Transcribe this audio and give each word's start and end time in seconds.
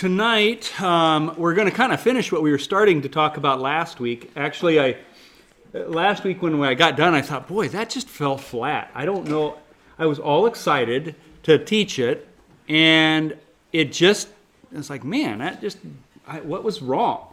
tonight 0.00 0.80
um, 0.80 1.34
we're 1.36 1.52
going 1.52 1.68
to 1.68 1.76
kind 1.76 1.92
of 1.92 2.00
finish 2.00 2.32
what 2.32 2.40
we 2.40 2.50
were 2.50 2.58
starting 2.58 3.02
to 3.02 3.08
talk 3.10 3.36
about 3.36 3.60
last 3.60 4.00
week. 4.00 4.30
Actually, 4.34 4.80
I 4.80 4.96
last 5.74 6.24
week 6.24 6.40
when 6.40 6.58
I 6.62 6.72
got 6.72 6.96
done, 6.96 7.12
I 7.12 7.20
thought, 7.20 7.46
boy, 7.46 7.68
that 7.68 7.90
just 7.90 8.08
fell 8.08 8.38
flat. 8.38 8.90
I 8.94 9.04
don't 9.04 9.28
know. 9.28 9.58
I 9.98 10.06
was 10.06 10.18
all 10.18 10.46
excited 10.46 11.16
to 11.42 11.62
teach 11.62 11.98
it, 11.98 12.26
and 12.66 13.36
it 13.74 13.92
just 13.92 14.28
it's 14.72 14.88
like, 14.88 15.04
man, 15.04 15.40
that 15.40 15.60
just 15.60 15.76
I, 16.26 16.40
what 16.40 16.64
was 16.64 16.80
wrong? 16.80 17.26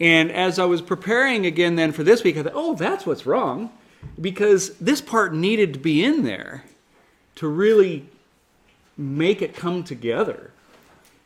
And 0.00 0.32
as 0.32 0.58
I 0.58 0.64
was 0.64 0.80
preparing 0.80 1.44
again 1.44 1.76
then 1.76 1.92
for 1.92 2.04
this 2.04 2.24
week, 2.24 2.38
I 2.38 2.42
thought, 2.42 2.52
oh, 2.54 2.74
that's 2.74 3.04
what's 3.04 3.26
wrong, 3.26 3.70
because 4.18 4.70
this 4.78 5.02
part 5.02 5.34
needed 5.34 5.74
to 5.74 5.78
be 5.78 6.02
in 6.02 6.22
there 6.22 6.64
to 7.34 7.48
really 7.48 8.08
make 8.96 9.42
it 9.42 9.54
come 9.54 9.84
together. 9.84 10.52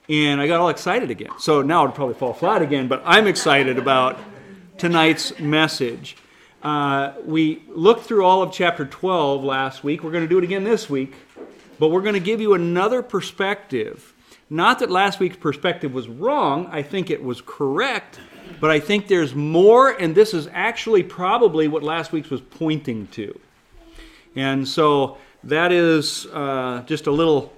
And 0.08 0.40
I 0.40 0.46
got 0.46 0.60
all 0.60 0.68
excited 0.68 1.10
again. 1.10 1.30
So 1.38 1.62
now 1.62 1.84
it'll 1.84 1.94
probably 1.94 2.14
fall 2.14 2.34
flat 2.34 2.60
again, 2.60 2.88
but 2.88 3.02
I'm 3.04 3.26
excited 3.26 3.78
about 3.78 4.18
tonight's 4.76 5.38
message. 5.38 6.16
Uh, 6.62 7.12
we 7.24 7.62
looked 7.68 8.04
through 8.04 8.24
all 8.24 8.42
of 8.42 8.52
chapter 8.52 8.84
12 8.84 9.44
last 9.44 9.84
week. 9.84 10.02
We're 10.02 10.10
going 10.10 10.24
to 10.24 10.28
do 10.28 10.38
it 10.38 10.44
again 10.44 10.64
this 10.64 10.90
week, 10.90 11.14
but 11.78 11.88
we're 11.88 12.02
going 12.02 12.14
to 12.14 12.20
give 12.20 12.40
you 12.40 12.54
another 12.54 13.02
perspective. 13.02 14.12
Not 14.50 14.80
that 14.80 14.90
last 14.90 15.20
week's 15.20 15.36
perspective 15.36 15.94
was 15.94 16.08
wrong, 16.08 16.68
I 16.70 16.82
think 16.82 17.10
it 17.10 17.22
was 17.22 17.40
correct, 17.40 18.20
but 18.60 18.70
I 18.70 18.80
think 18.80 19.08
there's 19.08 19.34
more, 19.34 19.90
and 19.90 20.14
this 20.14 20.34
is 20.34 20.48
actually 20.52 21.02
probably 21.02 21.68
what 21.68 21.82
last 21.82 22.12
week's 22.12 22.28
was 22.28 22.40
pointing 22.40 23.06
to. 23.08 23.38
And 24.36 24.66
so 24.66 25.18
that 25.44 25.72
is 25.72 26.26
uh, 26.26 26.82
just 26.86 27.06
a 27.06 27.10
little 27.10 27.52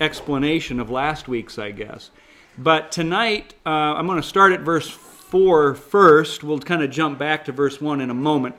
explanation 0.00 0.80
of 0.80 0.90
last 0.90 1.28
week's, 1.28 1.58
I 1.58 1.70
guess. 1.70 2.10
But 2.58 2.90
tonight, 2.92 3.54
uh, 3.64 3.70
I'm 3.70 4.06
going 4.06 4.20
to 4.20 4.26
start 4.26 4.52
at 4.52 4.60
verse 4.60 4.88
4 4.88 5.74
first. 5.74 6.42
We'll 6.42 6.60
kind 6.60 6.82
of 6.82 6.90
jump 6.90 7.18
back 7.18 7.44
to 7.46 7.52
verse 7.52 7.80
1 7.80 8.00
in 8.00 8.10
a 8.10 8.14
moment. 8.14 8.54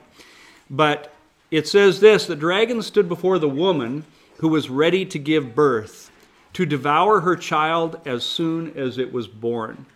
But 0.70 1.12
it 1.50 1.66
says 1.66 2.00
this 2.00 2.26
The 2.26 2.36
dragon 2.36 2.82
stood 2.82 3.08
before 3.08 3.38
the 3.38 3.48
woman 3.48 4.04
who 4.38 4.48
was 4.48 4.70
ready 4.70 5.04
to 5.06 5.18
give 5.18 5.54
birth, 5.54 6.10
to 6.52 6.64
devour 6.64 7.20
her 7.20 7.36
child 7.36 8.00
as 8.04 8.22
soon 8.22 8.76
as 8.76 8.98
it 8.98 9.12
was 9.12 9.26
born. 9.26 9.86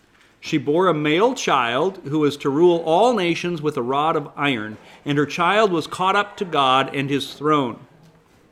She 0.41 0.59
bore 0.59 0.89
a 0.89 0.95
male 0.95 1.35
child 1.35 2.01
who 2.05 2.19
was 2.19 2.37
to 2.39 2.51
rule 2.51 2.79
all 2.79 3.15
nations 3.15 3.63
with 3.63 3.77
a 3.77 3.83
rod 3.83 4.17
of 4.17 4.33
iron, 4.35 4.77
and 5.05 5.17
her 5.17 5.27
child 5.27 5.71
was 5.71 5.87
caught 5.87 6.17
up 6.17 6.37
to 6.39 6.45
God 6.45 6.93
and 6.95 7.09
his 7.09 7.35
throne. 7.35 7.79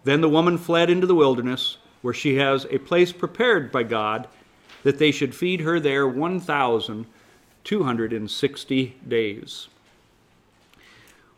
Then 0.05 0.21
the 0.21 0.29
woman 0.29 0.57
fled 0.57 0.89
into 0.89 1.09
the 1.09 1.17
wilderness, 1.17 1.79
where 2.03 2.15
she 2.15 2.37
has 2.37 2.67
a 2.71 2.79
place 2.79 3.13
prepared 3.13 3.71
by 3.71 3.83
God 3.83 4.27
that 4.83 4.99
they 4.99 5.11
should 5.11 5.35
feed 5.35 5.61
her 5.61 5.79
there 5.79 6.09
1,260 6.09 8.97
days. 9.07 9.69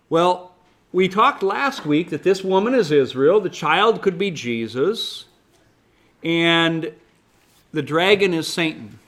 Well, 0.09 0.55
we 0.93 1.09
talked 1.09 1.43
last 1.43 1.85
week 1.85 2.11
that 2.11 2.23
this 2.23 2.45
woman 2.45 2.75
is 2.75 2.93
Israel, 2.93 3.41
the 3.41 3.49
child 3.49 4.03
could 4.03 4.19
be 4.19 4.31
Jesus, 4.31 5.25
and 6.23 6.93
the 7.73 7.83
dragon 7.83 8.33
is 8.35 8.47
Satan. 8.47 9.01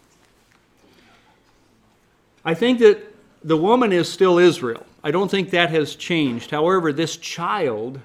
I 2.45 2.55
think 2.55 2.81
that 2.81 3.15
the 3.45 3.57
woman 3.57 3.93
is 3.93 4.11
still 4.11 4.39
Israel. 4.39 4.85
I 5.03 5.11
don't 5.11 5.31
think 5.31 5.51
that 5.51 5.69
has 5.71 5.95
changed. 5.95 6.51
However, 6.51 6.91
this 6.93 7.19
child 7.19 8.01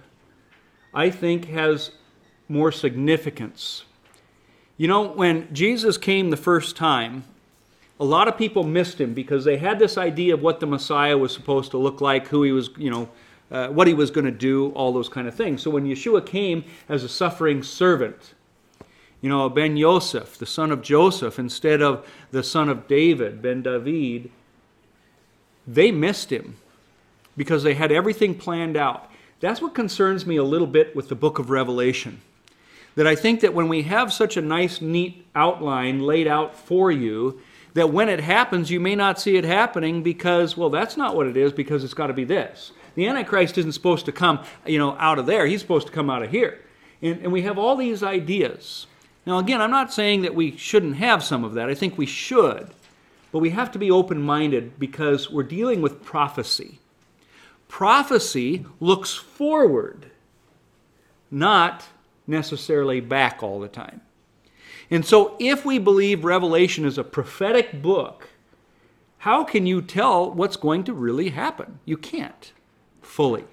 I 0.94 1.10
think, 1.10 1.46
has 1.46 1.92
more 2.50 2.72
significance. 2.72 3.86
You 4.78 4.88
know, 4.88 5.04
when 5.04 5.54
Jesus 5.54 5.98
came 5.98 6.30
the 6.30 6.38
first 6.38 6.76
time, 6.76 7.24
a 8.00 8.06
lot 8.06 8.28
of 8.28 8.38
people 8.38 8.64
missed 8.64 9.00
him 9.00 9.14
because 9.14 9.46
they 9.46 9.58
had 9.58 9.78
this 9.78 9.98
idea 9.98 10.34
of 10.34 10.42
what 10.42 10.60
the 10.60 10.66
Messiah 10.66 11.18
was 11.18 11.34
supposed 11.34 11.72
to 11.72 11.78
look 11.78 12.02
like, 12.02 12.28
who 12.28 12.44
he 12.44 12.52
was, 12.52 12.70
you 12.78 12.90
know, 12.90 13.10
uh, 13.52 13.68
what 13.68 13.88
he 13.88 13.94
was 13.94 14.10
going 14.10 14.26
to 14.26 14.32
do, 14.32 14.70
all 14.72 14.94
those 14.94 15.10
kind 15.10 15.28
of 15.28 15.36
things. 15.36 15.62
So 15.62 15.70
when 15.70 15.86
Yeshua 15.86 16.26
came 16.26 16.64
as 16.88 17.04
a 17.04 17.10
suffering 17.10 17.62
servant, 17.62 18.34
you 19.22 19.30
know, 19.30 19.50
Ben 19.50 19.76
Yosef, 19.76 20.38
the 20.38 20.46
son 20.46 20.72
of 20.72 20.82
Joseph, 20.82 21.38
instead 21.38 21.82
of 21.82 22.08
the 22.32 22.44
son 22.44 22.70
of 22.70 22.88
David, 22.88 23.42
Ben 23.42 23.62
David, 23.62 24.32
they 25.68 25.92
missed 25.92 26.32
him 26.32 26.56
because 27.36 27.64
they 27.64 27.74
had 27.74 27.92
everything 27.92 28.34
planned 28.34 28.78
out. 28.78 29.12
That's 29.42 29.62
what 29.62 29.76
concerns 29.76 30.26
me 30.26 30.38
a 30.38 30.44
little 30.44 30.68
bit 30.68 30.96
with 30.96 31.10
the 31.10 31.16
book 31.16 31.38
of 31.38 31.50
Revelation. 31.50 32.22
That 32.96 33.08
I 33.08 33.16
think 33.16 33.42
that 33.42 33.54
when 33.54 33.70
we 33.70 33.84
have 33.84 34.12
such 34.12 34.36
a 34.36 34.42
nice, 34.42 34.82
neat 34.82 35.26
outline 35.36 36.02
laid 36.02 36.28
out 36.28 36.56
for 36.56 36.92
you, 36.92 37.42
that 37.74 37.94
when 37.94 38.10
it 38.10 38.20
happens, 38.20 38.72
you 38.72 38.80
may 38.80 38.96
not 38.96 39.20
see 39.20 39.38
it 39.38 39.44
happening 39.44 40.04
because, 40.04 40.58
well, 40.58 40.70
that's 40.70 40.98
not 40.98 41.16
what 41.16 41.28
it 41.28 41.38
is 41.38 41.54
because 41.54 41.84
it's 41.84 41.94
got 41.94 42.08
to 42.08 42.14
be 42.14 42.24
this. 42.24 42.72
The 42.96 43.08
Antichrist 43.08 43.58
isn't 43.58 43.72
supposed 43.74 44.06
to 44.06 44.12
come, 44.12 44.44
you 44.66 44.80
know, 44.80 44.98
out 44.98 45.20
of 45.20 45.26
there. 45.26 45.46
He's 45.46 45.62
supposed 45.62 45.88
to 45.88 45.94
come 45.94 46.10
out 46.10 46.24
of 46.24 46.32
here. 46.32 46.60
And, 47.02 47.22
and 47.22 47.32
we 47.32 47.44
have 47.44 47.58
all 47.58 47.76
these 47.76 48.04
ideas. 48.04 48.88
Now, 49.26 49.38
again, 49.38 49.62
I'm 49.62 49.72
not 49.72 49.94
saying 49.94 50.24
that 50.24 50.36
we 50.36 50.58
shouldn't 50.58 50.96
have 50.96 51.24
some 51.24 51.44
of 51.44 51.54
that. 51.54 51.70
I 51.70 51.76
think 51.76 51.98
we 51.98 52.06
should. 52.06 52.70
But 53.32 53.40
we 53.40 53.52
have 53.52 53.72
to 53.72 53.80
be 53.80 53.92
open 53.92 54.22
minded 54.22 54.80
because 54.80 55.30
we're 55.30 55.44
dealing 55.44 55.82
with 55.82 56.04
prophecy. 56.04 56.80
Prophecy 57.68 58.66
looks 58.80 59.14
forward, 59.14 60.08
not 61.30 61.86
necessarily 62.30 63.02
back 63.02 63.44
all 63.44 63.60
the 63.60 63.68
time. 63.68 64.02
And 64.92 65.06
so, 65.06 65.36
if 65.40 65.66
we 65.66 65.78
believe 65.78 66.24
Revelation 66.24 66.86
is 66.86 66.98
a 66.98 67.04
prophetic 67.04 67.82
book, 67.82 68.30
how 69.20 69.44
can 69.44 69.66
you 69.66 69.82
tell 69.82 70.32
what's 70.32 70.56
going 70.56 70.84
to 70.86 70.94
really 70.94 71.30
happen? 71.30 71.80
You 71.86 71.98
can't 71.98 72.54
fully. 73.02 73.44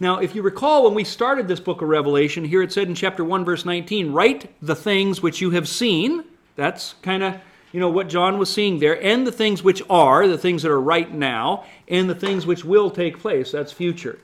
Now, 0.00 0.18
if 0.18 0.34
you 0.34 0.42
recall 0.42 0.84
when 0.84 0.94
we 0.94 1.04
started 1.04 1.46
this 1.46 1.60
book 1.60 1.82
of 1.82 1.88
Revelation, 1.88 2.44
here 2.44 2.62
it 2.62 2.72
said 2.72 2.88
in 2.88 2.94
chapter 2.94 3.24
1, 3.24 3.44
verse 3.44 3.64
19, 3.64 4.12
write 4.12 4.52
the 4.60 4.74
things 4.74 5.22
which 5.22 5.40
you 5.40 5.50
have 5.50 5.68
seen. 5.68 6.24
That's 6.56 6.94
kind 7.02 7.22
of 7.22 7.36
you 7.74 7.80
know, 7.80 7.88
what 7.88 8.08
John 8.08 8.38
was 8.38 8.52
seeing 8.52 8.78
there, 8.78 9.02
and 9.02 9.26
the 9.26 9.32
things 9.32 9.64
which 9.64 9.82
are, 9.90 10.28
the 10.28 10.38
things 10.38 10.62
that 10.62 10.70
are 10.70 10.80
right 10.80 11.12
now, 11.12 11.64
and 11.88 12.08
the 12.08 12.14
things 12.14 12.46
which 12.46 12.64
will 12.64 12.88
take 12.88 13.18
place. 13.18 13.50
That's 13.50 13.72
future. 13.72 14.20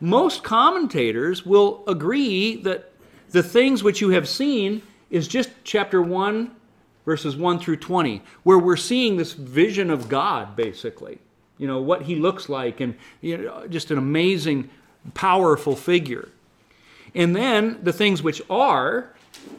Most 0.00 0.42
commentators 0.42 1.44
will 1.44 1.82
agree 1.86 2.56
that 2.62 2.92
the 3.30 3.42
things 3.42 3.82
which 3.82 4.00
you 4.00 4.10
have 4.10 4.28
seen 4.28 4.82
is 5.10 5.26
just 5.26 5.50
chapter 5.64 6.00
1, 6.00 6.50
verses 7.04 7.36
1 7.36 7.58
through 7.58 7.76
20, 7.76 8.22
where 8.42 8.58
we're 8.58 8.76
seeing 8.76 9.16
this 9.16 9.32
vision 9.32 9.90
of 9.90 10.08
God, 10.08 10.54
basically. 10.56 11.18
You 11.56 11.66
know, 11.66 11.80
what 11.82 12.02
he 12.02 12.14
looks 12.14 12.48
like, 12.48 12.80
and 12.80 12.94
you 13.20 13.38
know, 13.38 13.66
just 13.66 13.90
an 13.90 13.98
amazing, 13.98 14.70
powerful 15.14 15.74
figure. 15.74 16.28
And 17.14 17.34
then 17.34 17.80
the 17.82 17.92
things 17.92 18.22
which 18.22 18.40
are, 18.48 19.14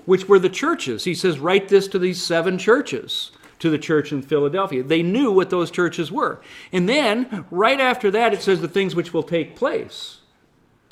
which 0.06 0.28
were 0.28 0.40
the 0.40 0.50
churches. 0.50 1.04
He 1.04 1.16
says, 1.16 1.40
Write 1.40 1.68
this 1.68 1.88
to 1.90 2.00
these 2.00 2.24
seven 2.24 2.58
churches, 2.58 3.32
to 3.60 3.70
the 3.70 3.78
church 3.78 4.12
in 4.12 4.22
Philadelphia. 4.22 4.84
They 4.84 5.04
knew 5.04 5.32
what 5.32 5.50
those 5.50 5.72
churches 5.72 6.12
were. 6.12 6.42
And 6.72 6.88
then, 6.88 7.46
right 7.52 7.80
after 7.80 8.10
that, 8.12 8.34
it 8.34 8.42
says 8.42 8.62
the 8.62 8.68
things 8.68 8.96
which 8.96 9.14
will 9.14 9.24
take 9.24 9.56
place, 9.56 10.19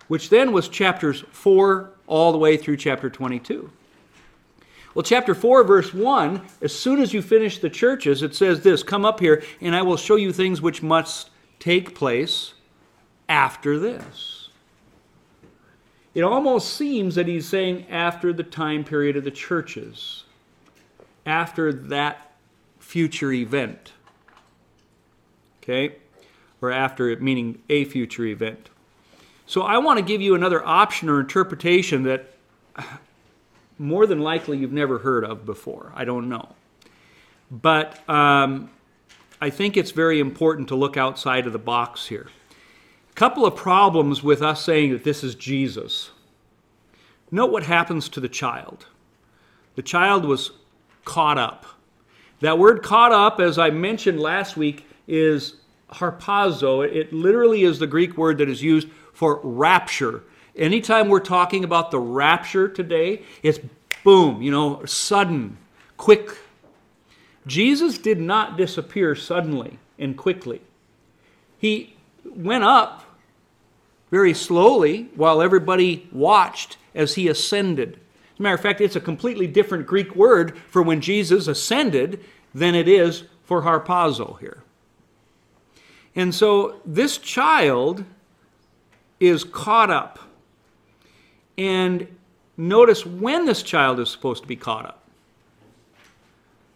which 0.08 0.30
then 0.30 0.52
was 0.52 0.70
chapters 0.70 1.24
4 1.32 1.92
all 2.08 2.32
the 2.32 2.38
way 2.38 2.58
through 2.58 2.78
chapter 2.78 3.10
22. 3.10 3.70
Well, 4.94 5.04
chapter 5.04 5.36
4, 5.36 5.64
verse 5.64 5.94
1, 5.94 6.42
as 6.62 6.74
soon 6.74 7.00
as 7.00 7.14
you 7.14 7.22
finish 7.22 7.60
the 7.60 7.70
churches, 7.70 8.24
it 8.24 8.34
says 8.34 8.62
this 8.62 8.82
Come 8.82 9.06
up 9.06 9.20
here, 9.20 9.44
and 9.62 9.76
I 9.76 9.82
will 9.82 9.98
show 9.98 10.16
you 10.16 10.34
things 10.34 10.62
which 10.62 10.82
must 10.82 11.30
take 11.60 11.94
place 11.94 12.54
after 13.30 13.78
this 13.78 14.38
it 16.18 16.24
almost 16.24 16.74
seems 16.74 17.14
that 17.14 17.28
he's 17.28 17.48
saying 17.48 17.86
after 17.92 18.34
the 18.34 18.42
time 18.42 18.84
period 18.84 19.16
of 19.18 19.24
the 19.24 19.30
churches, 19.30 20.24
after 21.28 21.72
that 21.72 22.32
future 22.80 23.32
event. 23.32 23.94
Okay? 25.62 25.98
Or 26.60 26.72
after 26.72 27.12
it, 27.12 27.22
meaning 27.22 27.62
a 27.70 27.86
future 27.86 28.26
event. 28.26 28.72
So 29.48 29.62
I 29.62 29.78
want 29.78 29.98
to 29.98 30.04
give 30.04 30.22
you 30.22 30.36
another 30.36 30.64
option 30.66 31.08
or 31.08 31.22
interpretation 31.22 32.04
that 32.04 32.34
more 33.80 34.06
than 34.06 34.20
likely 34.20 34.58
you've 34.58 34.74
never 34.74 35.00
heard 35.00 35.24
of 35.24 35.46
before. 35.46 35.94
I 35.96 36.04
don't 36.04 36.28
know. 36.28 36.54
But 37.50 38.08
um, 38.10 38.70
I 39.40 39.50
think 39.50 39.78
it's 39.78 39.92
very 39.92 40.20
important 40.20 40.68
to 40.68 40.76
look 40.76 40.98
outside 40.98 41.48
of 41.48 41.54
the 41.54 41.60
box 41.60 42.08
here 42.08 42.28
A 43.10 43.14
couple 43.14 43.46
of 43.46 43.56
problems 43.56 44.22
with 44.22 44.42
us 44.42 44.64
saying 44.66 44.92
that 44.92 45.06
this 45.06 45.24
is 45.24 45.34
Jesus. 45.34 46.12
Note 47.32 47.50
what 47.52 47.64
happens 47.64 48.10
to 48.10 48.20
the 48.20 48.30
child. 48.30 48.88
The 49.76 49.82
child 49.82 50.26
was 50.26 50.52
caught 51.06 51.38
up. 51.38 51.66
That 52.42 52.60
word 52.60 52.84
caught 52.84 53.14
up, 53.14 53.40
as 53.40 53.58
I 53.58 53.70
mentioned 53.70 54.20
last 54.20 54.58
week, 54.58 54.86
is 55.08 55.56
harpazo. 55.90 56.86
It 56.86 57.14
literally 57.14 57.64
is 57.64 57.80
the 57.80 57.88
Greek 57.88 58.18
word 58.18 58.40
that 58.40 58.50
is 58.50 58.62
used 58.62 58.90
for 59.18 59.40
rapture. 59.42 60.22
Anytime 60.56 61.10
we're 61.10 61.20
talking 61.20 61.64
about 61.64 61.90
the 61.90 61.98
rapture 61.98 62.70
today, 62.70 63.24
it's 63.42 63.60
boom, 64.04 64.44
you 64.44 64.52
know, 64.52 64.86
sudden, 64.86 65.58
quick. 65.98 66.38
Jesus 67.48 67.98
did 67.98 68.20
not 68.20 68.58
disappear 68.58 69.16
suddenly 69.16 69.80
and 69.98 70.16
quickly. 70.16 70.62
He 71.58 71.96
went 72.24 72.64
up 72.64 73.06
very 74.12 74.36
slowly 74.36 75.10
while 75.16 75.42
everybody 75.42 76.08
watched 76.12 76.78
as 76.94 77.16
he 77.16 77.28
ascended. 77.28 77.94
As 78.34 78.40
a 78.40 78.44
matter 78.44 78.54
of 78.54 78.62
fact, 78.62 78.82
it's 78.82 78.96
a 78.96 79.02
completely 79.02 79.48
different 79.48 79.88
Greek 79.88 80.16
word 80.16 80.56
for 80.70 80.84
when 80.84 81.02
Jesus 81.02 81.48
ascended 81.48 82.24
than 82.54 82.76
it 82.76 82.88
is 82.88 83.24
for 83.46 83.64
harpazo 83.64 84.38
here. 84.40 84.62
And 86.16 86.36
so 86.36 86.82
this 86.86 87.18
child 87.18 88.06
is 89.20 89.44
caught 89.44 89.90
up. 89.90 90.20
And 91.58 92.08
notice 92.56 93.06
when 93.06 93.46
this 93.46 93.64
child 93.64 94.00
is 94.00 94.10
supposed 94.10 94.44
to 94.44 94.48
be 94.48 94.56
caught 94.56 94.86
up. 94.86 95.04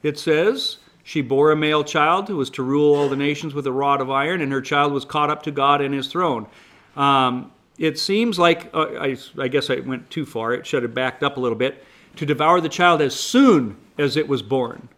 It 0.04 0.18
says, 0.18 0.78
She 1.04 1.22
bore 1.22 1.52
a 1.52 1.56
male 1.56 1.84
child 1.84 2.28
who 2.28 2.38
was 2.38 2.50
to 2.52 2.64
rule 2.64 2.96
all 2.96 3.10
the 3.10 3.16
nations 3.16 3.54
with 3.54 3.68
a 3.68 3.72
rod 3.72 4.02
of 4.02 4.10
iron, 4.10 4.42
and 4.42 4.52
her 4.52 4.62
child 4.62 4.92
was 4.92 5.06
caught 5.06 5.30
up 5.30 5.44
to 5.44 5.52
God 5.52 5.82
and 5.82 5.94
his 5.94 6.08
throne. 6.08 6.48
Um, 6.96 7.52
it 7.78 7.98
seems 8.00 8.38
like, 8.38 8.70
uh, 8.74 8.88
I, 9.00 9.18
I 9.38 9.48
guess 9.48 9.70
I 9.70 9.80
went 9.80 10.10
too 10.10 10.26
far, 10.26 10.54
it 10.54 10.66
should 10.66 10.84
have 10.84 10.94
backed 10.94 11.24
up 11.24 11.38
a 11.38 11.40
little 11.40 11.58
bit, 11.58 11.84
to 12.16 12.26
devour 12.26 12.60
the 12.62 12.70
child 12.70 13.02
as 13.02 13.16
soon 13.16 13.78
as 13.98 14.18
it 14.18 14.28
was 14.28 14.42
born. 14.42 14.90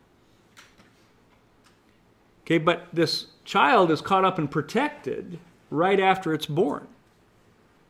Okay, 2.44 2.58
but 2.58 2.88
this 2.92 3.28
child 3.46 3.92
is 3.92 4.02
caught 4.02 4.26
up 4.26 4.38
and 4.38 4.50
protected 4.50 5.40
right 5.70 6.00
after 6.00 6.34
it's 6.34 6.46
born. 6.46 6.88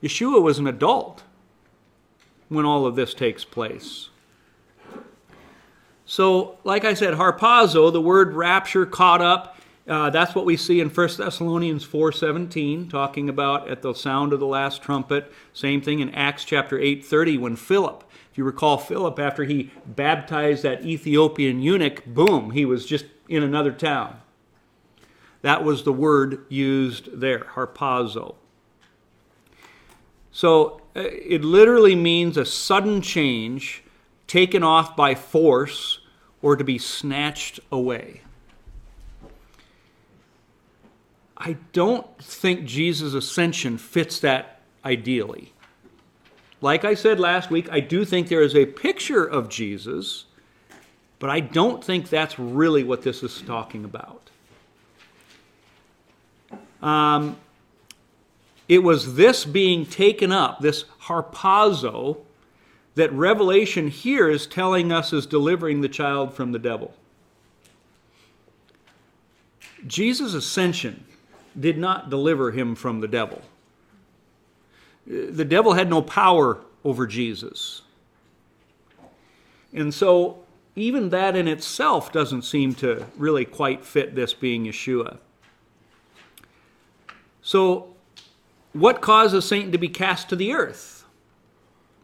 Yeshua 0.04 0.42
was 0.42 0.60
an 0.60 0.68
adult 0.68 1.24
when 2.50 2.66
all 2.66 2.86
of 2.86 2.96
this 2.96 3.14
takes 3.14 3.46
place. 3.46 4.10
So, 6.06 6.58
like 6.66 6.84
I 6.84 6.94
said, 6.94 7.14
harpazo, 7.14 7.92
the 7.92 8.02
word 8.02 8.34
rapture, 8.34 8.86
caught 8.86 9.22
up, 9.22 9.58
uh, 9.88 10.10
that's 10.10 10.36
what 10.36 10.46
we 10.46 10.56
see 10.56 10.80
in 10.80 10.90
1 10.90 11.10
Thessalonians 11.18 11.86
4.17, 11.86 12.90
talking 12.90 13.30
about 13.30 13.70
at 13.70 13.82
the 13.82 13.94
sound 13.94 14.32
of 14.32 14.40
the 14.40 14.46
last 14.46 14.82
trumpet. 14.82 15.32
Same 15.52 15.82
thing 15.82 16.00
in 16.00 16.14
Acts 16.14 16.46
chapter 16.46 16.78
8.30 16.78 17.40
when 17.40 17.56
Philip, 17.56 18.04
if 18.32 18.38
you 18.38 18.44
recall 18.44 18.78
Philip, 18.78 19.20
after 19.20 19.44
he 19.44 19.72
baptized 19.86 20.64
that 20.64 20.86
Ethiopian 20.86 21.62
eunuch, 21.62 22.06
boom, 22.06 22.52
he 22.52 22.66
was 22.66 22.86
just 22.86 23.06
in 23.28 23.44
another 23.44 23.72
town. 23.72 24.20
That 25.42 25.64
was 25.64 25.84
the 25.84 25.94
word 25.94 26.46
used 26.48 27.20
there, 27.20 27.40
harpazo. 27.40 28.36
So 30.34 30.82
uh, 30.96 31.02
it 31.04 31.44
literally 31.44 31.96
means 31.96 32.36
a 32.36 32.46
sudden 32.46 33.02
change, 33.02 33.84
taken 34.28 34.64
off 34.64 34.96
by 34.96 35.16
force, 35.16 36.00
or 36.42 36.58
to 36.58 36.64
be 36.64 36.78
snatched 36.78 37.60
away. 37.72 38.22
I 41.38 41.58
don't 41.72 42.06
think 42.22 42.66
Jesus' 42.66 43.14
ascension 43.14 43.78
fits 43.78 44.20
that 44.20 44.60
ideally. 44.84 45.54
Like 46.62 46.84
I 46.84 46.96
said 46.96 47.20
last 47.20 47.52
week, 47.52 47.68
I 47.72 47.80
do 47.80 48.04
think 48.04 48.30
there 48.30 48.42
is 48.42 48.56
a 48.56 48.66
picture 48.66 49.26
of 49.26 49.50
Jesus, 49.50 50.26
but 51.20 51.30
I 51.30 51.42
don't 51.42 51.84
think 51.84 52.10
that's 52.10 52.40
really 52.40 52.84
what 52.84 53.04
this 53.04 53.22
is 53.22 53.42
talking 53.42 53.84
about. 53.84 54.30
Um, 56.82 57.38
it 58.68 58.80
was 58.80 59.16
this 59.16 59.46
being 59.46 59.86
taken 59.86 60.32
up, 60.32 60.62
this 60.62 60.86
harpazo, 61.04 62.18
that 62.96 63.12
Revelation 63.12 63.88
here 63.88 64.30
is 64.30 64.46
telling 64.46 64.92
us 64.92 65.14
is 65.14 65.26
delivering 65.26 65.82
the 65.82 65.90
child 65.90 66.34
from 66.34 66.52
the 66.52 66.60
devil. 66.60 66.94
Jesus' 69.86 70.34
ascension 70.34 71.04
did 71.60 71.78
not 71.78 72.10
deliver 72.10 72.52
him 72.52 72.76
from 72.76 73.02
the 73.02 73.08
devil. 73.08 73.42
The 75.06 75.46
devil 75.46 75.74
had 75.74 75.90
no 75.90 76.02
power 76.02 76.60
over 76.86 77.06
Jesus. 77.06 77.82
And 79.74 79.94
so, 79.94 80.40
even 80.76 81.10
that 81.10 81.36
in 81.36 81.48
itself 81.48 82.12
doesn't 82.12 82.44
seem 82.44 82.74
to 82.76 83.06
really 83.18 83.44
quite 83.44 83.84
fit 83.84 84.16
this 84.16 84.34
being 84.34 84.66
Yeshua. 84.66 85.18
So, 87.42 87.93
what 88.74 89.02
causes 89.02 89.46
Satan 89.46 89.72
to 89.72 89.78
be 89.78 89.90
cast 89.90 90.30
to 90.30 90.36
the 90.36 90.54
earth? 90.54 91.06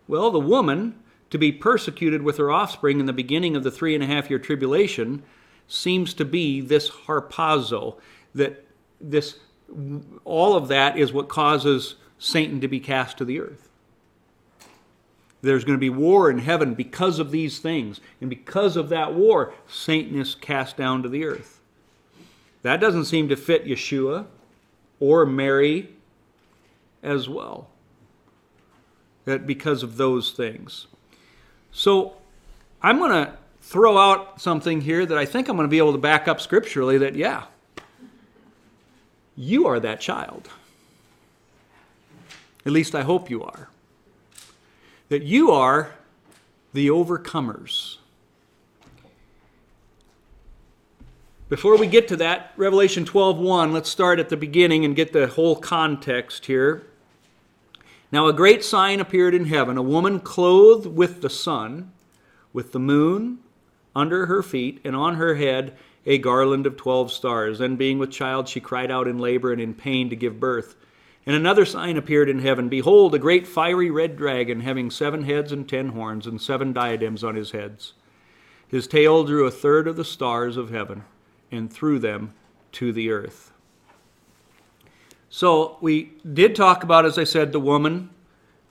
Well, 0.08 0.32
the 0.32 0.40
woman 0.40 0.96
to 1.30 1.38
be 1.38 1.52
persecuted 1.52 2.22
with 2.22 2.38
her 2.38 2.52
offspring 2.52 3.00
in 3.00 3.06
the 3.06 3.14
beginning 3.14 3.56
of 3.56 3.64
the 3.64 3.72
three 3.72 3.94
and 3.94 4.04
a 4.04 4.08
half 4.08 4.30
year 4.30 4.40
tribulation 4.40 5.24
seems 5.68 6.14
to 6.16 6.26
be 6.26 6.62
this 6.62 6.90
harpazo, 6.90 7.98
that 8.34 8.66
this 9.00 9.38
all 10.26 10.56
of 10.56 10.68
that 10.70 10.98
is 10.98 11.14
what 11.14 11.30
causes 11.30 11.96
Satan 12.18 12.60
to 12.62 12.68
be 12.68 12.80
cast 12.80 13.18
to 13.20 13.26
the 13.26 13.40
earth. 13.40 13.70
There's 15.42 15.64
going 15.64 15.78
to 15.78 15.80
be 15.80 15.90
war 15.90 16.30
in 16.30 16.40
heaven 16.40 16.74
because 16.74 17.20
of 17.20 17.32
these 17.32 17.60
things. 17.60 18.02
And 18.20 18.30
because 18.30 18.76
of 18.76 18.90
that 18.90 19.14
war, 19.14 19.54
Satan 19.68 20.20
is 20.20 20.36
cast 20.36 20.76
down 20.76 21.02
to 21.04 21.10
the 21.10 21.24
earth. 21.24 21.62
That 22.62 22.82
doesn't 22.82 23.06
seem 23.06 23.30
to 23.30 23.38
fit 23.38 23.66
Yeshua 23.66 24.26
or 25.00 25.26
Mary 25.26 25.90
as 27.04 27.30
well. 27.30 27.70
That 29.26 29.46
because 29.46 29.84
of 29.84 29.98
those 29.98 30.32
things. 30.32 30.88
So 31.72 32.16
I'm 32.82 32.98
going 32.98 33.12
to 33.12 33.34
throw 33.62 33.98
out 33.98 34.42
something 34.42 34.82
here 34.82 35.06
that 35.06 35.18
I 35.18 35.26
think 35.26 35.48
I'm 35.48 35.56
going 35.56 35.68
to 35.68 35.72
be 35.72 35.78
able 35.78 35.92
to 35.92 35.98
back 35.98 36.28
up 36.28 36.42
scripturally 36.42 36.98
that, 36.98 37.16
yeah, 37.16 37.46
you 39.36 39.68
are 39.68 39.80
that 39.80 40.00
child. 40.02 40.50
At 42.66 42.72
least 42.72 42.96
I 42.96 43.04
hope 43.04 43.30
you 43.30 43.44
are. 43.44 43.70
That 45.10 45.24
you 45.24 45.52
are 45.52 45.96
the 46.74 46.88
overcomers. 46.88 47.98
Before 51.48 51.78
we 51.78 51.88
get 51.88 52.08
to 52.10 52.16
that, 52.18 52.54
Revelation 52.58 53.06
12:1, 53.06 53.72
let's 53.72 53.90
start 53.90 54.20
at 54.20 54.30
the 54.30 54.38
beginning 54.38 54.86
and 54.86 54.96
get 54.96 55.14
the 55.14 55.26
whole 55.28 55.56
context 55.56 56.46
here. 56.46 56.86
Now 58.12 58.28
a 58.28 58.34
great 58.34 58.64
sign 58.64 59.00
appeared 59.00 59.36
in 59.36 59.46
heaven, 59.46 59.78
a 59.78 59.84
woman 59.84 60.20
clothed 60.20 60.88
with 60.88 61.22
the 61.22 61.30
sun, 61.30 61.92
with 62.52 62.72
the 62.72 62.80
moon 62.80 63.40
under 63.96 64.26
her 64.26 64.42
feet, 64.42 64.80
and 64.84 64.96
on 64.96 65.16
her 65.16 65.36
head 65.36 65.78
a 66.06 66.18
garland 66.18 66.66
of 66.66 66.76
twelve 66.76 67.12
stars. 67.12 67.60
Then, 67.60 67.76
being 67.76 68.00
with 68.00 68.12
child, 68.12 68.48
she 68.48 68.60
cried 68.60 68.90
out 68.90 69.08
in 69.08 69.20
labor 69.20 69.52
and 69.52 69.62
in 69.62 69.74
pain 69.74 70.10
to 70.10 70.16
give 70.16 70.40
birth. 70.40 70.76
And 71.26 71.36
another 71.36 71.66
sign 71.66 71.98
appeared 71.98 72.30
in 72.30 72.40
heaven 72.40 72.70
Behold, 72.70 73.14
a 73.14 73.20
great 73.20 73.46
fiery 73.46 73.92
red 73.92 74.18
dragon, 74.18 74.62
having 74.62 74.90
seven 74.90 75.24
heads 75.24 75.52
and 75.52 75.68
ten 75.70 75.90
horns, 75.90 76.26
and 76.26 76.42
seven 76.42 76.74
diadems 76.74 77.24
on 77.24 77.36
his 77.36 77.52
heads. 77.52 77.94
His 78.68 78.88
tail 78.88 79.24
drew 79.24 79.46
a 79.46 79.52
third 79.52 79.88
of 79.88 79.98
the 79.98 80.06
stars 80.06 80.58
of 80.58 80.72
heaven 80.72 81.04
and 81.52 81.72
threw 81.72 82.00
them 82.00 82.34
to 82.74 82.92
the 82.92 83.12
earth. 83.12 83.52
So 85.30 85.78
we 85.80 86.14
did 86.34 86.56
talk 86.56 86.84
about, 86.84 87.06
as 87.06 87.18
I 87.18 87.24
said, 87.24 87.52
the 87.52 87.60
woman, 87.60 88.10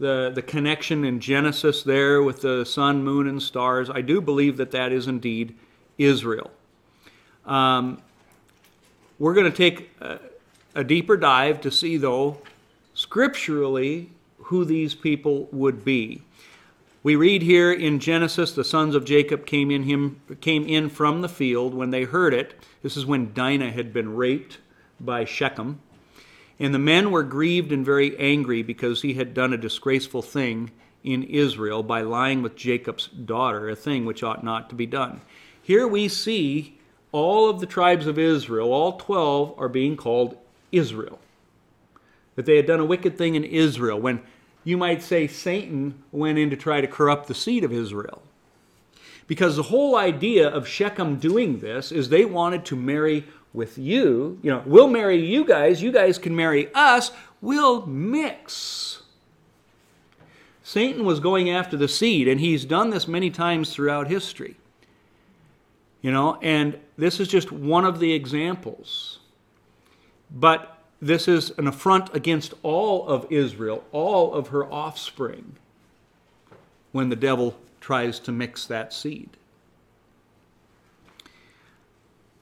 the, 0.00 0.30
the 0.34 0.42
connection 0.42 1.04
in 1.04 1.20
Genesis 1.20 1.82
there 1.82 2.22
with 2.22 2.42
the 2.42 2.64
sun, 2.64 3.04
moon, 3.04 3.28
and 3.28 3.40
stars. 3.42 3.88
I 3.90 4.00
do 4.00 4.20
believe 4.20 4.56
that 4.56 4.72
that 4.72 4.90
is 4.90 5.06
indeed 5.06 5.56
Israel. 5.98 6.50
Um, 7.46 8.02
we're 9.18 9.34
going 9.34 9.50
to 9.50 9.56
take 9.56 9.90
a, 10.00 10.18
a 10.74 10.84
deeper 10.84 11.16
dive 11.16 11.60
to 11.62 11.70
see, 11.70 11.96
though, 11.96 12.38
scripturally, 12.94 14.10
who 14.38 14.64
these 14.64 14.94
people 14.94 15.48
would 15.52 15.84
be. 15.84 16.22
We 17.02 17.14
read 17.16 17.42
here 17.42 17.72
in 17.72 18.00
Genesis, 18.00 18.52
the 18.52 18.64
sons 18.64 18.94
of 18.94 19.04
Jacob 19.04 19.46
came 19.46 19.70
in 19.70 19.84
him 19.84 20.20
came 20.40 20.66
in 20.66 20.90
from 20.90 21.22
the 21.22 21.28
field 21.28 21.72
when 21.72 21.90
they 21.90 22.04
heard 22.04 22.34
it. 22.34 22.54
This 22.82 22.96
is 22.96 23.06
when 23.06 23.32
Dinah 23.32 23.70
had 23.70 23.92
been 23.92 24.16
raped 24.16 24.58
by 24.98 25.24
Shechem. 25.24 25.80
And 26.60 26.74
the 26.74 26.78
men 26.78 27.10
were 27.10 27.22
grieved 27.22 27.70
and 27.70 27.84
very 27.84 28.16
angry 28.18 28.62
because 28.62 29.02
he 29.02 29.14
had 29.14 29.34
done 29.34 29.52
a 29.52 29.58
disgraceful 29.58 30.22
thing 30.22 30.72
in 31.04 31.22
Israel 31.22 31.82
by 31.82 32.00
lying 32.00 32.42
with 32.42 32.56
Jacob's 32.56 33.06
daughter, 33.06 33.68
a 33.68 33.76
thing 33.76 34.04
which 34.04 34.22
ought 34.22 34.42
not 34.42 34.68
to 34.70 34.74
be 34.74 34.86
done. 34.86 35.20
Here 35.62 35.86
we 35.86 36.08
see 36.08 36.78
all 37.12 37.48
of 37.48 37.60
the 37.60 37.66
tribes 37.66 38.06
of 38.06 38.18
Israel, 38.18 38.72
all 38.72 38.98
12, 38.98 39.54
are 39.58 39.68
being 39.68 39.96
called 39.96 40.36
Israel. 40.72 41.18
That 42.34 42.46
they 42.46 42.56
had 42.56 42.66
done 42.66 42.80
a 42.80 42.84
wicked 42.84 43.16
thing 43.16 43.34
in 43.34 43.44
Israel 43.44 44.00
when 44.00 44.20
you 44.64 44.76
might 44.76 45.02
say 45.02 45.26
Satan 45.26 46.02
went 46.12 46.38
in 46.38 46.50
to 46.50 46.56
try 46.56 46.80
to 46.80 46.86
corrupt 46.86 47.28
the 47.28 47.34
seed 47.34 47.64
of 47.64 47.72
Israel. 47.72 48.22
Because 49.26 49.56
the 49.56 49.64
whole 49.64 49.96
idea 49.96 50.48
of 50.48 50.66
Shechem 50.66 51.16
doing 51.16 51.60
this 51.60 51.92
is 51.92 52.08
they 52.08 52.24
wanted 52.24 52.64
to 52.66 52.76
marry 52.76 53.26
with 53.58 53.76
you. 53.76 54.38
You 54.42 54.52
know, 54.52 54.62
we'll 54.64 54.88
marry 54.88 55.22
you 55.22 55.44
guys, 55.44 55.82
you 55.82 55.92
guys 55.92 56.16
can 56.16 56.34
marry 56.34 56.72
us, 56.74 57.10
we'll 57.42 57.84
mix. 57.84 59.02
Satan 60.62 61.04
was 61.04 61.18
going 61.18 61.50
after 61.50 61.76
the 61.76 61.88
seed, 61.88 62.28
and 62.28 62.40
he's 62.40 62.64
done 62.64 62.90
this 62.90 63.08
many 63.08 63.30
times 63.30 63.74
throughout 63.74 64.08
history. 64.08 64.56
You 66.00 66.12
know, 66.12 66.38
and 66.40 66.78
this 66.96 67.18
is 67.18 67.26
just 67.26 67.50
one 67.50 67.84
of 67.84 68.00
the 68.00 68.12
examples. 68.12 69.18
But 70.30 70.78
this 71.00 71.26
is 71.26 71.50
an 71.58 71.66
affront 71.66 72.14
against 72.14 72.54
all 72.62 73.08
of 73.08 73.26
Israel, 73.30 73.82
all 73.92 74.34
of 74.34 74.48
her 74.48 74.70
offspring, 74.70 75.56
when 76.92 77.08
the 77.08 77.16
devil 77.16 77.58
tries 77.80 78.20
to 78.20 78.30
mix 78.30 78.66
that 78.66 78.92
seed. 78.92 79.38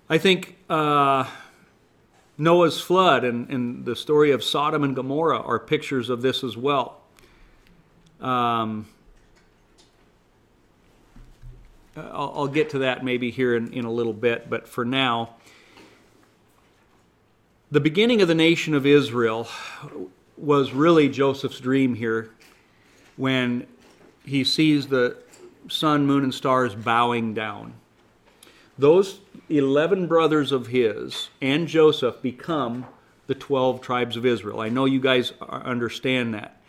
I 0.08 0.18
think 0.18 0.56
uh, 0.70 1.28
Noah's 2.38 2.80
flood 2.80 3.24
and, 3.24 3.50
and, 3.50 3.84
the 3.84 3.96
story 3.96 4.30
of 4.30 4.44
Sodom 4.44 4.84
and 4.84 4.94
Gomorrah 4.94 5.40
are 5.40 5.58
pictures 5.58 6.10
of 6.10 6.22
this 6.22 6.44
as 6.44 6.56
well. 6.56 7.00
Um, 8.20 8.86
I'll, 11.96 12.32
I'll, 12.36 12.48
get 12.48 12.70
to 12.70 12.78
that 12.80 13.04
maybe 13.04 13.32
here 13.32 13.56
in, 13.56 13.72
in 13.72 13.84
a 13.84 13.90
little 13.90 14.12
bit, 14.12 14.48
but 14.48 14.68
for 14.68 14.84
now, 14.84 15.30
the 17.72 17.80
beginning 17.80 18.22
of 18.22 18.28
the 18.28 18.34
nation 18.34 18.74
of 18.74 18.86
Israel 18.86 19.48
was 20.36 20.72
really 20.72 21.08
Joseph's 21.08 21.58
dream 21.58 21.94
here 21.94 22.30
when 23.16 23.66
he 24.24 24.44
sees 24.44 24.86
the 24.86 25.16
sun, 25.68 26.06
moon, 26.06 26.22
and 26.22 26.32
stars 26.32 26.76
bowing 26.76 27.34
down. 27.34 27.74
Those 28.78 29.20
11 29.48 30.06
brothers 30.06 30.52
of 30.52 30.68
his 30.68 31.30
and 31.40 31.68
Joseph 31.68 32.20
become 32.22 32.86
the 33.26 33.34
12 33.34 33.80
tribes 33.80 34.16
of 34.16 34.24
Israel. 34.24 34.60
I 34.60 34.68
know 34.68 34.84
you 34.84 35.00
guys 35.00 35.32
understand 35.40 36.34
that. 36.34 36.60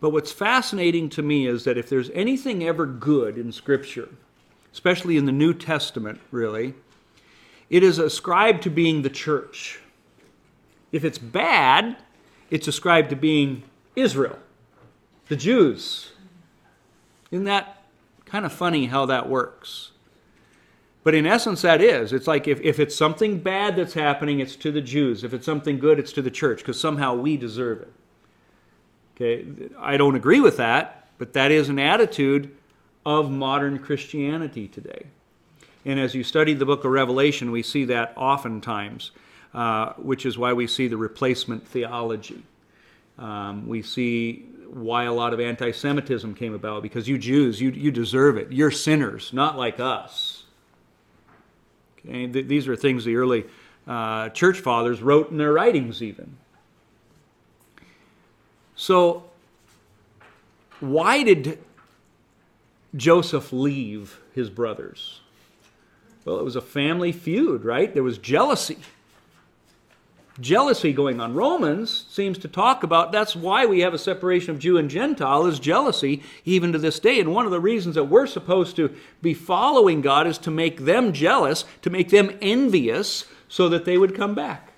But 0.00 0.10
what's 0.10 0.32
fascinating 0.32 1.08
to 1.10 1.22
me 1.22 1.46
is 1.46 1.64
that 1.64 1.78
if 1.78 1.88
there's 1.88 2.10
anything 2.10 2.62
ever 2.62 2.86
good 2.86 3.38
in 3.38 3.52
Scripture, 3.52 4.08
especially 4.72 5.16
in 5.16 5.24
the 5.24 5.32
New 5.32 5.54
Testament, 5.54 6.20
really, 6.30 6.74
it 7.70 7.82
is 7.82 7.98
ascribed 7.98 8.62
to 8.64 8.70
being 8.70 9.02
the 9.02 9.10
church. 9.10 9.80
If 10.92 11.04
it's 11.04 11.18
bad, 11.18 11.96
it's 12.50 12.68
ascribed 12.68 13.10
to 13.10 13.16
being 13.16 13.62
Israel, 13.94 14.38
the 15.28 15.36
Jews. 15.36 16.12
Isn't 17.30 17.44
that 17.44 17.82
kind 18.24 18.44
of 18.44 18.52
funny 18.52 18.86
how 18.86 19.06
that 19.06 19.28
works? 19.28 19.92
But 21.06 21.14
in 21.14 21.24
essence, 21.24 21.62
that 21.62 21.80
is. 21.80 22.12
It's 22.12 22.26
like 22.26 22.48
if, 22.48 22.60
if 22.62 22.80
it's 22.80 22.96
something 22.96 23.38
bad 23.38 23.76
that's 23.76 23.94
happening, 23.94 24.40
it's 24.40 24.56
to 24.56 24.72
the 24.72 24.80
Jews. 24.80 25.22
If 25.22 25.32
it's 25.32 25.46
something 25.46 25.78
good, 25.78 26.00
it's 26.00 26.10
to 26.14 26.20
the 26.20 26.32
church, 26.32 26.58
because 26.58 26.80
somehow 26.80 27.14
we 27.14 27.36
deserve 27.36 27.82
it. 27.82 27.92
Okay, 29.14 29.70
I 29.78 29.98
don't 29.98 30.16
agree 30.16 30.40
with 30.40 30.56
that, 30.56 31.06
but 31.18 31.32
that 31.34 31.52
is 31.52 31.68
an 31.68 31.78
attitude 31.78 32.56
of 33.04 33.30
modern 33.30 33.78
Christianity 33.78 34.66
today. 34.66 35.06
And 35.84 36.00
as 36.00 36.12
you 36.12 36.24
study 36.24 36.54
the 36.54 36.66
book 36.66 36.84
of 36.84 36.90
Revelation, 36.90 37.52
we 37.52 37.62
see 37.62 37.84
that 37.84 38.12
oftentimes. 38.16 39.12
Uh, 39.54 39.92
which 39.92 40.26
is 40.26 40.36
why 40.36 40.52
we 40.52 40.66
see 40.66 40.88
the 40.88 40.96
replacement 40.96 41.66
theology. 41.68 42.42
Um, 43.16 43.68
we 43.68 43.80
see 43.80 44.44
why 44.68 45.04
a 45.04 45.12
lot 45.12 45.32
of 45.32 45.38
anti 45.38 45.70
Semitism 45.70 46.34
came 46.34 46.52
about 46.52 46.82
because 46.82 47.06
you 47.08 47.16
Jews, 47.16 47.60
you, 47.60 47.70
you 47.70 47.92
deserve 47.92 48.36
it. 48.36 48.50
You're 48.50 48.72
sinners, 48.72 49.32
not 49.32 49.56
like 49.56 49.78
us. 49.78 50.35
Okay? 52.06 52.26
Th- 52.26 52.46
these 52.46 52.68
are 52.68 52.76
things 52.76 53.04
the 53.04 53.16
early 53.16 53.44
uh, 53.86 54.30
church 54.30 54.60
fathers 54.60 55.02
wrote 55.02 55.30
in 55.30 55.36
their 55.36 55.52
writings, 55.52 56.02
even. 56.02 56.36
So, 58.74 59.24
why 60.80 61.22
did 61.22 61.58
Joseph 62.94 63.52
leave 63.52 64.20
his 64.34 64.50
brothers? 64.50 65.20
Well, 66.24 66.38
it 66.38 66.44
was 66.44 66.56
a 66.56 66.60
family 66.60 67.12
feud, 67.12 67.64
right? 67.64 67.92
There 67.94 68.02
was 68.02 68.18
jealousy 68.18 68.78
jealousy 70.40 70.92
going 70.92 71.20
on. 71.20 71.34
Romans 71.34 72.04
seems 72.08 72.38
to 72.38 72.48
talk 72.48 72.82
about 72.82 73.12
that's 73.12 73.34
why 73.34 73.66
we 73.66 73.80
have 73.80 73.94
a 73.94 73.98
separation 73.98 74.50
of 74.50 74.58
Jew 74.58 74.76
and 74.76 74.90
Gentile 74.90 75.46
is 75.46 75.58
jealousy 75.58 76.22
even 76.44 76.72
to 76.72 76.78
this 76.78 77.00
day. 77.00 77.20
And 77.20 77.34
one 77.34 77.46
of 77.46 77.50
the 77.50 77.60
reasons 77.60 77.94
that 77.94 78.04
we're 78.04 78.26
supposed 78.26 78.76
to 78.76 78.94
be 79.22 79.34
following 79.34 80.00
God 80.00 80.26
is 80.26 80.38
to 80.38 80.50
make 80.50 80.80
them 80.80 81.12
jealous, 81.12 81.64
to 81.82 81.90
make 81.90 82.10
them 82.10 82.36
envious 82.42 83.24
so 83.48 83.68
that 83.68 83.84
they 83.84 83.96
would 83.96 84.14
come 84.14 84.34
back. 84.34 84.72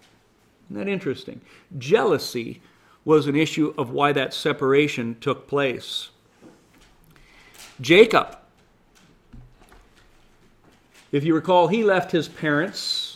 Isn't 0.71 0.85
that 0.85 0.91
interesting? 0.91 1.41
Jealousy 1.77 2.61
was 3.05 3.27
an 3.27 3.37
issue 3.37 3.75
of 3.79 3.91
why 3.91 4.12
that 4.12 4.35
separation 4.35 5.17
took 5.21 5.49
place. 5.49 6.11
Jacob, 7.81 8.37
if 11.11 11.25
you 11.25 11.35
recall, 11.35 11.69
he 11.69 11.83
left 11.83 12.12
his 12.12 12.29
parents 12.29 13.08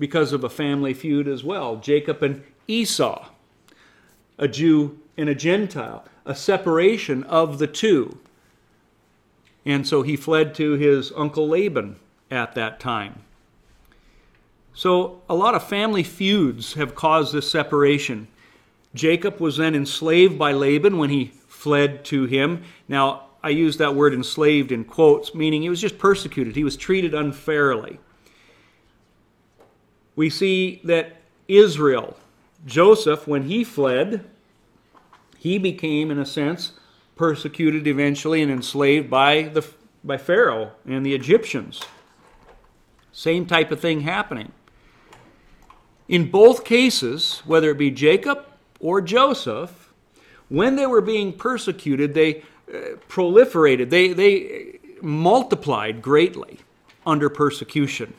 because 0.00 0.32
of 0.32 0.42
a 0.42 0.48
family 0.48 0.94
feud 0.94 1.28
as 1.28 1.44
well 1.44 1.76
Jacob 1.76 2.20
and 2.24 2.42
Esau, 2.66 3.28
a 4.38 4.48
Jew 4.48 4.98
and 5.16 5.28
a 5.28 5.34
Gentile, 5.34 6.04
a 6.24 6.34
separation 6.34 7.22
of 7.24 7.58
the 7.58 7.66
two. 7.68 8.18
And 9.64 9.86
so 9.86 10.02
he 10.02 10.16
fled 10.16 10.54
to 10.54 10.72
his 10.72 11.12
uncle 11.14 11.46
Laban 11.46 11.96
at 12.30 12.54
that 12.54 12.80
time. 12.80 13.20
So 14.72 15.20
a 15.28 15.34
lot 15.34 15.54
of 15.54 15.68
family 15.68 16.02
feuds 16.02 16.74
have 16.74 16.94
caused 16.94 17.34
this 17.34 17.50
separation. 17.50 18.28
Jacob 18.94 19.38
was 19.38 19.58
then 19.58 19.74
enslaved 19.74 20.38
by 20.38 20.52
Laban 20.52 20.96
when 20.96 21.10
he 21.10 21.32
fled 21.46 22.04
to 22.06 22.24
him. 22.24 22.62
Now, 22.88 23.26
I 23.42 23.50
use 23.50 23.76
that 23.76 23.94
word 23.94 24.14
enslaved 24.14 24.72
in 24.72 24.84
quotes, 24.84 25.34
meaning 25.34 25.60
he 25.60 25.68
was 25.68 25.80
just 25.80 25.98
persecuted. 25.98 26.56
He 26.56 26.64
was 26.64 26.76
treated 26.76 27.14
unfairly 27.14 27.98
we 30.16 30.30
see 30.30 30.80
that 30.84 31.16
Israel, 31.48 32.16
Joseph, 32.66 33.26
when 33.26 33.44
he 33.44 33.64
fled, 33.64 34.24
he 35.38 35.58
became, 35.58 36.10
in 36.10 36.18
a 36.18 36.26
sense, 36.26 36.72
persecuted 37.16 37.86
eventually 37.86 38.42
and 38.42 38.50
enslaved 38.50 39.10
by, 39.10 39.42
the, 39.42 39.66
by 40.04 40.16
Pharaoh 40.16 40.72
and 40.86 41.04
the 41.04 41.14
Egyptians. 41.14 41.80
Same 43.12 43.46
type 43.46 43.70
of 43.70 43.80
thing 43.80 44.00
happening. 44.00 44.52
In 46.08 46.30
both 46.30 46.64
cases, 46.64 47.42
whether 47.44 47.70
it 47.70 47.78
be 47.78 47.90
Jacob 47.90 48.46
or 48.80 49.00
Joseph, 49.00 49.92
when 50.48 50.76
they 50.76 50.86
were 50.86 51.00
being 51.00 51.32
persecuted, 51.32 52.14
they 52.14 52.42
uh, 52.72 52.96
proliferated, 53.08 53.90
they, 53.90 54.12
they 54.12 54.78
multiplied 55.00 56.02
greatly 56.02 56.58
under 57.06 57.30
persecution. 57.30 58.12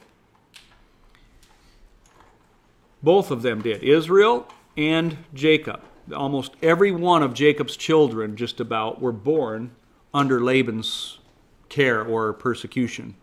Both 3.04 3.32
of 3.32 3.42
them 3.42 3.62
did, 3.62 3.84
Israel 3.84 4.48
and 4.78 5.18
Jacob. 5.34 5.82
Almost 6.16 6.54
every 6.62 6.92
one 6.92 7.24
of 7.24 7.34
Jacob's 7.34 7.78
children, 7.78 8.36
just 8.36 8.60
about, 8.60 9.02
were 9.02 9.12
born 9.12 9.72
under 10.14 10.42
Laban's 10.42 11.20
care 11.70 12.04
or 12.04 12.34
persecution. 12.34 13.16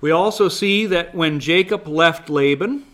We 0.00 0.10
also 0.10 0.48
see 0.48 0.86
that 0.86 1.14
when 1.14 1.40
Jacob 1.40 1.88
left 1.88 2.28
Laban, 2.28 2.84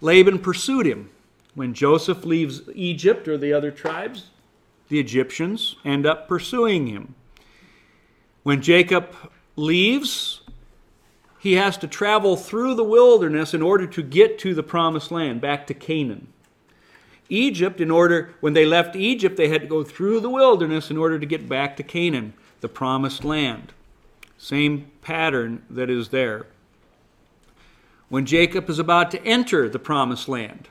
Laban 0.00 0.38
pursued 0.38 0.86
him. 0.86 1.10
When 1.54 1.74
Joseph 1.74 2.24
leaves 2.24 2.62
Egypt 2.74 3.26
or 3.26 3.36
the 3.36 3.52
other 3.52 3.72
tribes, 3.72 4.30
the 4.88 5.00
Egyptians 5.00 5.76
end 5.84 6.06
up 6.06 6.28
pursuing 6.28 6.86
him. 6.86 7.14
When 8.44 8.62
Jacob 8.62 9.12
leaves, 9.56 10.42
he 11.38 11.54
has 11.54 11.76
to 11.78 11.86
travel 11.86 12.36
through 12.36 12.74
the 12.74 12.84
wilderness 12.84 13.54
in 13.54 13.62
order 13.62 13.86
to 13.86 14.02
get 14.02 14.38
to 14.40 14.54
the 14.54 14.62
promised 14.62 15.10
land, 15.10 15.40
back 15.40 15.66
to 15.68 15.74
Canaan. 15.74 16.28
Egypt, 17.28 17.80
in 17.80 17.90
order, 17.90 18.34
when 18.40 18.54
they 18.54 18.64
left 18.64 18.96
Egypt, 18.96 19.36
they 19.36 19.48
had 19.48 19.60
to 19.60 19.68
go 19.68 19.84
through 19.84 20.18
the 20.20 20.30
wilderness 20.30 20.90
in 20.90 20.96
order 20.96 21.18
to 21.18 21.26
get 21.26 21.48
back 21.48 21.76
to 21.76 21.82
Canaan, 21.82 22.32
the 22.60 22.68
promised 22.68 23.24
land. 23.24 23.72
Same 24.36 24.90
pattern 25.02 25.62
that 25.70 25.90
is 25.90 26.08
there. 26.08 26.46
When 28.08 28.24
Jacob 28.24 28.68
is 28.70 28.78
about 28.78 29.10
to 29.10 29.22
enter 29.24 29.68
the 29.68 29.78
promised 29.78 30.28
land, 30.28 30.68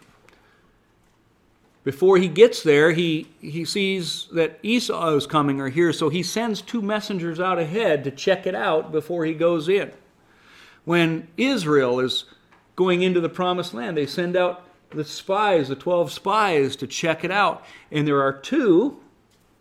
before 1.84 2.18
he 2.18 2.28
gets 2.28 2.64
there, 2.64 2.92
he, 2.92 3.28
he 3.40 3.64
sees 3.64 4.28
that 4.34 4.60
Esau 4.62 5.16
is 5.16 5.28
coming 5.28 5.62
or 5.62 5.70
here, 5.70 5.94
so 5.94 6.10
he 6.10 6.24
sends 6.24 6.62
two 6.62 6.82
messengers 6.82 7.40
out 7.40 7.60
ahead 7.60 8.04
to 8.04 8.12
check 8.12 8.46
it 8.46 8.56
out 8.56 8.92
before 8.92 9.24
he 9.24 9.34
goes 9.34 9.70
in 9.70 9.94
when 10.88 11.28
Israel 11.36 12.00
is 12.00 12.24
going 12.78 13.02
into 13.02 13.20
the 13.20 13.28
promised 13.28 13.74
land, 13.74 13.98
they 13.98 14.06
send 14.06 14.38
out 14.38 14.66
the 14.92 15.04
spies, 15.04 15.68
the 15.68 15.76
12 15.76 16.14
spies, 16.14 16.78
to 16.78 16.88
check 16.88 17.26
it 17.26 17.32
out. 17.32 17.66
And 17.92 18.08
there 18.08 18.22
are 18.22 18.32
two 18.32 18.98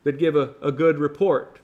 that 0.04 0.20
give 0.20 0.36
a, 0.36 0.54
a 0.62 0.70
good 0.70 0.98
report. 0.98 1.58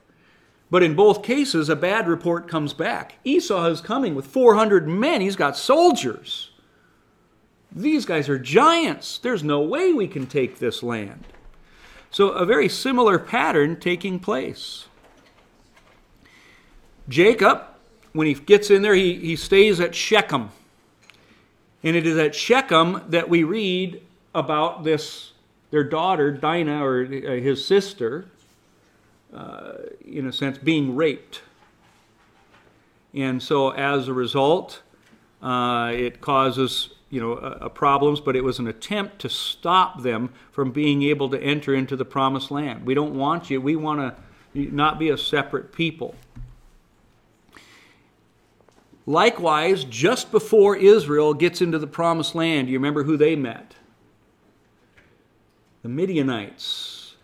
But 0.69 0.83
in 0.83 0.95
both 0.95 1.23
cases, 1.23 1.69
a 1.69 1.77
bad 1.77 2.09
report 2.09 2.49
comes 2.49 2.73
back. 2.73 3.19
Esau 3.23 3.67
is 3.67 3.79
coming 3.79 4.15
with 4.15 4.27
400 4.27 4.85
men, 4.85 5.21
he's 5.21 5.37
got 5.37 5.55
soldiers. 5.55 6.51
These 7.71 8.05
guys 8.05 8.27
are 8.27 8.37
giants. 8.37 9.17
There's 9.17 9.45
no 9.45 9.61
way 9.61 9.93
we 9.93 10.09
can 10.09 10.27
take 10.27 10.59
this 10.59 10.83
land. 10.83 11.23
So, 12.11 12.31
a 12.31 12.45
very 12.45 12.67
similar 12.67 13.17
pattern 13.17 13.79
taking 13.79 14.19
place. 14.19 14.87
Jacob, 17.07 17.63
when 18.13 18.27
he 18.27 18.33
gets 18.33 18.69
in 18.69 18.81
there, 18.81 18.93
he, 18.93 19.15
he 19.15 19.35
stays 19.35 19.79
at 19.79 19.93
Shechem. 19.93 20.49
And 21.83 21.95
it 21.95 22.07
is 22.07 22.17
at 22.17 22.33
Shechem 22.33 23.01
that 23.09 23.27
we 23.27 23.43
read 23.43 24.01
about 24.33 24.83
this, 24.83 25.33
their 25.71 25.83
daughter, 25.83 26.31
Dinah, 26.31 26.83
or 26.83 27.03
uh, 27.03 27.07
his 27.07 27.65
sister, 27.65 28.25
uh, 29.33 29.73
in 30.05 30.27
a 30.27 30.31
sense, 30.31 30.57
being 30.57 30.95
raped. 30.95 31.41
And 33.13 33.41
so 33.41 33.71
as 33.71 34.07
a 34.07 34.13
result, 34.13 34.81
uh, 35.41 35.91
it 35.93 36.21
causes 36.21 36.89
you 37.09 37.19
know, 37.19 37.33
uh, 37.33 37.69
problems, 37.69 38.19
but 38.19 38.35
it 38.35 38.43
was 38.43 38.57
an 38.57 38.67
attempt 38.67 39.19
to 39.19 39.29
stop 39.29 40.01
them 40.01 40.33
from 40.51 40.71
being 40.71 41.03
able 41.03 41.29
to 41.29 41.39
enter 41.39 41.75
into 41.75 41.95
the 41.95 42.05
promised 42.05 42.49
land. 42.49 42.85
We 42.85 42.95
don't 42.95 43.15
want 43.15 43.49
you. 43.51 43.61
We 43.61 43.75
want 43.75 43.99
to 43.99 44.73
not 44.73 44.97
be 44.97 45.09
a 45.09 45.17
separate 45.17 45.71
people. 45.73 46.15
Likewise, 49.05 49.83
just 49.83 50.31
before 50.31 50.75
Israel 50.75 51.33
gets 51.33 51.61
into 51.61 51.77
the 51.77 51.87
promised 51.87 52.35
land, 52.35 52.69
you 52.69 52.77
remember 52.77 53.03
who 53.03 53.17
they 53.17 53.35
met? 53.35 53.75
The 55.81 55.89
Midianites. 55.89 57.15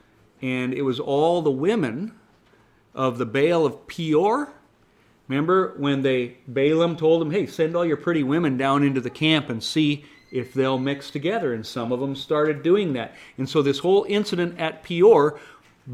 And 0.41 0.73
it 0.73 0.81
was 0.81 0.99
all 0.99 1.41
the 1.41 1.51
women 1.51 2.13
of 2.93 3.17
the 3.17 3.25
Baal 3.25 3.65
of 3.65 3.87
Peor 3.87 4.53
Remember 5.29 5.75
when 5.77 6.01
they 6.01 6.37
Balaam 6.47 6.97
told 6.97 7.21
them, 7.21 7.29
"Hey, 7.31 7.45
send 7.45 7.75
all 7.75 7.85
your 7.85 7.97
pretty 7.97 8.23
women 8.23 8.57
down 8.57 8.83
into 8.83 8.99
the 8.99 9.11
camp 9.11 9.47
and 9.47 9.63
see 9.63 10.03
if 10.31 10.53
they'll 10.53 10.79
mix 10.79 11.11
together." 11.11 11.53
And 11.53 11.65
some 11.65 11.91
of 11.91 11.99
them 11.99 12.15
started 12.15 12.63
doing 12.63 12.93
that. 12.93 13.15
And 13.37 13.47
so 13.47 13.61
this 13.61 13.79
whole 13.79 14.05
incident 14.09 14.59
at 14.59 14.83
Peor 14.83 15.39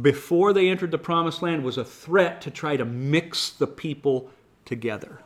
before 0.02 0.54
they 0.54 0.70
entered 0.70 0.92
the 0.92 0.98
promised 0.98 1.42
land 1.42 1.66
was 1.66 1.78
a 1.78 1.84
threat 1.84 2.42
to 2.42 2.52
try 2.52 2.78
to 2.78 2.86
mix 2.86 3.50
the 3.50 3.68
people 3.68 4.30
together. 4.64 5.20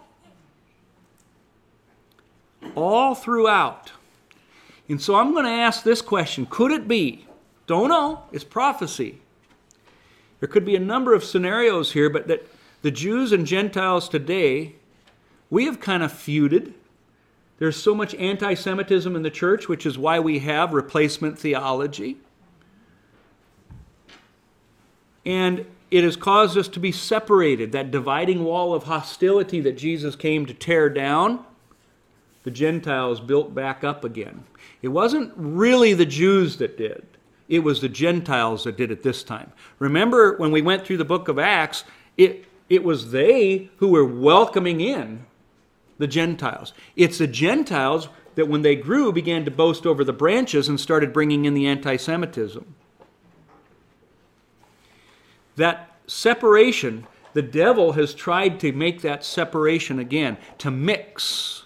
All 2.76 3.16
throughout. 3.16 3.92
And 4.88 5.02
so 5.02 5.16
I'm 5.16 5.34
going 5.34 5.46
to 5.46 5.52
ask 5.52 5.84
this 5.84 6.02
question 6.02 6.46
Could 6.46 6.72
it 6.72 6.88
be? 6.88 7.26
Don't 7.68 7.90
know. 7.90 8.24
It's 8.32 8.44
prophecy. 8.44 9.22
There 10.40 10.50
could 10.50 10.66
be 10.66 10.76
a 10.76 10.80
number 10.80 11.14
of 11.14 11.24
scenarios 11.24 11.92
here, 11.92 12.10
but 12.10 12.28
that 12.28 12.48
the 12.82 12.92
Jews 12.92 13.32
and 13.32 13.46
Gentiles 13.46 14.08
today, 14.08 14.76
we 15.50 15.66
have 15.66 15.80
kind 15.80 16.02
of 16.02 16.12
feuded. 16.12 16.74
There's 17.58 17.76
so 17.76 17.94
much 17.94 18.16
anti 18.16 18.54
Semitism 18.54 19.16
in 19.16 19.22
the 19.22 19.30
church, 19.30 19.68
which 19.68 19.86
is 19.86 19.98
why 19.98 20.20
we 20.20 20.40
have 20.40 20.74
replacement 20.74 21.38
theology. 21.38 22.18
And 25.26 25.66
it 25.92 26.04
has 26.04 26.16
caused 26.16 26.58
us 26.58 26.68
to 26.70 26.80
be 26.80 26.92
separated. 26.92 27.72
That 27.72 27.92
dividing 27.92 28.46
wall 28.46 28.74
of 28.74 28.84
hostility 28.84 29.60
that 29.62 29.78
Jesus 29.78 30.16
came 30.16 30.46
to 30.46 30.54
tear 30.54 30.90
down, 30.90 31.46
the 32.44 32.52
Gentiles 32.52 33.20
built 33.20 33.54
back 33.54 33.84
up 33.84 34.04
again. 34.04 34.44
It 34.82 34.90
wasn't 34.90 35.34
really 35.36 35.94
the 35.94 36.06
Jews 36.06 36.58
that 36.58 36.78
did, 36.78 37.06
it 37.48 37.60
was 37.60 37.82
the 37.82 37.90
Gentiles 37.90 38.64
that 38.64 38.78
did 38.78 38.92
it 38.92 39.04
this 39.04 39.24
time. 39.24 39.52
Remember 39.80 40.38
when 40.38 40.52
we 40.52 40.62
went 40.62 40.86
through 40.86 40.98
the 40.98 41.06
book 41.06 41.28
of 41.28 41.40
Acts, 41.40 41.84
it, 42.16 42.46
it 42.70 42.84
was 42.84 43.12
they 43.12 43.70
who 43.78 43.88
were 43.88 44.06
welcoming 44.06 44.82
in 44.82 45.26
the 45.98 46.08
Gentiles. 46.08 46.74
It's 46.96 47.18
the 47.18 47.28
Gentiles 47.28 48.10
that, 48.36 48.48
when 48.48 48.62
they 48.62 48.76
grew, 48.76 49.12
began 49.12 49.46
to 49.46 49.52
boast 49.52 49.86
over 49.86 50.04
the 50.04 50.14
branches 50.14 50.68
and 50.68 50.80
started 50.80 51.12
bringing 51.12 51.46
in 51.46 51.54
the 51.54 51.68
anti 51.68 51.98
Semitism. 51.98 52.76
That 55.56 55.98
separation, 56.08 57.06
the 57.34 57.42
devil 57.42 57.94
has 57.94 58.14
tried 58.14 58.60
to 58.62 58.72
make 58.72 59.02
that 59.02 59.26
separation 59.26 60.00
again, 60.00 60.38
to 60.60 60.72
mix. 60.72 61.66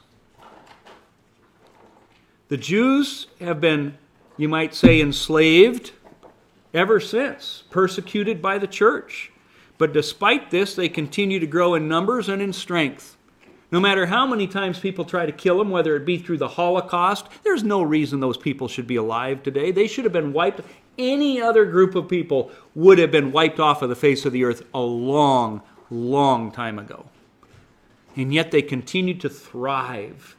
The 2.50 2.58
Jews 2.58 3.28
have 3.40 3.62
been, 3.62 3.98
you 4.38 4.50
might 4.50 4.76
say, 4.76 5.02
enslaved 5.02 5.92
ever 6.74 7.00
since, 7.00 7.64
persecuted 7.70 8.42
by 8.42 8.58
the 8.58 8.68
church. 8.68 9.32
But 9.78 9.94
despite 9.94 10.52
this, 10.52 10.76
they 10.76 10.90
continue 10.90 11.40
to 11.40 11.48
grow 11.48 11.76
in 11.76 11.88
numbers 11.88 12.30
and 12.30 12.42
in 12.42 12.54
strength. 12.54 13.18
No 13.72 13.80
matter 13.80 14.06
how 14.06 14.28
many 14.28 14.46
times 14.46 14.80
people 14.80 15.04
try 15.04 15.26
to 15.26 15.32
kill 15.32 15.58
them, 15.58 15.72
whether 15.72 15.96
it 15.96 16.06
be 16.06 16.20
through 16.20 16.38
the 16.38 16.48
Holocaust, 16.48 17.28
there's 17.44 17.64
no 17.64 17.82
reason 17.82 18.20
those 18.20 18.38
people 18.38 18.68
should 18.68 18.86
be 18.86 18.98
alive 18.98 19.42
today. 19.42 19.72
They 19.72 19.88
should 19.88 20.04
have 20.04 20.14
been 20.14 20.32
wiped. 20.32 20.62
Any 21.00 21.42
other 21.42 21.66
group 21.66 21.96
of 21.96 22.08
people 22.08 22.52
would 22.76 23.00
have 23.00 23.10
been 23.10 23.32
wiped 23.32 23.60
off 23.60 23.82
of 23.82 23.90
the 23.90 23.96
face 23.96 24.26
of 24.26 24.32
the 24.32 24.44
earth 24.44 24.64
a 24.76 24.80
long, 24.80 25.64
long 25.90 26.52
time 26.52 26.78
ago. 26.78 27.06
And 28.16 28.32
yet 28.32 28.52
they 28.52 28.62
continue 28.62 29.16
to 29.16 29.30
thrive. 29.30 30.36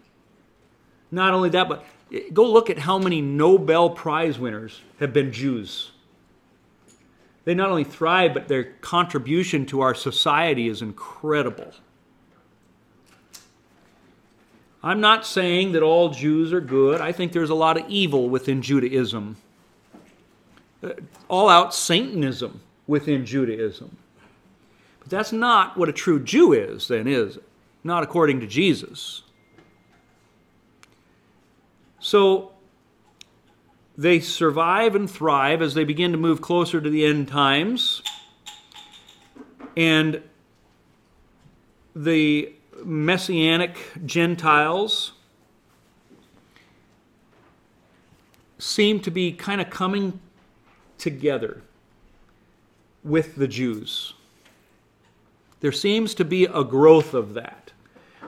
Not 1.11 1.35
only 1.35 1.49
that, 1.51 1.69
but 1.69 1.85
go 2.33 2.51
look 2.51 2.71
at 2.71 2.79
how 2.79 2.99
many 2.99 3.21
Nobel 3.21 3.91
Prize 3.91 4.39
winners 4.39 4.81
have 5.01 5.13
been 5.13 5.33
Jews. 5.33 5.93
They 7.45 7.55
not 7.55 7.71
only 7.71 7.85
thrive, 7.85 8.33
but 8.33 8.49
their 8.49 8.65
contribution 8.65 9.67
to 9.67 9.81
our 9.81 9.95
society 9.95 10.69
is 10.69 10.81
incredible. 10.81 11.73
I'm 14.83 15.01
not 15.01 15.25
saying 15.27 15.73
that 15.73 15.83
all 15.83 16.11
Jews 16.11 16.53
are 16.53 16.61
good. 16.61 17.01
I 17.01 17.13
think 17.13 17.33
there's 17.33 17.51
a 17.51 17.55
lot 17.55 17.79
of 17.79 17.89
evil 17.89 18.29
within 18.29 18.61
Judaism, 18.61 19.37
uh, 20.83 20.91
all 21.29 21.49
out 21.49 21.75
Satanism 21.75 22.61
within 22.87 23.25
Judaism. 23.25 23.97
But 25.01 25.09
that's 25.09 25.33
not 25.33 25.77
what 25.79 25.89
a 25.89 25.93
true 25.93 26.21
Jew 26.23 26.53
is, 26.53 26.89
then, 26.89 27.07
is 27.07 27.39
it? 27.39 27.45
Not 27.83 28.03
according 28.03 28.41
to 28.41 28.47
Jesus. 28.47 29.23
So, 32.05 32.53
they 33.97 34.21
survive 34.21 34.95
and 34.95 35.11
thrive 35.11 35.63
as 35.63 35.73
they 35.73 35.85
begin 35.85 36.13
to 36.13 36.19
move 36.19 36.43
closer 36.43 36.79
to 36.79 36.91
the 36.91 37.03
end 37.07 37.29
times. 37.29 38.03
And 39.75 40.21
the 41.97 42.53
messianic 42.85 43.79
Gentiles 44.05 45.13
seem 48.59 49.01
to 49.01 49.11
be 49.11 49.33
kind 49.33 49.63
of 49.63 49.71
coming 49.71 50.21
together 50.99 51.63
with 53.03 53.37
the 53.37 53.49
Jews. 53.49 54.13
There 55.61 55.73
seems 55.73 56.15
to 56.17 56.25
be 56.27 56.45
a 56.45 56.65
growth 56.65 57.15
of 57.15 57.33
that. 57.33 57.73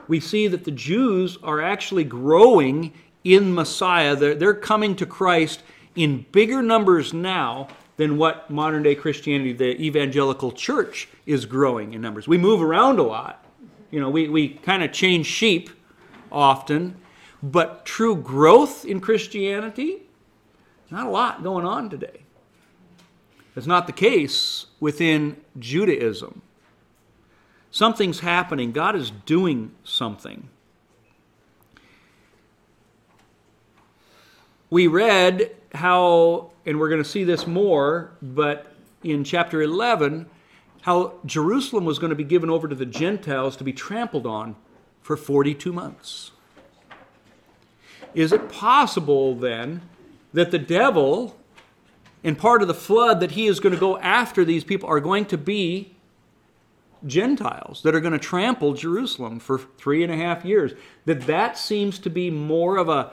We 0.07 0.19
see 0.19 0.47
that 0.47 0.63
the 0.63 0.71
Jews 0.71 1.37
are 1.43 1.61
actually 1.61 2.05
growing 2.05 2.93
in 3.35 3.53
Messiah. 3.53 4.15
They're, 4.15 4.35
they're 4.35 4.53
coming 4.53 4.95
to 4.95 5.05
Christ 5.05 5.61
in 5.95 6.25
bigger 6.31 6.61
numbers 6.61 7.13
now 7.13 7.67
than 7.97 8.17
what 8.17 8.49
modern 8.49 8.83
day 8.83 8.95
Christianity, 8.95 9.53
the 9.53 9.81
evangelical 9.81 10.51
church, 10.51 11.09
is 11.25 11.45
growing 11.45 11.93
in 11.93 12.01
numbers. 12.01 12.27
We 12.27 12.37
move 12.37 12.61
around 12.61 12.99
a 12.99 13.03
lot. 13.03 13.43
You 13.91 13.99
know, 13.99 14.09
we, 14.09 14.29
we 14.29 14.49
kind 14.49 14.83
of 14.83 14.91
change 14.91 15.25
sheep 15.25 15.69
often, 16.31 16.95
but 17.43 17.85
true 17.85 18.15
growth 18.15 18.85
in 18.85 18.99
Christianity, 18.99 20.03
not 20.89 21.07
a 21.07 21.09
lot 21.09 21.43
going 21.43 21.65
on 21.65 21.89
today. 21.89 22.21
That's 23.55 23.67
not 23.67 23.87
the 23.87 23.93
case 23.93 24.67
within 24.79 25.37
Judaism. 25.57 26.43
Something's 27.71 28.19
happening. 28.19 28.71
God 28.71 28.95
is 28.95 29.11
doing 29.11 29.71
something. 29.83 30.49
We 34.69 34.87
read 34.87 35.55
how, 35.73 36.51
and 36.65 36.79
we're 36.79 36.89
going 36.89 37.03
to 37.03 37.09
see 37.09 37.23
this 37.23 37.47
more, 37.47 38.11
but 38.21 38.73
in 39.03 39.23
chapter 39.23 39.61
11, 39.61 40.27
how 40.81 41.13
Jerusalem 41.25 41.85
was 41.85 41.99
going 41.99 42.09
to 42.09 42.15
be 42.15 42.23
given 42.23 42.49
over 42.49 42.67
to 42.67 42.75
the 42.75 42.85
Gentiles 42.85 43.55
to 43.57 43.63
be 43.63 43.73
trampled 43.73 44.25
on 44.25 44.55
for 45.01 45.15
42 45.17 45.71
months. 45.71 46.31
Is 48.13 48.31
it 48.31 48.49
possible 48.49 49.35
then 49.35 49.81
that 50.33 50.51
the 50.51 50.59
devil 50.59 51.37
and 52.23 52.37
part 52.37 52.61
of 52.61 52.67
the 52.67 52.73
flood 52.73 53.19
that 53.19 53.31
he 53.31 53.47
is 53.47 53.59
going 53.59 53.73
to 53.73 53.79
go 53.79 53.97
after 53.99 54.43
these 54.43 54.63
people 54.63 54.89
are 54.89 54.99
going 54.99 55.25
to 55.25 55.37
be 55.37 55.93
Gentiles 57.05 57.83
that 57.83 57.93
are 57.93 57.99
going 57.99 58.13
to 58.13 58.19
trample 58.19 58.73
Jerusalem 58.73 59.39
for 59.39 59.59
three 59.77 60.03
and 60.03 60.11
a 60.11 60.17
half 60.17 60.43
years? 60.43 60.73
That 61.05 61.21
that 61.21 61.57
seems 61.57 61.99
to 61.99 62.09
be 62.09 62.31
more 62.31 62.77
of 62.77 62.89
a 62.89 63.11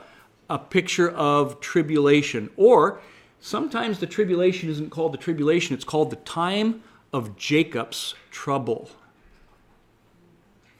a 0.49 0.59
picture 0.59 1.09
of 1.09 1.59
tribulation. 1.59 2.49
Or 2.55 3.01
sometimes 3.39 3.99
the 3.99 4.07
tribulation 4.07 4.69
isn't 4.69 4.89
called 4.89 5.13
the 5.13 5.17
tribulation, 5.17 5.75
it's 5.75 5.85
called 5.85 6.09
the 6.09 6.17
time 6.17 6.83
of 7.13 7.35
Jacob's 7.35 8.15
trouble. 8.31 8.89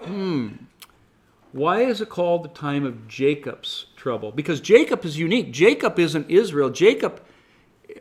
Hmm. 0.01 0.49
Why 1.51 1.83
is 1.83 2.01
it 2.01 2.09
called 2.09 2.43
the 2.43 2.49
time 2.49 2.85
of 2.85 3.07
Jacob's 3.07 3.85
trouble? 3.95 4.33
Because 4.33 4.59
Jacob 4.59 5.05
is 5.05 5.17
unique. 5.17 5.53
Jacob 5.53 5.97
isn't 5.97 6.29
Israel. 6.29 6.69
Jacob, 6.69 7.21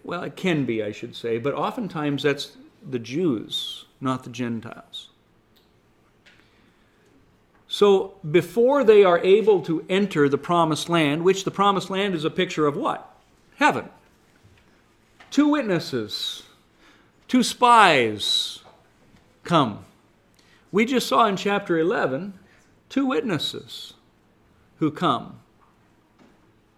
well, 0.02 0.24
it 0.24 0.34
can 0.34 0.64
be, 0.64 0.82
I 0.82 0.90
should 0.90 1.14
say, 1.14 1.38
but 1.38 1.54
oftentimes 1.54 2.24
that's 2.24 2.56
the 2.82 2.98
Jews, 2.98 3.84
not 4.00 4.24
the 4.24 4.30
Gentiles. 4.30 5.10
So 7.74 8.14
before 8.30 8.84
they 8.84 9.02
are 9.02 9.18
able 9.18 9.60
to 9.62 9.84
enter 9.88 10.28
the 10.28 10.38
promised 10.38 10.88
land, 10.88 11.24
which 11.24 11.42
the 11.42 11.50
promised 11.50 11.90
land 11.90 12.14
is 12.14 12.24
a 12.24 12.30
picture 12.30 12.68
of 12.68 12.76
what? 12.76 13.12
Heaven. 13.56 13.88
Two 15.32 15.48
witnesses, 15.48 16.44
two 17.26 17.42
spies 17.42 18.60
come. 19.42 19.86
We 20.70 20.84
just 20.84 21.08
saw 21.08 21.26
in 21.26 21.36
chapter 21.36 21.76
11 21.76 22.34
two 22.90 23.06
witnesses 23.06 23.94
who 24.78 24.92
come 24.92 25.40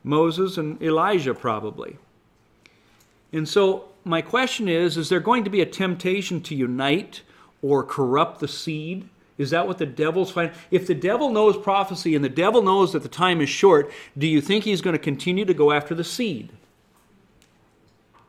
Moses 0.03 0.57
and 0.57 0.81
Elijah, 0.83 1.35
probably. 1.35 1.99
And 3.35 3.47
so, 3.47 3.91
my 4.03 4.23
question 4.23 4.67
is 4.67 4.97
is 4.97 5.11
there 5.11 5.21
going 5.21 5.45
to 5.45 5.51
be 5.51 5.61
a 5.61 5.67
temptation 5.67 6.41
to 6.41 6.55
unite 6.55 7.21
or 7.61 7.85
corrupt 7.85 8.41
the 8.41 8.49
seed? 8.49 9.11
Is 9.39 9.51
that 9.51 9.67
what 9.67 9.79
the 9.79 9.87
devil's 9.87 10.31
finding? 10.31 10.57
If 10.71 10.87
the 10.87 10.95
devil 10.95 11.31
knows 11.31 11.57
prophecy 11.57 12.15
and 12.15 12.25
the 12.25 12.29
devil 12.29 12.63
knows 12.63 12.93
that 12.93 13.03
the 13.03 13.09
time 13.09 13.41
is 13.41 13.49
short, 13.49 13.93
do 14.17 14.27
you 14.27 14.41
think 14.41 14.65
he's 14.65 14.81
going 14.81 14.95
to 14.97 15.03
continue 15.03 15.45
to 15.45 15.55
go 15.55 15.73
after 15.73 15.95
the 15.95 16.05
seed? 16.05 16.51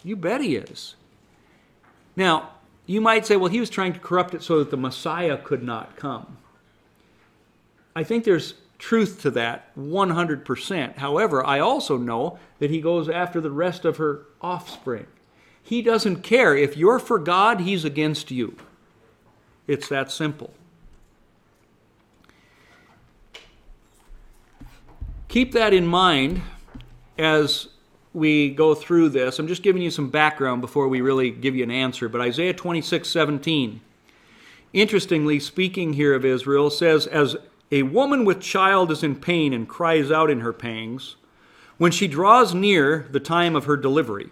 You 0.04 0.16
bet 0.16 0.42
he 0.42 0.56
is. 0.58 0.96
Now, 2.16 2.50
you 2.86 3.02
might 3.02 3.26
say, 3.26 3.36
well, 3.36 3.50
he 3.50 3.60
was 3.60 3.70
trying 3.70 3.94
to 3.94 4.00
corrupt 4.00 4.34
it 4.34 4.44
so 4.44 4.60
that 4.60 4.72
the 4.72 4.78
Messiah 4.78 5.38
could 5.38 5.64
not 5.64 5.96
come. 5.96 6.38
I 7.96 8.04
think 8.04 8.24
there's 8.24 8.56
truth 8.80 9.22
to 9.22 9.32
that 9.32 9.76
100%. 9.78 10.98
However, 10.98 11.46
I 11.46 11.60
also 11.60 11.98
know 11.98 12.38
that 12.60 12.70
he 12.70 12.82
goes 12.82 13.10
after 13.10 13.42
the 13.42 13.52
rest 13.52 13.86
of 13.86 13.98
her 13.98 14.26
offspring. 14.42 15.08
He 15.62 15.82
doesn't 15.82 16.22
care. 16.22 16.56
If 16.56 16.78
you're 16.78 17.00
for 17.00 17.20
God, 17.20 17.62
he's 17.62 17.84
against 17.84 18.32
you. 18.32 18.56
It's 19.68 19.90
that 19.90 20.12
simple. 20.12 20.54
Keep 25.28 25.52
that 25.52 25.74
in 25.74 25.86
mind 25.86 26.42
as 27.18 27.68
we 28.14 28.50
go 28.50 28.74
through 28.74 29.10
this. 29.10 29.40
I'm 29.40 29.48
just 29.48 29.62
giving 29.62 29.82
you 29.82 29.92
some 29.92 30.10
background 30.10 30.62
before 30.62 30.88
we 30.88 31.02
really 31.02 31.32
give 31.32 31.56
you 31.56 31.64
an 31.64 31.72
answer. 31.72 32.08
But 32.08 32.22
Isaiah 32.22 32.54
26 32.54 33.10
17, 33.10 33.82
interestingly, 34.74 35.40
speaking 35.40 35.94
here 35.94 36.14
of 36.14 36.24
Israel, 36.24 36.70
says, 36.70 37.08
As 37.08 37.36
a 37.72 37.84
woman 37.84 38.24
with 38.24 38.40
child 38.40 38.90
is 38.90 39.04
in 39.04 39.16
pain 39.18 39.54
and 39.54 39.68
cries 39.68 40.12
out 40.12 40.30
in 40.30 40.40
her 40.40 40.54
pangs, 40.54 41.18
when 41.78 41.92
she 41.92 42.08
draws 42.08 42.54
near 42.54 43.08
the 43.12 43.20
time 43.20 43.56
of 43.56 43.66
her 43.66 43.78
delivery, 43.78 44.30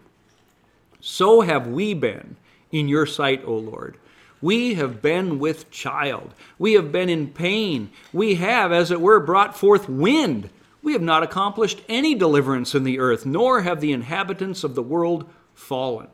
so 1.02 1.42
have 1.42 1.68
we 1.68 1.94
been 1.94 2.38
in 2.72 2.88
your 2.88 3.06
sight, 3.06 3.44
O 3.46 3.54
Lord. 3.54 3.98
We 4.42 4.76
have 4.76 5.02
been 5.02 5.40
with 5.40 5.70
child. 5.72 6.34
We 6.58 6.74
have 6.74 6.92
been 6.92 7.10
in 7.10 7.30
pain. 7.30 7.90
We 8.14 8.36
have, 8.36 8.72
as 8.72 8.92
it 8.92 9.02
were, 9.02 9.20
brought 9.20 9.58
forth 9.58 9.90
wind. 9.90 10.50
We 10.86 10.94
have 10.94 11.02
not 11.02 11.24
accomplished 11.24 11.82
any 11.90 12.14
deliverance 12.14 12.76
in 12.76 12.84
the 12.84 13.00
earth, 13.00 13.26
nor 13.26 13.64
have 13.64 13.82
the 13.82 13.92
inhabitants 13.92 14.64
of 14.64 14.76
the 14.76 14.84
world 14.84 15.28
fallen. 15.56 16.10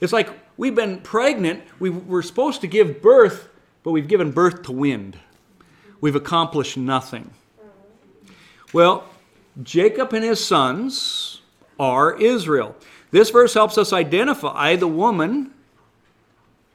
It's 0.00 0.12
like 0.12 0.30
we've 0.56 0.74
been 0.74 1.00
pregnant, 1.00 1.62
we 1.78 1.90
were 1.90 2.22
supposed 2.22 2.60
to 2.62 2.66
give 2.66 3.00
birth, 3.00 3.48
but 3.84 3.92
we've 3.92 4.08
given 4.08 4.32
birth 4.32 4.64
to 4.64 4.72
wind. 4.72 5.16
We've 6.00 6.16
accomplished 6.16 6.76
nothing. 6.76 7.30
Well, 8.72 9.08
Jacob 9.62 10.12
and 10.12 10.24
his 10.24 10.44
sons 10.44 11.40
are 11.78 12.20
Israel. 12.20 12.74
This 13.12 13.30
verse 13.30 13.54
helps 13.54 13.78
us 13.78 13.92
identify 13.92 14.74
the 14.74 14.88
woman 14.88 15.53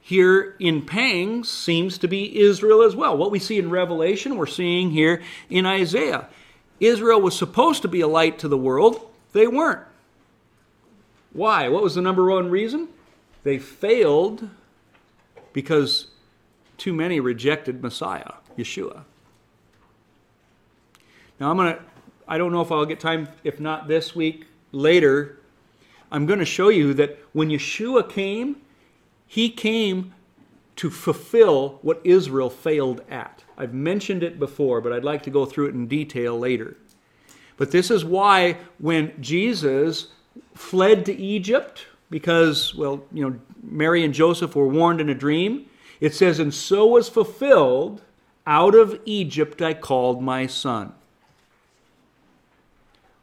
here 0.00 0.56
in 0.58 0.82
pangs 0.82 1.48
seems 1.48 1.98
to 1.98 2.08
be 2.08 2.40
Israel 2.40 2.82
as 2.82 2.96
well. 2.96 3.16
What 3.16 3.30
we 3.30 3.38
see 3.38 3.58
in 3.58 3.70
Revelation, 3.70 4.36
we're 4.36 4.46
seeing 4.46 4.90
here 4.90 5.22
in 5.48 5.66
Isaiah. 5.66 6.28
Israel 6.80 7.20
was 7.20 7.36
supposed 7.36 7.82
to 7.82 7.88
be 7.88 8.00
a 8.00 8.08
light 8.08 8.38
to 8.40 8.48
the 8.48 8.56
world, 8.56 9.08
they 9.32 9.46
weren't. 9.46 9.86
Why? 11.32 11.68
What 11.68 11.82
was 11.82 11.94
the 11.94 12.02
number 12.02 12.28
one 12.28 12.50
reason? 12.50 12.88
They 13.44 13.58
failed 13.58 14.48
because 15.52 16.08
too 16.76 16.92
many 16.92 17.20
rejected 17.20 17.82
Messiah, 17.82 18.32
Yeshua. 18.58 19.04
Now 21.38 21.50
I'm 21.50 21.56
going 21.56 21.74
to 21.74 21.82
I 22.26 22.38
don't 22.38 22.52
know 22.52 22.60
if 22.60 22.70
I'll 22.70 22.86
get 22.86 23.00
time 23.00 23.28
if 23.42 23.58
not 23.58 23.88
this 23.88 24.14
week, 24.14 24.46
later 24.72 25.40
I'm 26.12 26.26
going 26.26 26.38
to 26.38 26.44
show 26.44 26.68
you 26.68 26.94
that 26.94 27.18
when 27.32 27.48
Yeshua 27.48 28.08
came, 28.08 28.56
he 29.30 29.48
came 29.48 30.12
to 30.74 30.90
fulfill 30.90 31.78
what 31.82 32.00
Israel 32.02 32.50
failed 32.50 33.00
at. 33.08 33.44
I've 33.56 33.72
mentioned 33.72 34.24
it 34.24 34.40
before, 34.40 34.80
but 34.80 34.92
I'd 34.92 35.04
like 35.04 35.22
to 35.22 35.30
go 35.30 35.46
through 35.46 35.68
it 35.68 35.74
in 35.74 35.86
detail 35.86 36.36
later. 36.36 36.76
But 37.56 37.70
this 37.70 37.92
is 37.92 38.04
why 38.04 38.56
when 38.78 39.12
Jesus 39.22 40.08
fled 40.56 41.06
to 41.06 41.14
Egypt, 41.14 41.86
because, 42.10 42.74
well, 42.74 43.04
you 43.12 43.22
know, 43.22 43.38
Mary 43.62 44.04
and 44.04 44.12
Joseph 44.12 44.56
were 44.56 44.66
warned 44.66 45.00
in 45.00 45.08
a 45.08 45.14
dream, 45.14 45.66
it 46.00 46.12
says, 46.12 46.40
And 46.40 46.52
so 46.52 46.88
was 46.88 47.08
fulfilled, 47.08 48.02
out 48.48 48.74
of 48.74 49.00
Egypt 49.04 49.62
I 49.62 49.74
called 49.74 50.20
my 50.20 50.48
son. 50.48 50.92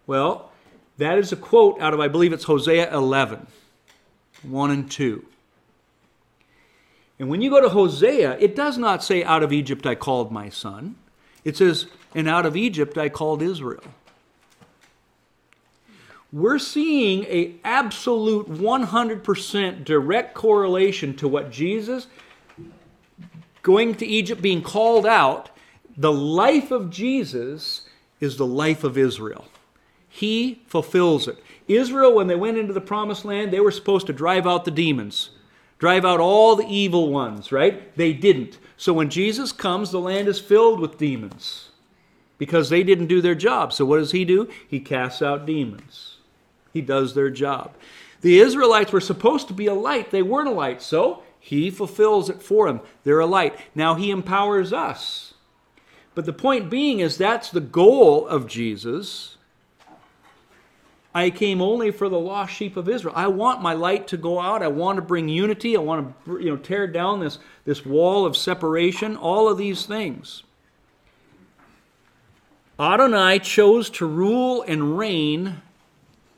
Well, 0.05 0.53
that 0.99 1.17
is 1.17 1.33
a 1.33 1.35
quote 1.35 1.81
out 1.81 1.93
of, 1.93 1.99
I 1.99 2.07
believe 2.07 2.31
it's 2.31 2.45
Hosea 2.45 2.93
11, 2.95 3.45
1 4.43 4.71
and 4.71 4.89
2. 4.89 5.25
And 7.19 7.29
when 7.29 7.41
you 7.41 7.49
go 7.49 7.61
to 7.61 7.69
Hosea, 7.69 8.37
it 8.39 8.55
does 8.55 8.77
not 8.77 9.03
say, 9.03 9.23
Out 9.23 9.43
of 9.43 9.51
Egypt 9.51 9.85
I 9.85 9.95
called 9.95 10.31
my 10.31 10.49
son. 10.49 10.95
It 11.43 11.57
says, 11.57 11.87
And 12.13 12.27
out 12.27 12.45
of 12.45 12.55
Egypt 12.55 12.97
I 12.97 13.09
called 13.09 13.41
Israel. 13.41 13.83
We're 16.31 16.59
seeing 16.59 17.23
a 17.23 17.55
absolute 17.63 18.49
100% 18.49 19.85
direct 19.85 20.33
correlation 20.33 21.15
to 21.15 21.27
what 21.27 21.51
Jesus 21.51 22.07
going 23.63 23.95
to 23.95 24.05
Egypt 24.05 24.41
being 24.41 24.61
called 24.61 25.05
out. 25.05 25.49
The 25.97 26.11
life 26.11 26.69
of 26.69 26.89
Jesus 26.89 27.81
is 28.19 28.37
the 28.37 28.45
life 28.45 28.83
of 28.83 28.97
Israel. 28.97 29.45
He 30.09 30.61
fulfills 30.67 31.27
it. 31.27 31.37
Israel, 31.67 32.13
when 32.13 32.27
they 32.27 32.35
went 32.35 32.57
into 32.57 32.73
the 32.73 32.81
promised 32.81 33.25
land, 33.25 33.51
they 33.51 33.59
were 33.59 33.71
supposed 33.71 34.07
to 34.07 34.13
drive 34.13 34.45
out 34.45 34.65
the 34.65 34.71
demons 34.71 35.31
drive 35.79 36.05
out 36.05 36.19
all 36.19 36.55
the 36.55 36.67
evil 36.67 37.11
ones, 37.11 37.51
right? 37.51 37.95
They 37.95 38.13
didn't. 38.13 38.57
So 38.77 38.93
when 38.93 39.09
Jesus 39.09 39.51
comes, 39.51 39.91
the 39.91 39.99
land 39.99 40.27
is 40.27 40.39
filled 40.39 40.79
with 40.79 40.97
demons 40.97 41.69
because 42.37 42.69
they 42.69 42.83
didn't 42.83 43.07
do 43.07 43.21
their 43.21 43.35
job. 43.35 43.73
So 43.73 43.85
what 43.85 43.97
does 43.97 44.11
he 44.11 44.25
do? 44.25 44.49
He 44.67 44.79
casts 44.79 45.21
out 45.21 45.45
demons. 45.45 46.17
He 46.73 46.81
does 46.81 47.15
their 47.15 47.29
job. 47.29 47.73
The 48.21 48.39
Israelites 48.39 48.91
were 48.91 49.01
supposed 49.01 49.47
to 49.47 49.53
be 49.53 49.67
a 49.67 49.73
light, 49.73 50.11
they 50.11 50.21
weren't 50.21 50.49
a 50.49 50.51
light. 50.51 50.81
So 50.81 51.23
he 51.39 51.69
fulfills 51.69 52.29
it 52.29 52.41
for 52.41 52.67
them. 52.67 52.81
They're 53.03 53.19
a 53.19 53.25
light. 53.25 53.57
Now 53.73 53.95
he 53.95 54.11
empowers 54.11 54.73
us. 54.73 55.33
But 56.13 56.25
the 56.25 56.33
point 56.33 56.69
being 56.69 56.99
is 56.99 57.17
that's 57.17 57.49
the 57.49 57.61
goal 57.61 58.27
of 58.27 58.47
Jesus 58.47 59.36
I 61.13 61.29
came 61.29 61.61
only 61.61 61.91
for 61.91 62.09
the 62.09 62.19
lost 62.19 62.53
sheep 62.53 62.77
of 62.77 62.87
Israel. 62.87 63.13
I 63.15 63.27
want 63.27 63.61
my 63.61 63.73
light 63.73 64.07
to 64.09 64.17
go 64.17 64.39
out. 64.39 64.61
I 64.61 64.67
want 64.67 64.97
to 64.97 65.01
bring 65.01 65.27
unity. 65.27 65.75
I 65.75 65.79
want 65.79 66.13
to 66.25 66.39
you 66.39 66.51
know, 66.51 66.57
tear 66.57 66.85
down 66.85 67.19
this, 67.19 67.39
this 67.65 67.85
wall 67.85 68.25
of 68.25 68.37
separation, 68.37 69.15
all 69.15 69.49
of 69.49 69.57
these 69.57 69.85
things. 69.85 70.43
Adonai 72.79 73.39
chose 73.39 73.89
to 73.89 74.05
rule 74.05 74.61
and 74.67 74.97
reign 74.97 75.61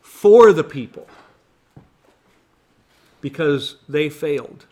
for 0.01 0.53
the 0.53 0.63
people 0.63 1.07
because 3.19 3.75
they 3.89 4.09
failed. 4.09 4.65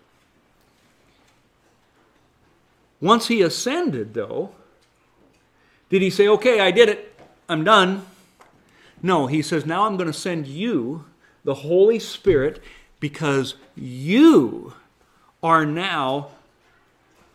Once 3.01 3.27
he 3.27 3.41
ascended, 3.41 4.13
though, 4.13 4.51
did 5.89 6.01
he 6.01 6.09
say, 6.09 6.27
okay, 6.27 6.59
I 6.59 6.71
did 6.71 6.89
it, 6.89 7.19
I'm 7.47 7.63
done? 7.63 8.05
No, 9.01 9.27
he 9.27 9.41
says, 9.41 9.65
now 9.65 9.85
I'm 9.85 9.97
going 9.97 10.11
to 10.11 10.13
send 10.13 10.47
you, 10.47 11.05
the 11.43 11.55
Holy 11.55 11.99
Spirit, 11.99 12.61
because 12.99 13.55
you 13.75 14.73
are 15.43 15.65
now 15.65 16.29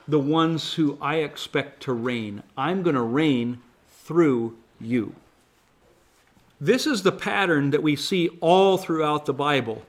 the 0.08 0.18
ones 0.18 0.74
who 0.74 0.98
I 1.00 1.16
expect 1.16 1.82
to 1.84 1.92
reign. 1.92 2.42
I'm 2.56 2.82
going 2.82 2.96
to 2.96 3.02
reign 3.02 3.60
through 3.88 4.56
you. 4.80 5.14
This 6.60 6.86
is 6.86 7.02
the 7.02 7.12
pattern 7.12 7.70
that 7.70 7.82
we 7.82 7.96
see 7.96 8.28
all 8.40 8.76
throughout 8.76 9.26
the 9.26 9.32
Bible. 9.32 9.82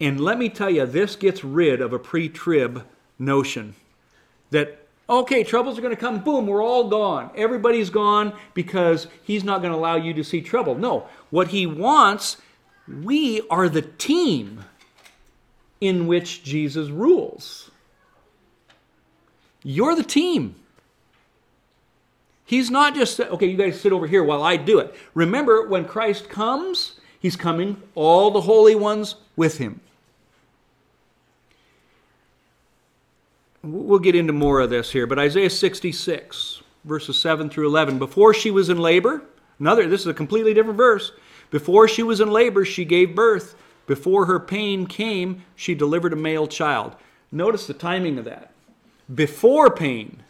And 0.00 0.20
let 0.20 0.38
me 0.38 0.48
tell 0.48 0.70
you, 0.70 0.86
this 0.86 1.16
gets 1.16 1.44
rid 1.44 1.80
of 1.80 1.92
a 1.92 1.98
pre 1.98 2.28
trib 2.28 2.86
notion 3.18 3.74
that 4.50 4.86
okay, 5.10 5.42
troubles 5.42 5.76
are 5.76 5.82
going 5.82 5.94
to 5.94 6.00
come, 6.00 6.20
boom, 6.20 6.46
we're 6.46 6.62
all 6.62 6.88
gone. 6.88 7.30
Everybody's 7.34 7.90
gone 7.90 8.32
because 8.54 9.08
he's 9.24 9.42
not 9.42 9.60
going 9.60 9.72
to 9.72 9.78
allow 9.78 9.96
you 9.96 10.14
to 10.14 10.22
see 10.24 10.40
trouble. 10.40 10.76
No, 10.76 11.08
what 11.30 11.48
he 11.48 11.66
wants, 11.66 12.36
we 12.88 13.42
are 13.50 13.68
the 13.68 13.82
team 13.82 14.64
in 15.80 16.06
which 16.06 16.44
Jesus 16.44 16.88
rules. 16.90 17.70
You're 19.62 19.96
the 19.96 20.04
team. 20.04 20.54
He's 22.44 22.70
not 22.70 22.94
just, 22.94 23.20
okay, 23.20 23.46
you 23.46 23.56
guys 23.56 23.80
sit 23.80 23.92
over 23.92 24.06
here 24.06 24.24
while 24.24 24.42
I 24.42 24.56
do 24.56 24.78
it. 24.78 24.94
Remember, 25.14 25.68
when 25.68 25.84
Christ 25.84 26.28
comes, 26.28 26.94
he's 27.20 27.36
coming, 27.36 27.82
all 27.94 28.30
the 28.30 28.40
holy 28.40 28.74
ones 28.74 29.16
with 29.36 29.58
him. 29.58 29.80
We'll 33.62 33.98
get 33.98 34.14
into 34.14 34.32
more 34.32 34.60
of 34.60 34.70
this 34.70 34.90
here, 34.90 35.06
but 35.06 35.18
Isaiah 35.18 35.50
66, 35.50 36.62
verses 36.84 37.18
7 37.18 37.50
through 37.50 37.66
11. 37.66 37.98
Before 37.98 38.32
she 38.32 38.50
was 38.50 38.70
in 38.70 38.78
labor, 38.78 39.22
another, 39.58 39.86
this 39.86 40.00
is 40.00 40.06
a 40.06 40.14
completely 40.14 40.54
different 40.54 40.78
verse. 40.78 41.12
Before 41.50 41.86
she 41.86 42.02
was 42.02 42.20
in 42.20 42.30
labor, 42.30 42.64
she 42.64 42.84
gave 42.84 43.14
birth. 43.14 43.54
Before 43.86 44.26
her 44.26 44.40
pain 44.40 44.86
came, 44.86 45.44
she 45.56 45.74
delivered 45.74 46.12
a 46.12 46.16
male 46.16 46.46
child. 46.46 46.96
Notice 47.30 47.66
the 47.66 47.74
timing 47.74 48.18
of 48.18 48.24
that. 48.24 48.52
Before 49.12 49.68
pain. 49.68 50.22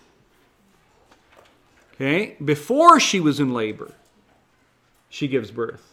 Okay? 1.95 2.37
Before 2.45 2.99
she 2.99 3.21
was 3.21 3.39
in 3.39 3.53
labor, 3.53 3.93
she 5.09 5.29
gives 5.29 5.51
birth. 5.51 5.87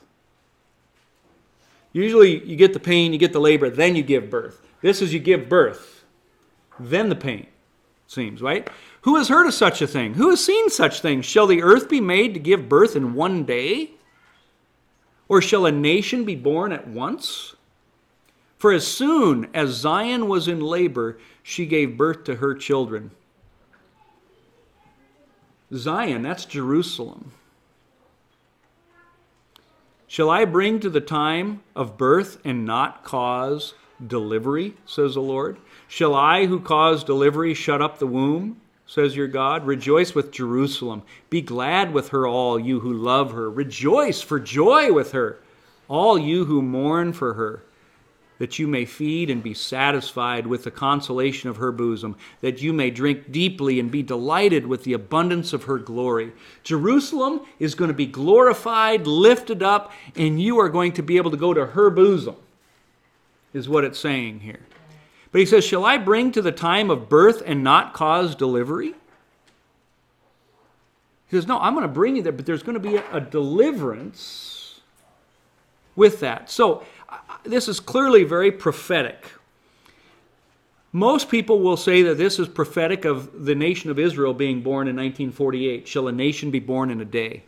Usually 1.93 2.43
you 2.45 2.56
get 2.56 2.73
the 2.73 2.80
pain, 2.80 3.13
you 3.13 3.19
get 3.19 3.34
the 3.34 3.39
labor, 3.39 3.69
then 3.69 3.95
you 3.95 4.04
give 4.04 4.30
birth. 4.30 4.62
This 4.82 5.02
is 5.02 5.13
you 5.13 5.19
give 5.19 5.50
birth, 5.50 5.96
then 6.79 7.09
the 7.09 7.15
pain, 7.15 7.47
seems, 8.07 8.41
right? 8.41 8.69
Who 9.01 9.15
has 9.15 9.29
heard 9.29 9.47
of 9.47 9.53
such 9.53 9.81
a 9.81 9.87
thing? 9.87 10.15
Who 10.15 10.29
has 10.29 10.43
seen 10.43 10.69
such 10.69 11.01
things? 11.01 11.25
Shall 11.25 11.47
the 11.47 11.63
earth 11.63 11.89
be 11.89 12.01
made 12.01 12.33
to 12.33 12.39
give 12.39 12.69
birth 12.69 12.95
in 12.95 13.13
one 13.13 13.43
day? 13.43 13.91
Or 15.29 15.41
shall 15.41 15.65
a 15.65 15.71
nation 15.71 16.23
be 16.23 16.35
born 16.35 16.71
at 16.71 16.87
once? 16.87 17.55
For 18.57 18.71
as 18.71 18.87
soon 18.87 19.49
as 19.53 19.69
Zion 19.69 20.27
was 20.27 20.47
in 20.47 20.59
labor, 20.59 21.19
she 21.43 21.65
gave 21.65 21.97
birth 21.97 22.23
to 22.25 22.35
her 22.35 22.55
children. 22.55 23.11
Zion, 25.73 26.21
that's 26.21 26.45
Jerusalem. 26.45 27.31
Shall 30.07 30.29
I 30.29 30.45
bring 30.45 30.79
to 30.79 30.89
the 30.89 31.01
time 31.01 31.61
of 31.75 31.97
birth 31.97 32.39
and 32.45 32.65
not 32.65 33.03
cause 33.03 33.73
delivery, 34.05 34.75
says 34.85 35.15
the 35.15 35.21
Lord? 35.21 35.57
Shall 35.88 36.13
I, 36.13 36.45
who 36.45 36.60
cause 36.60 37.04
delivery, 37.04 37.54
shut 37.54 37.82
up 37.82 38.00
the 38.00 38.08
womb, 38.08 38.60
says 38.86 39.15
your 39.15 39.28
God? 39.28 39.65
Rejoice 39.65 40.13
with 40.13 40.32
Jerusalem. 40.32 41.04
Be 41.30 41.41
glad 41.41 41.93
with 41.93 42.10
her, 42.10 42.28
all 42.28 42.60
you 42.60 42.82
who 42.82 42.93
love 42.93 43.32
her. 43.32 43.50
Rejoice 43.50 44.21
for 44.21 44.39
joy 44.39 44.91
with 44.91 45.13
her, 45.13 45.39
all 45.88 46.17
you 46.17 46.45
who 46.45 46.62
mourn 46.62 47.13
for 47.13 47.34
her 47.36 47.63
that 48.39 48.60
you 48.60 48.67
may 48.67 48.86
feed 48.86 49.30
and 49.30 49.41
be 49.41 49.54
satisfied 49.54 50.45
with 50.45 50.63
the 50.63 50.71
consolation 50.71 51.50
of 51.50 51.58
her 51.58 51.71
bosom, 51.71 52.15
that 52.41 52.62
you 52.62 52.71
may 52.71 52.91
drink 52.91 53.32
deeply 53.32 53.80
and 53.80 53.89
be 53.89 54.04
delighted 54.04 54.67
with 54.67 54.84
the 54.84 54.93
abundance 54.93 55.54
of 55.54 55.63
her 55.63 55.78
glory. 55.78 56.32
Jerusalem 56.63 57.41
is 57.60 57.76
going 57.76 57.89
to 57.89 57.95
be 57.95 58.06
glorified, 58.06 59.08
lifted 59.08 59.63
up, 59.63 59.91
and 60.15 60.41
you 60.41 60.60
are 60.60 60.69
going 60.69 60.91
to 60.93 61.04
be 61.04 61.17
able 61.17 61.32
to 61.32 61.38
go 61.38 61.54
to 61.54 61.65
her 61.67 61.89
bosom, 61.89 62.36
is 63.54 63.67
what 63.67 63.84
it's 63.84 64.00
saying 64.00 64.41
here. 64.41 64.60
But 65.38 65.41
he 65.41 65.45
says, 65.45 65.63
Shall 65.63 65.86
I 65.86 66.00
bring 66.00 66.32
to 66.32 66.41
the 66.41 66.52
time 66.52 66.89
of 66.89 67.10
birth 67.10 67.43
and 67.45 67.63
not 67.63 67.93
cause 67.93 68.34
delivery? 68.34 68.95
He 71.28 71.38
says, 71.38 71.45
No, 71.45 71.60
I'm 71.60 71.76
going 71.76 71.84
to 71.84 71.93
bring 71.93 72.15
you 72.15 72.23
there, 72.23 72.32
but 72.32 72.47
there's 72.47 72.63
going 72.63 72.73
to 72.73 72.80
be 72.80 72.95
a, 72.95 73.04
a 73.13 73.21
deliverance 73.21 74.82
with 75.95 76.21
that. 76.21 76.50
So, 76.50 76.84
this 77.43 77.67
is 77.67 77.80
clearly 77.80 78.23
very 78.23 78.52
prophetic. 78.52 79.28
Most 80.91 81.30
people 81.30 81.60
will 81.60 81.78
say 81.78 82.02
that 82.02 82.17
this 82.17 82.39
is 82.39 82.47
prophetic 82.47 83.06
of 83.06 83.45
the 83.45 83.54
nation 83.54 83.91
of 83.91 84.00
Israel 84.00 84.34
being 84.34 84.63
born 84.63 84.88
in 84.88 84.95
1948. 84.95 85.88
Shall 85.88 86.08
a 86.08 86.12
nation 86.12 86.50
be 86.50 86.60
born 86.60 86.89
in 86.89 87.00
a 87.00 87.06
day? 87.06 87.43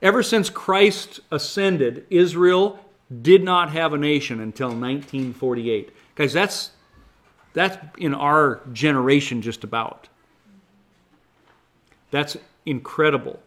Ever 0.00 0.22
since 0.22 0.48
Christ 0.48 1.18
ascended, 1.32 2.06
Israel 2.08 2.78
did 3.20 3.42
not 3.42 3.70
have 3.72 3.92
a 3.92 3.98
nation 3.98 4.40
until 4.40 4.68
1948. 4.68 5.92
Guys, 6.14 6.32
that's 6.32 6.70
that's 7.52 7.76
in 7.98 8.14
our 8.14 8.60
generation 8.72 9.42
just 9.42 9.64
about. 9.64 10.08
That's 12.10 12.36
incredible. 12.64 13.40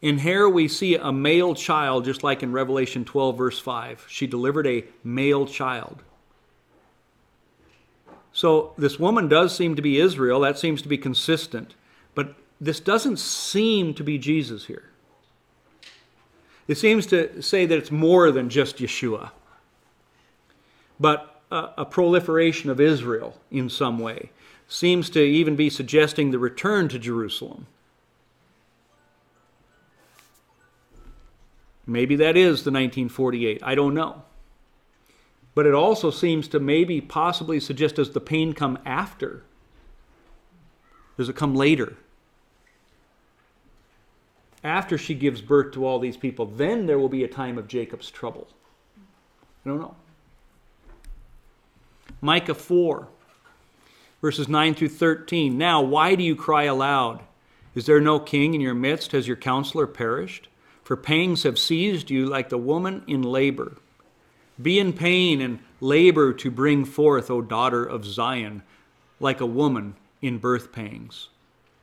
In 0.00 0.18
here, 0.18 0.48
we 0.48 0.66
see 0.66 0.96
a 0.96 1.12
male 1.12 1.54
child, 1.54 2.04
just 2.04 2.24
like 2.24 2.42
in 2.42 2.50
Revelation 2.50 3.04
12, 3.04 3.38
verse 3.38 3.58
5. 3.60 4.06
She 4.08 4.26
delivered 4.26 4.66
a 4.66 4.84
male 5.04 5.46
child. 5.46 6.02
So 8.32 8.72
this 8.76 8.98
woman 8.98 9.28
does 9.28 9.54
seem 9.54 9.76
to 9.76 9.82
be 9.82 10.00
Israel. 10.00 10.40
That 10.40 10.58
seems 10.58 10.82
to 10.82 10.88
be 10.88 10.98
consistent. 10.98 11.74
But 12.16 12.34
this 12.60 12.80
doesn't 12.80 13.18
seem 13.18 13.94
to 13.94 14.02
be 14.02 14.18
Jesus 14.18 14.66
here. 14.66 14.91
It 16.68 16.78
seems 16.78 17.06
to 17.06 17.42
say 17.42 17.66
that 17.66 17.76
it's 17.76 17.90
more 17.90 18.30
than 18.30 18.48
just 18.48 18.76
Yeshua, 18.76 19.30
but 21.00 21.42
a, 21.50 21.70
a 21.78 21.84
proliferation 21.84 22.70
of 22.70 22.80
Israel 22.80 23.38
in 23.50 23.68
some 23.68 23.98
way. 23.98 24.30
Seems 24.68 25.10
to 25.10 25.20
even 25.20 25.54
be 25.54 25.68
suggesting 25.68 26.30
the 26.30 26.38
return 26.38 26.88
to 26.88 26.98
Jerusalem. 26.98 27.66
Maybe 31.86 32.16
that 32.16 32.36
is 32.36 32.62
the 32.62 32.70
1948. 32.70 33.60
I 33.62 33.74
don't 33.74 33.94
know. 33.94 34.22
But 35.54 35.66
it 35.66 35.74
also 35.74 36.10
seems 36.10 36.48
to 36.48 36.60
maybe 36.60 37.00
possibly 37.00 37.60
suggest 37.60 37.96
does 37.96 38.12
the 38.12 38.20
pain 38.20 38.54
come 38.54 38.78
after? 38.86 39.42
Does 41.18 41.28
it 41.28 41.36
come 41.36 41.54
later? 41.54 41.96
After 44.64 44.96
she 44.96 45.14
gives 45.14 45.40
birth 45.40 45.72
to 45.72 45.84
all 45.84 45.98
these 45.98 46.16
people, 46.16 46.46
then 46.46 46.86
there 46.86 46.98
will 46.98 47.08
be 47.08 47.24
a 47.24 47.28
time 47.28 47.58
of 47.58 47.68
Jacob's 47.68 48.10
trouble. 48.10 48.48
I 49.64 49.68
don't 49.68 49.80
know. 49.80 49.96
Micah 52.20 52.54
4, 52.54 53.08
verses 54.20 54.48
9 54.48 54.74
through 54.74 54.88
13. 54.88 55.58
Now, 55.58 55.80
why 55.80 56.14
do 56.14 56.22
you 56.22 56.36
cry 56.36 56.64
aloud? 56.64 57.22
Is 57.74 57.86
there 57.86 58.00
no 58.00 58.20
king 58.20 58.54
in 58.54 58.60
your 58.60 58.74
midst? 58.74 59.12
Has 59.12 59.26
your 59.26 59.36
counselor 59.36 59.86
perished? 59.86 60.48
for 60.82 60.96
pangs 60.96 61.44
have 61.44 61.58
seized 61.58 62.10
you 62.10 62.26
like 62.26 62.48
the 62.48 62.58
woman 62.58 63.02
in 63.06 63.22
labor. 63.22 63.76
Be 64.60 64.78
in 64.78 64.92
pain 64.92 65.40
and 65.40 65.60
labor 65.80 66.32
to 66.34 66.50
bring 66.50 66.84
forth, 66.84 67.30
O 67.30 67.40
daughter 67.40 67.84
of 67.84 68.04
Zion, 68.04 68.62
like 69.20 69.40
a 69.40 69.46
woman 69.46 69.94
in 70.20 70.38
birth 70.38 70.72
pangs. 70.72 71.28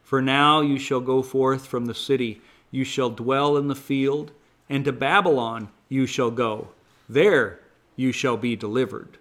For 0.03 0.21
now 0.21 0.61
you 0.61 0.77
shall 0.77 0.99
go 0.99 1.21
forth 1.21 1.65
from 1.65 1.85
the 1.85 1.95
city, 1.95 2.41
you 2.71 2.83
shall 2.83 3.09
dwell 3.09 3.57
in 3.57 3.67
the 3.67 3.75
field, 3.75 4.31
and 4.69 4.85
to 4.85 4.91
Babylon 4.91 5.69
you 5.87 6.05
shall 6.05 6.31
go. 6.31 6.69
There 7.07 7.59
you 7.95 8.11
shall 8.11 8.37
be 8.37 8.55
delivered. 8.55 9.17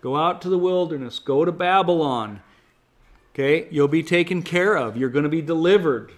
Go 0.00 0.16
out 0.16 0.42
to 0.42 0.48
the 0.48 0.58
wilderness, 0.58 1.18
go 1.18 1.44
to 1.44 1.52
Babylon 1.52 2.40
Okay, 3.34 3.66
you'll 3.70 3.88
be 3.88 4.02
taken 4.02 4.42
care 4.42 4.76
of. 4.76 4.96
You're 4.96 5.08
going 5.08 5.22
to 5.22 5.30
be 5.30 5.40
delivered 5.40 6.12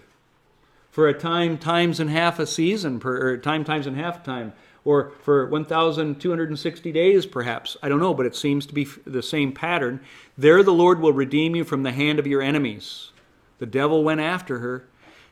for 0.91 1.07
a 1.07 1.13
time, 1.13 1.57
times 1.57 2.01
and 2.01 2.09
half 2.09 2.39
a 2.39 2.45
season, 2.45 2.99
per, 2.99 3.29
or 3.29 3.37
time, 3.37 3.63
times 3.63 3.87
and 3.87 3.95
half 3.95 4.21
time, 4.21 4.51
or 4.83 5.13
for 5.21 5.47
1,260 5.47 6.91
days, 6.91 7.25
perhaps. 7.25 7.77
I 7.81 7.87
don't 7.87 8.01
know, 8.01 8.13
but 8.13 8.25
it 8.25 8.35
seems 8.35 8.65
to 8.65 8.73
be 8.73 8.85
the 9.05 9.23
same 9.23 9.53
pattern. 9.53 10.01
There 10.37 10.61
the 10.61 10.73
Lord 10.73 10.99
will 10.99 11.13
redeem 11.13 11.55
you 11.55 11.63
from 11.63 11.83
the 11.83 11.93
hand 11.93 12.19
of 12.19 12.27
your 12.27 12.41
enemies. 12.41 13.11
The 13.59 13.65
devil 13.65 14.03
went 14.03 14.21
after 14.21 14.59
her. 14.59 14.85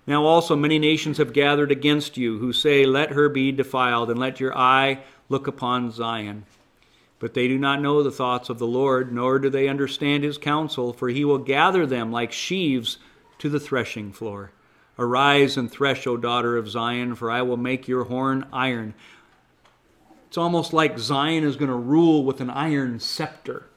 Now 0.06 0.26
also 0.26 0.56
many 0.56 0.80
nations 0.80 1.18
have 1.18 1.34
gathered 1.34 1.72
against 1.72 2.18
you, 2.18 2.40
who 2.40 2.52
say, 2.54 2.86
Let 2.86 3.12
her 3.12 3.30
be 3.30 3.52
defiled, 3.52 4.10
and 4.10 4.20
let 4.20 4.40
your 4.40 4.58
eye 4.58 5.00
look 5.30 5.48
upon 5.48 5.92
Zion. 5.92 6.46
But 7.20 7.34
they 7.34 7.48
do 7.48 7.58
not 7.58 7.82
know 7.82 8.04
the 8.04 8.12
thoughts 8.12 8.50
of 8.50 8.60
the 8.60 8.68
Lord, 8.68 9.14
nor 9.14 9.40
do 9.40 9.50
they 9.50 9.70
understand 9.70 10.24
his 10.24 10.38
counsel, 10.38 10.92
for 10.92 11.08
he 11.08 11.24
will 11.24 11.38
gather 11.38 11.86
them 11.86 12.12
like 12.12 12.34
sheaves 12.34 12.98
to 13.40 13.50
the 13.50 13.60
threshing 13.60 14.12
floor. 14.12 14.52
Arise 15.00 15.58
and 15.58 15.72
thresh, 15.72 16.06
O 16.06 16.18
daughter 16.18 16.58
of 16.58 16.70
Zion, 16.70 17.16
for 17.16 17.32
I 17.32 17.42
will 17.42 17.58
make 17.58 17.88
your 17.88 18.04
horn 18.04 18.46
iron. 18.52 18.94
It's 20.28 20.38
almost 20.38 20.74
like 20.74 21.00
Zion 21.00 21.44
is 21.44 21.56
going 21.56 21.70
to 21.70 21.76
rule 21.76 22.24
with 22.24 22.42
an 22.42 22.50
iron 22.50 23.00
scepter, 23.00 23.68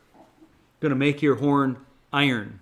going 0.80 0.90
to 0.90 0.96
make 0.96 1.22
your 1.22 1.36
horn 1.36 1.78
iron. 2.12 2.60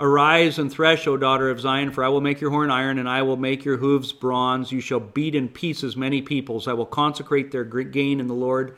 Arise 0.00 0.58
and 0.58 0.70
thresh, 0.70 1.06
O 1.08 1.16
daughter 1.16 1.50
of 1.50 1.60
Zion, 1.60 1.90
for 1.90 2.04
I 2.04 2.08
will 2.08 2.20
make 2.20 2.40
your 2.40 2.50
horn 2.50 2.70
iron, 2.70 2.98
and 2.98 3.08
I 3.08 3.22
will 3.22 3.36
make 3.36 3.64
your 3.64 3.78
hooves 3.78 4.12
bronze. 4.12 4.70
You 4.70 4.80
shall 4.80 5.00
beat 5.00 5.34
in 5.34 5.48
pieces 5.48 5.96
many 5.96 6.22
peoples. 6.22 6.68
I 6.68 6.72
will 6.72 6.86
consecrate 6.86 7.50
their 7.50 7.64
gain 7.64 8.20
in 8.20 8.28
the 8.28 8.34
Lord 8.34 8.76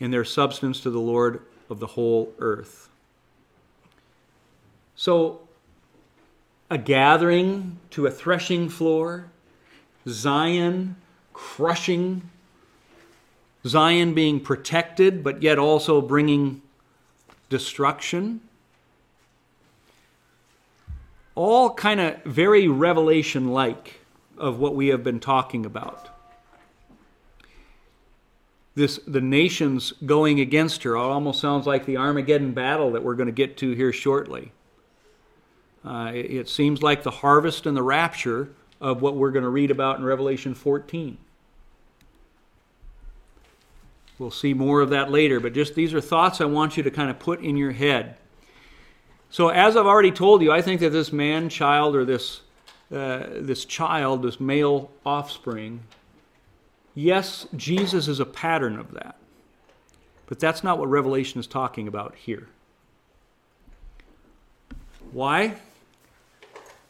in 0.00 0.10
their 0.10 0.24
substance 0.24 0.80
to 0.80 0.90
the 0.90 1.00
Lord 1.00 1.42
of 1.68 1.78
the 1.78 1.86
whole 1.86 2.32
earth. 2.38 2.88
So, 4.96 5.40
a 6.70 6.78
gathering 6.78 7.78
to 7.90 8.06
a 8.06 8.10
threshing 8.10 8.68
floor, 8.68 9.30
Zion 10.08 10.96
crushing, 11.32 12.22
Zion 13.66 14.14
being 14.14 14.40
protected, 14.40 15.22
but 15.22 15.42
yet 15.42 15.58
also 15.58 16.00
bringing 16.00 16.62
destruction. 17.50 18.40
All 21.34 21.74
kind 21.74 22.00
of 22.00 22.22
very 22.24 22.68
revelation 22.68 23.48
like 23.48 24.00
of 24.38 24.58
what 24.58 24.74
we 24.74 24.88
have 24.88 25.02
been 25.02 25.20
talking 25.20 25.66
about. 25.66 26.08
This, 28.74 28.98
the 29.06 29.20
nations 29.20 29.92
going 30.04 30.40
against 30.40 30.82
her 30.82 30.96
almost 30.96 31.40
sounds 31.40 31.66
like 31.66 31.86
the 31.86 31.96
Armageddon 31.96 32.52
battle 32.52 32.92
that 32.92 33.04
we're 33.04 33.14
going 33.14 33.28
to 33.28 33.32
get 33.32 33.56
to 33.58 33.72
here 33.72 33.92
shortly. 33.92 34.50
Uh, 35.84 36.10
it, 36.12 36.30
it 36.30 36.48
seems 36.48 36.82
like 36.82 37.02
the 37.02 37.10
harvest 37.10 37.66
and 37.66 37.76
the 37.76 37.82
rapture 37.82 38.50
of 38.80 39.00
what 39.00 39.14
we're 39.14 39.30
going 39.30 39.44
to 39.44 39.48
read 39.48 39.70
about 39.70 39.98
in 39.98 40.04
Revelation 40.04 40.54
14. 40.54 41.16
We'll 44.18 44.30
see 44.30 44.54
more 44.54 44.80
of 44.80 44.90
that 44.90 45.10
later, 45.10 45.40
but 45.40 45.52
just 45.52 45.74
these 45.74 45.92
are 45.94 46.00
thoughts 46.00 46.40
I 46.40 46.44
want 46.44 46.76
you 46.76 46.82
to 46.82 46.90
kind 46.90 47.10
of 47.10 47.18
put 47.18 47.40
in 47.40 47.56
your 47.56 47.72
head. 47.72 48.16
So, 49.34 49.48
as 49.48 49.76
I've 49.76 49.84
already 49.84 50.12
told 50.12 50.42
you, 50.42 50.52
I 50.52 50.62
think 50.62 50.80
that 50.80 50.90
this 50.90 51.12
man 51.12 51.48
child 51.48 51.96
or 51.96 52.04
this, 52.04 52.42
uh, 52.92 53.24
this 53.32 53.64
child, 53.64 54.22
this 54.22 54.38
male 54.38 54.92
offspring, 55.04 55.80
yes, 56.94 57.48
Jesus 57.56 58.06
is 58.06 58.20
a 58.20 58.26
pattern 58.26 58.78
of 58.78 58.92
that. 58.92 59.16
But 60.26 60.38
that's 60.38 60.62
not 60.62 60.78
what 60.78 60.88
Revelation 60.88 61.40
is 61.40 61.48
talking 61.48 61.88
about 61.88 62.14
here. 62.14 62.46
Why? 65.10 65.56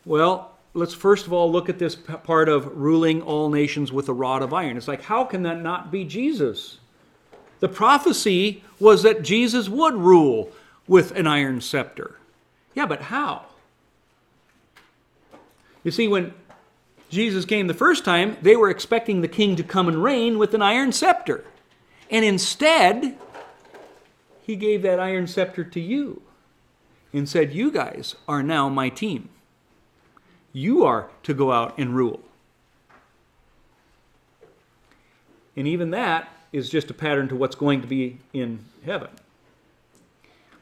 Well, 0.04 0.52
let's 0.74 0.92
first 0.92 1.26
of 1.26 1.33
all 1.33 1.50
look 1.50 1.70
at 1.70 1.78
this 1.78 1.94
part 1.94 2.50
of 2.50 2.76
ruling 2.76 3.22
all 3.22 3.48
nations 3.48 3.90
with 3.90 4.11
a 4.11 4.12
rod 4.12 4.42
of 4.42 4.52
iron. 4.52 4.76
It's 4.76 4.87
like, 4.87 5.04
how 5.04 5.24
can 5.24 5.44
that 5.44 5.62
not 5.62 5.90
be 5.90 6.04
Jesus? 6.04 6.78
The 7.61 7.70
prophecy 7.70 8.62
was 8.78 9.02
that 9.02 9.22
Jesus 9.22 9.70
would 9.70 9.94
rule 9.94 10.52
with 10.87 11.12
an 11.12 11.26
iron 11.26 11.62
scepter. 11.62 12.18
Yeah, 12.74 12.87
but 12.87 13.02
how? 13.02 13.46
You 15.84 15.90
see, 15.90 16.08
when 16.08 16.34
Jesus 17.10 17.44
came 17.44 17.66
the 17.66 17.74
first 17.74 18.04
time, 18.04 18.37
they 18.42 18.56
were 18.56 18.70
expecting 18.70 19.20
the 19.20 19.28
king 19.28 19.54
to 19.56 19.62
come 19.62 19.87
and 19.87 20.02
reign 20.02 20.38
with 20.38 20.54
an 20.54 20.62
iron 20.62 20.92
scepter. 20.92 21.44
And 22.10 22.24
instead, 22.24 23.16
he 24.42 24.56
gave 24.56 24.82
that 24.82 24.98
iron 24.98 25.26
scepter 25.26 25.64
to 25.64 25.80
you 25.80 26.22
and 27.12 27.28
said, 27.28 27.54
You 27.54 27.70
guys 27.70 28.16
are 28.26 28.42
now 28.42 28.68
my 28.68 28.88
team. 28.88 29.28
You 30.52 30.84
are 30.84 31.08
to 31.22 31.34
go 31.34 31.52
out 31.52 31.78
and 31.78 31.94
rule. 31.94 32.20
And 35.56 35.68
even 35.68 35.90
that 35.90 36.28
is 36.52 36.68
just 36.68 36.90
a 36.90 36.94
pattern 36.94 37.28
to 37.28 37.37
what's 37.37 37.56
going 37.56 37.80
to 37.80 37.87
be 37.87 38.18
in 38.32 38.64
heaven. 38.84 39.10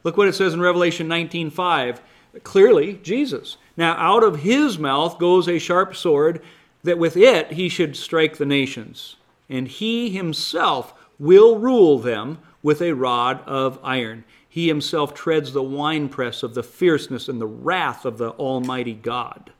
Look 0.04 0.16
what 0.16 0.28
it 0.28 0.34
says 0.34 0.54
in 0.54 0.60
Revelation 0.60 1.08
19:5. 1.08 2.00
Clearly, 2.42 2.98
Jesus. 3.02 3.56
Now 3.76 3.94
out 3.94 4.24
of 4.24 4.40
his 4.40 4.78
mouth 4.78 5.18
goes 5.18 5.48
a 5.48 5.58
sharp 5.58 5.94
sword 5.94 6.42
that 6.82 6.98
with 6.98 7.16
it 7.16 7.52
he 7.52 7.68
should 7.68 7.96
strike 7.96 8.36
the 8.36 8.46
nations, 8.46 9.16
and 9.48 9.68
he 9.68 10.10
himself 10.10 10.94
will 11.18 11.58
rule 11.58 11.98
them 11.98 12.38
with 12.62 12.80
a 12.80 12.94
rod 12.94 13.40
of 13.46 13.78
iron. 13.82 14.24
He 14.48 14.68
himself 14.68 15.14
treads 15.14 15.52
the 15.52 15.62
winepress 15.62 16.42
of 16.42 16.54
the 16.54 16.62
fierceness 16.62 17.28
and 17.28 17.40
the 17.40 17.46
wrath 17.46 18.04
of 18.04 18.18
the 18.18 18.30
Almighty 18.32 18.94
God. 18.94 19.50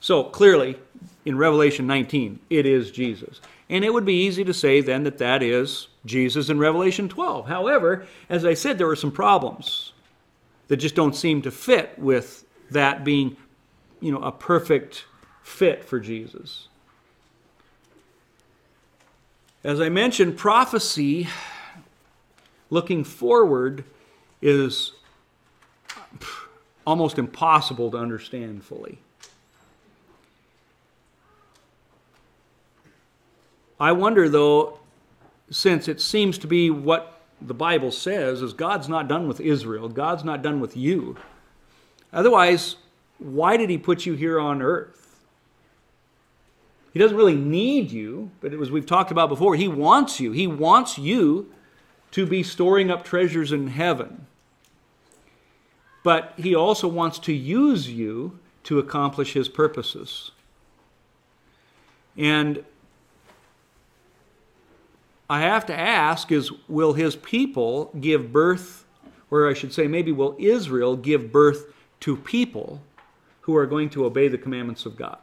So 0.00 0.24
clearly, 0.24 0.76
in 1.24 1.38
Revelation 1.38 1.86
19, 1.86 2.38
it 2.50 2.66
is 2.66 2.90
Jesus. 2.90 3.40
And 3.70 3.84
it 3.84 3.92
would 3.92 4.04
be 4.04 4.26
easy 4.26 4.44
to 4.44 4.54
say 4.54 4.80
then 4.80 5.04
that 5.04 5.18
that 5.18 5.42
is 5.42 5.88
Jesus 6.04 6.48
in 6.50 6.58
Revelation 6.58 7.08
12. 7.08 7.46
However, 7.46 8.06
as 8.28 8.44
I 8.44 8.54
said, 8.54 8.78
there 8.78 8.88
are 8.88 8.96
some 8.96 9.12
problems 9.12 9.92
that 10.68 10.76
just 10.76 10.94
don't 10.94 11.16
seem 11.16 11.42
to 11.42 11.50
fit 11.50 11.98
with 11.98 12.44
that 12.70 13.04
being, 13.04 13.36
you 14.00 14.12
know, 14.12 14.22
a 14.22 14.32
perfect 14.32 15.04
fit 15.42 15.84
for 15.84 16.00
Jesus. 16.00 16.68
As 19.62 19.80
I 19.80 19.88
mentioned, 19.88 20.36
prophecy 20.36 21.28
looking 22.70 23.04
forward 23.04 23.84
is 24.42 24.92
almost 26.86 27.18
impossible 27.18 27.90
to 27.90 27.96
understand 27.96 28.62
fully. 28.62 28.98
I 33.80 33.92
wonder, 33.92 34.28
though, 34.28 34.78
since 35.50 35.88
it 35.88 36.00
seems 36.00 36.38
to 36.38 36.46
be 36.46 36.70
what 36.70 37.20
the 37.40 37.54
Bible 37.54 37.90
says, 37.90 38.42
is 38.42 38.52
God's 38.52 38.88
not 38.88 39.08
done 39.08 39.28
with 39.28 39.40
Israel, 39.40 39.88
God's 39.88 40.24
not 40.24 40.42
done 40.42 40.60
with 40.60 40.76
you. 40.76 41.16
Otherwise, 42.12 42.76
why 43.18 43.56
did 43.56 43.70
He 43.70 43.78
put 43.78 44.06
you 44.06 44.14
here 44.14 44.40
on 44.40 44.62
earth? 44.62 45.00
He 46.92 47.00
doesn't 47.00 47.16
really 47.16 47.34
need 47.34 47.90
you, 47.90 48.30
but 48.40 48.54
as 48.54 48.70
we've 48.70 48.86
talked 48.86 49.10
about 49.10 49.28
before, 49.28 49.56
He 49.56 49.68
wants 49.68 50.20
you. 50.20 50.32
He 50.32 50.46
wants 50.46 50.96
you 50.96 51.52
to 52.12 52.24
be 52.24 52.44
storing 52.44 52.90
up 52.90 53.04
treasures 53.04 53.50
in 53.50 53.66
heaven. 53.66 54.26
But 56.04 56.34
He 56.36 56.54
also 56.54 56.86
wants 56.86 57.18
to 57.20 57.32
use 57.32 57.90
you 57.90 58.38
to 58.64 58.78
accomplish 58.78 59.32
His 59.32 59.48
purposes. 59.48 60.30
And 62.16 62.64
I 65.28 65.40
have 65.40 65.66
to 65.66 65.78
ask 65.78 66.30
is 66.30 66.52
will 66.68 66.92
his 66.92 67.16
people 67.16 67.90
give 68.00 68.32
birth, 68.32 68.84
or 69.30 69.48
I 69.48 69.54
should 69.54 69.72
say, 69.72 69.86
maybe 69.86 70.12
will 70.12 70.36
Israel 70.38 70.96
give 70.96 71.32
birth 71.32 71.72
to 72.00 72.16
people 72.16 72.82
who 73.42 73.56
are 73.56 73.66
going 73.66 73.90
to 73.90 74.04
obey 74.04 74.28
the 74.28 74.38
commandments 74.38 74.86
of 74.86 74.96
God? 74.96 75.18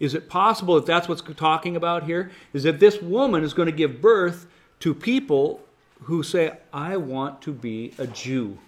Is 0.00 0.14
it 0.14 0.28
possible 0.28 0.74
that 0.74 0.86
that's 0.86 1.08
what's 1.08 1.22
talking 1.36 1.76
about 1.76 2.04
here? 2.04 2.32
Is 2.52 2.64
that 2.64 2.80
this 2.80 3.00
woman 3.00 3.44
is 3.44 3.54
going 3.54 3.66
to 3.66 3.72
give 3.72 4.02
birth 4.02 4.48
to 4.80 4.94
people 4.94 5.60
who 6.02 6.24
say, 6.24 6.58
I 6.72 6.96
want 6.96 7.40
to 7.42 7.52
be 7.52 7.94
a 7.98 8.08
Jew? 8.08 8.58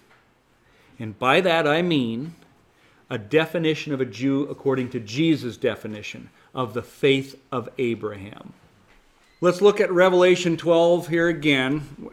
And 1.01 1.19
by 1.19 1.41
that 1.41 1.67
I 1.67 1.83
mean 1.83 2.37
a 3.11 3.19
definition 3.19 3.93
of 3.93 4.01
a 4.01 4.05
Jew 4.05 4.47
according 4.49 4.91
to 4.91 5.01
Jesus' 5.01 5.57
definition 5.57 6.31
of 6.55 6.73
the 6.73 6.83
faith 6.83 7.41
of 7.51 7.69
Abraham. 7.79 8.53
Let's 9.41 9.61
look 9.61 9.81
at 9.81 9.91
Revelation 9.91 10.57
12 10.57 11.09
here 11.09 11.29
again. 11.29 12.11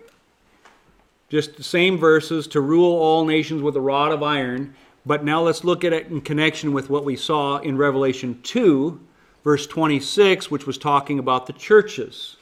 Just 1.30 1.56
the 1.56 1.64
same 1.64 1.98
verses 1.98 2.48
to 2.48 2.62
rule 2.62 2.98
all 2.98 3.26
nations 3.26 3.62
with 3.62 3.76
a 3.76 3.82
rod 3.82 4.12
of 4.12 4.24
iron. 4.24 4.76
But 5.06 5.24
now 5.24 5.42
let's 5.42 5.64
look 5.64 5.84
at 5.84 5.94
it 5.94 6.08
in 6.08 6.22
connection 6.22 6.74
with 6.74 6.90
what 6.90 7.06
we 7.06 7.16
saw 7.16 7.58
in 7.60 7.78
Revelation 7.78 8.40
2, 8.44 9.00
verse 9.44 9.68
26, 9.68 10.50
which 10.52 10.66
was 10.66 10.78
talking 10.78 11.20
about 11.20 11.46
the 11.46 11.54
churches. 11.54 12.38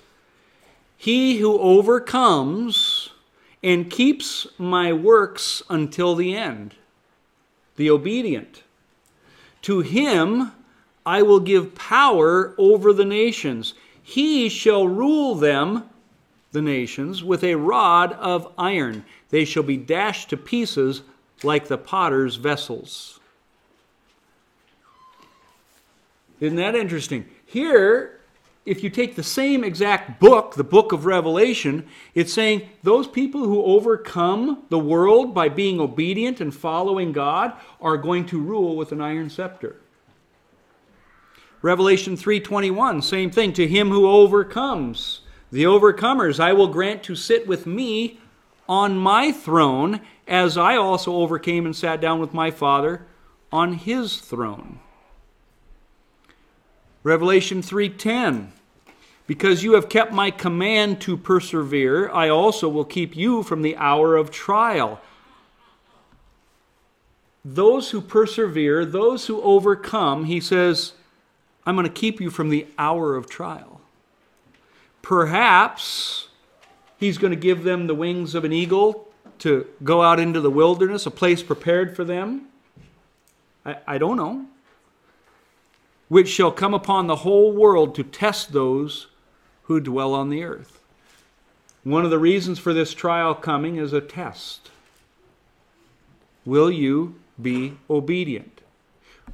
He 0.98 1.38
who 1.38 1.60
overcomes 1.60 3.10
and 3.62 3.92
keeps 3.92 4.48
my 4.58 4.94
works 4.94 5.62
until 5.70 6.16
the 6.16 6.36
end, 6.36 6.76
the 7.76 7.90
obedient, 7.90 8.64
to 9.64 9.82
him 9.82 10.54
I 11.06 11.22
will 11.22 11.40
give 11.40 11.76
power 11.76 12.54
over 12.58 12.94
the 12.94 13.06
nations 13.06 13.74
he 14.10 14.50
shall 14.50 14.88
rule 14.88 15.36
them, 15.36 15.84
the 16.52 16.64
nations, 16.64 17.24
with 17.24 17.44
a 17.44 17.54
rod 17.54 18.14
of 18.14 18.52
iron. 18.58 19.06
They 19.30 19.46
shall 19.46 19.62
be 19.62 19.78
dashed 19.78 20.32
to 20.32 20.38
pieces 20.38 21.04
like 21.44 21.68
the 21.68 21.78
potter's 21.78 22.38
vessels. 22.38 23.20
Isn't 26.40 26.58
that 26.58 26.74
interesting? 26.74 27.26
Here, 27.46 28.20
if 28.66 28.84
you 28.84 28.90
take 28.90 29.16
the 29.16 29.22
same 29.22 29.64
exact 29.64 30.20
book, 30.20 30.56
the 30.56 30.64
book 30.64 30.92
of 30.92 31.06
Revelation, 31.06 31.88
it's 32.16 32.34
saying 32.34 32.68
those 32.82 33.08
people 33.08 33.42
who 33.42 33.64
overcome 33.64 34.64
the 34.70 34.80
world 34.80 35.36
by 35.36 35.50
being 35.50 35.80
obedient 35.80 36.42
and 36.42 36.52
following 36.56 37.12
God 37.12 37.54
are 37.80 37.96
going 37.96 38.26
to 38.26 38.42
rule 38.42 38.76
with 38.76 38.92
an 38.92 39.02
iron 39.02 39.30
scepter. 39.30 39.76
Revelation 41.62 42.16
3:21, 42.16 43.02
same 43.02 43.32
thing, 43.32 43.52
to 43.54 43.68
him 43.68 43.90
who 43.90 44.08
overcomes, 44.08 45.22
the 45.52 45.64
overcomers 45.64 46.40
I 46.40 46.54
will 46.54 46.68
grant 46.68 47.04
to 47.04 47.16
sit 47.16 47.48
with 47.48 47.66
me 47.66 48.20
on 48.68 48.98
my 48.98 49.32
throne 49.32 50.00
as 50.28 50.58
I 50.58 50.78
also 50.78 51.16
overcame 51.16 51.66
and 51.66 51.76
sat 51.76 52.00
down 52.00 52.20
with 52.20 52.34
my 52.34 52.52
Father 52.52 53.06
on 53.52 53.74
his 53.74 54.18
throne. 54.18 54.80
Revelation 57.04 57.62
3:10 57.62 58.52
Because 59.28 59.64
you 59.64 59.74
have 59.74 59.90
kept 59.90 60.14
my 60.14 60.32
command 60.32 61.02
to 61.02 61.18
persevere, 61.18 62.10
I 62.12 62.30
also 62.30 62.70
will 62.70 62.86
keep 62.86 63.16
you 63.16 63.44
from 63.44 63.64
the 63.64 63.76
hour 63.76 64.16
of 64.16 64.32
trial. 64.32 65.02
Those 67.44 67.92
who 67.92 68.02
persevere, 68.02 68.86
those 68.86 69.28
who 69.28 69.42
overcome, 69.42 70.26
he 70.26 70.40
says, 70.40 70.94
I'm 71.70 71.76
going 71.76 71.86
to 71.86 71.94
keep 71.94 72.20
you 72.20 72.32
from 72.32 72.50
the 72.50 72.66
hour 72.80 73.16
of 73.16 73.30
trial. 73.30 73.80
Perhaps 75.04 76.30
he's 76.98 77.20
going 77.20 77.30
to 77.30 77.38
give 77.38 77.64
them 77.64 77.86
the 77.86 77.94
wings 77.94 78.34
of 78.34 78.44
an 78.44 78.52
eagle 78.52 79.08
to 79.38 79.68
go 79.84 80.02
out 80.02 80.20
into 80.20 80.42
the 80.42 80.50
wilderness, 80.50 81.06
a 81.06 81.12
place 81.12 81.44
prepared 81.44 81.96
for 81.96 82.04
them. 82.04 82.48
I, 83.64 83.78
I 83.86 83.98
don't 84.00 84.18
know. 84.18 84.48
Which 86.08 86.28
shall 86.28 86.52
come 86.52 86.74
upon 86.74 87.06
the 87.06 87.18
whole 87.18 87.52
world 87.52 87.94
to 87.96 88.04
test 88.04 88.52
those 88.52 89.06
who 89.66 89.80
dwell 89.80 90.16
on 90.16 90.30
the 90.30 90.44
earth. 90.44 90.82
One 91.84 92.04
of 92.04 92.10
the 92.10 92.18
reasons 92.18 92.58
for 92.58 92.74
this 92.74 92.96
trial 92.96 93.36
coming 93.36 93.76
is 93.76 93.94
a 93.94 94.02
test. 94.02 94.72
Will 96.46 96.72
you 96.72 97.20
be 97.40 97.78
obedient? 97.92 98.59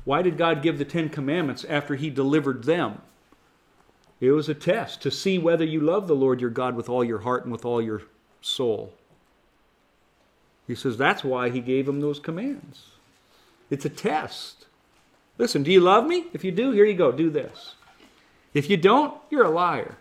Why 0.06 0.22
did 0.22 0.38
God 0.38 0.62
give 0.62 0.78
the 0.78 0.86
Ten 0.86 1.10
Commandments 1.10 1.66
after 1.66 1.95
He 1.95 2.10
delivered 2.10 2.64
them? 2.64 3.01
It 4.22 4.32
was 4.32 4.47
a 4.47 4.53
test 4.53 5.01
to 5.01 5.12
see 5.12 5.38
whether 5.38 5.66
you 5.66 5.82
love 5.82 6.08
the 6.08 6.16
Lord 6.16 6.39
your 6.39 6.49
God 6.49 6.76
with 6.76 6.88
all 6.88 7.03
your 7.03 7.20
heart 7.20 7.43
and 7.43 7.51
with 7.51 7.66
all 7.66 7.82
your 7.82 8.03
soul. 8.41 8.93
He 10.68 10.76
says 10.76 10.97
that's 10.97 11.24
why 11.24 11.49
He 11.49 11.60
gave 11.60 11.86
them 11.86 11.99
those 11.99 12.20
commands. 12.20 12.91
It's 13.70 13.86
a 13.86 13.89
test. 13.89 14.66
Listen, 15.38 15.64
do 15.64 15.72
you 15.72 15.82
love 15.82 16.06
me? 16.06 16.28
If 16.34 16.43
you 16.43 16.51
do, 16.51 16.72
here 16.72 16.86
you 16.86 16.93
go, 16.93 17.12
do 17.12 17.30
this. 17.30 17.76
If 18.53 18.70
you 18.70 18.78
don't, 18.78 19.14
you're 19.30 19.43
a 19.43 19.49
liar. 19.49 19.97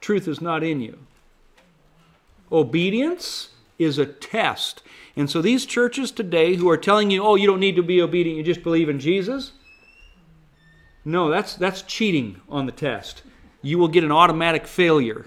Truth 0.00 0.28
is 0.28 0.40
not 0.40 0.62
in 0.62 0.80
you. 0.80 0.98
Obedience 2.52 3.48
is 3.80 3.98
a 3.98 4.06
test. 4.06 4.82
And 5.16 5.28
so 5.28 5.42
these 5.42 5.66
churches 5.66 6.10
today 6.10 6.54
who 6.54 6.68
are 6.68 6.76
telling 6.76 7.10
you, 7.10 7.24
oh, 7.24 7.34
you 7.34 7.46
don't 7.46 7.58
need 7.58 7.76
to 7.76 7.82
be 7.82 8.00
obedient, 8.00 8.36
you 8.36 8.44
just 8.44 8.62
believe 8.62 8.88
in 8.88 9.00
Jesus. 9.00 9.52
No, 11.04 11.30
that's, 11.30 11.54
that's 11.54 11.82
cheating 11.82 12.40
on 12.48 12.66
the 12.66 12.72
test. 12.72 13.22
You 13.62 13.78
will 13.78 13.88
get 13.88 14.04
an 14.04 14.12
automatic 14.12 14.66
failure. 14.66 15.26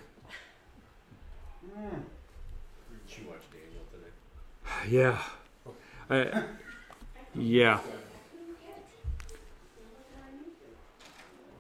Yeah. 4.88 5.22
Uh, 6.10 6.26
yeah. 7.34 7.80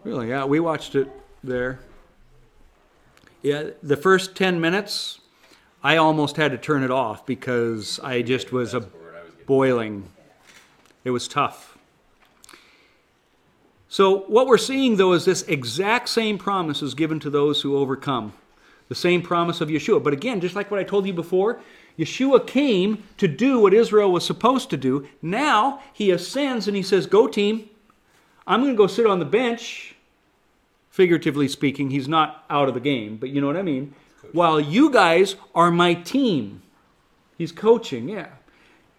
Really, 0.03 0.29
yeah, 0.29 0.45
we 0.45 0.59
watched 0.59 0.95
it 0.95 1.09
there. 1.43 1.79
Yeah, 3.41 3.71
the 3.81 3.97
first 3.97 4.35
10 4.35 4.59
minutes, 4.59 5.19
I 5.83 5.97
almost 5.97 6.37
had 6.37 6.51
to 6.51 6.57
turn 6.57 6.83
it 6.83 6.91
off 6.91 7.25
because 7.25 7.99
I 7.99 8.21
just 8.21 8.53
was 8.53 8.73
a 8.73 8.87
boiling. 9.45 10.05
It 11.03 11.11
was 11.11 11.27
tough. 11.27 11.77
So, 13.89 14.21
what 14.21 14.47
we're 14.47 14.57
seeing 14.57 14.95
though 14.95 15.13
is 15.13 15.25
this 15.25 15.43
exact 15.43 16.07
same 16.09 16.37
promise 16.37 16.81
is 16.81 16.95
given 16.95 17.19
to 17.19 17.29
those 17.29 17.61
who 17.61 17.77
overcome. 17.77 18.33
The 18.87 18.95
same 18.95 19.21
promise 19.21 19.59
of 19.59 19.69
Yeshua. 19.69 20.01
But 20.01 20.13
again, 20.13 20.39
just 20.39 20.55
like 20.55 20.71
what 20.71 20.79
I 20.79 20.83
told 20.83 21.05
you 21.05 21.13
before, 21.13 21.59
Yeshua 21.97 22.45
came 22.47 23.03
to 23.17 23.27
do 23.27 23.59
what 23.59 23.73
Israel 23.73 24.11
was 24.11 24.25
supposed 24.25 24.69
to 24.69 24.77
do. 24.77 25.07
Now 25.21 25.81
he 25.93 26.11
ascends 26.11 26.67
and 26.67 26.77
he 26.77 26.83
says, 26.83 27.07
Go, 27.07 27.27
team. 27.27 27.69
I'm 28.47 28.61
going 28.61 28.73
to 28.73 28.77
go 28.77 28.87
sit 28.87 29.05
on 29.05 29.19
the 29.19 29.25
bench. 29.25 29.95
Figuratively 30.89 31.47
speaking, 31.47 31.89
he's 31.89 32.07
not 32.07 32.45
out 32.49 32.67
of 32.67 32.73
the 32.73 32.79
game, 32.79 33.17
but 33.17 33.29
you 33.29 33.41
know 33.41 33.47
what 33.47 33.57
I 33.57 33.63
mean. 33.63 33.95
While 34.31 34.59
you 34.59 34.89
guys 34.89 35.35
are 35.53 35.71
my 35.71 35.93
team. 35.93 36.61
He's 37.37 37.51
coaching, 37.51 38.09
yeah. 38.09 38.29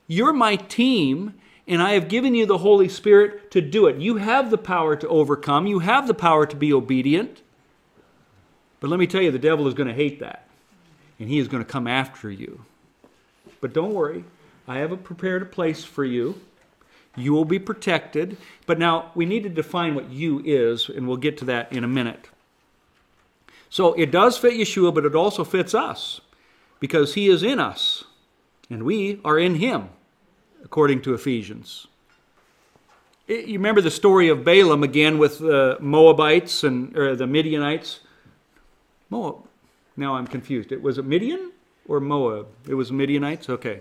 You're 0.06 0.32
my 0.32 0.56
team, 0.56 1.34
and 1.66 1.82
I 1.82 1.92
have 1.92 2.08
given 2.08 2.34
you 2.34 2.46
the 2.46 2.58
Holy 2.58 2.88
Spirit 2.88 3.50
to 3.52 3.60
do 3.60 3.86
it. 3.86 3.96
You 3.96 4.16
have 4.16 4.50
the 4.50 4.58
power 4.58 4.96
to 4.96 5.08
overcome, 5.08 5.66
you 5.66 5.78
have 5.80 6.06
the 6.06 6.14
power 6.14 6.46
to 6.46 6.56
be 6.56 6.72
obedient. 6.72 7.42
But 8.80 8.90
let 8.90 9.00
me 9.00 9.06
tell 9.06 9.22
you, 9.22 9.30
the 9.30 9.38
devil 9.38 9.66
is 9.66 9.74
going 9.74 9.88
to 9.88 9.94
hate 9.94 10.20
that, 10.20 10.46
and 11.18 11.28
he 11.28 11.38
is 11.38 11.48
going 11.48 11.64
to 11.64 11.70
come 11.70 11.86
after 11.86 12.30
you. 12.30 12.64
But 13.60 13.72
don't 13.72 13.94
worry, 13.94 14.24
I 14.68 14.78
have 14.78 14.92
a 14.92 14.96
prepared 14.96 15.42
a 15.42 15.46
place 15.46 15.84
for 15.84 16.04
you. 16.04 16.40
You 17.16 17.32
will 17.32 17.44
be 17.44 17.58
protected. 17.58 18.36
But 18.66 18.78
now 18.78 19.12
we 19.14 19.24
need 19.24 19.42
to 19.44 19.48
define 19.48 19.94
what 19.94 20.10
you 20.10 20.42
is, 20.44 20.88
and 20.88 21.06
we'll 21.06 21.16
get 21.16 21.38
to 21.38 21.44
that 21.46 21.72
in 21.72 21.84
a 21.84 21.88
minute. 21.88 22.28
So 23.74 23.92
it 23.94 24.12
does 24.12 24.38
fit 24.38 24.54
Yeshua, 24.54 24.94
but 24.94 25.04
it 25.04 25.16
also 25.16 25.42
fits 25.42 25.74
us 25.74 26.20
because 26.78 27.14
he 27.14 27.28
is 27.28 27.42
in 27.42 27.58
us 27.58 28.04
and 28.70 28.84
we 28.84 29.20
are 29.24 29.36
in 29.36 29.56
him, 29.56 29.88
according 30.62 31.02
to 31.02 31.12
Ephesians. 31.12 31.88
You 33.26 33.54
remember 33.54 33.80
the 33.80 33.90
story 33.90 34.28
of 34.28 34.44
Balaam 34.44 34.84
again 34.84 35.18
with 35.18 35.40
the 35.40 35.76
Moabites 35.80 36.62
and 36.62 36.96
or 36.96 37.16
the 37.16 37.26
Midianites? 37.26 37.98
Moab. 39.10 39.38
Now 39.96 40.14
I'm 40.14 40.28
confused. 40.28 40.70
It 40.70 40.80
was 40.80 40.96
it 40.96 41.04
Midian? 41.04 41.50
or 41.88 41.98
Moab? 41.98 42.46
It 42.68 42.74
was 42.74 42.92
Midianites? 42.92 43.48
Okay. 43.48 43.80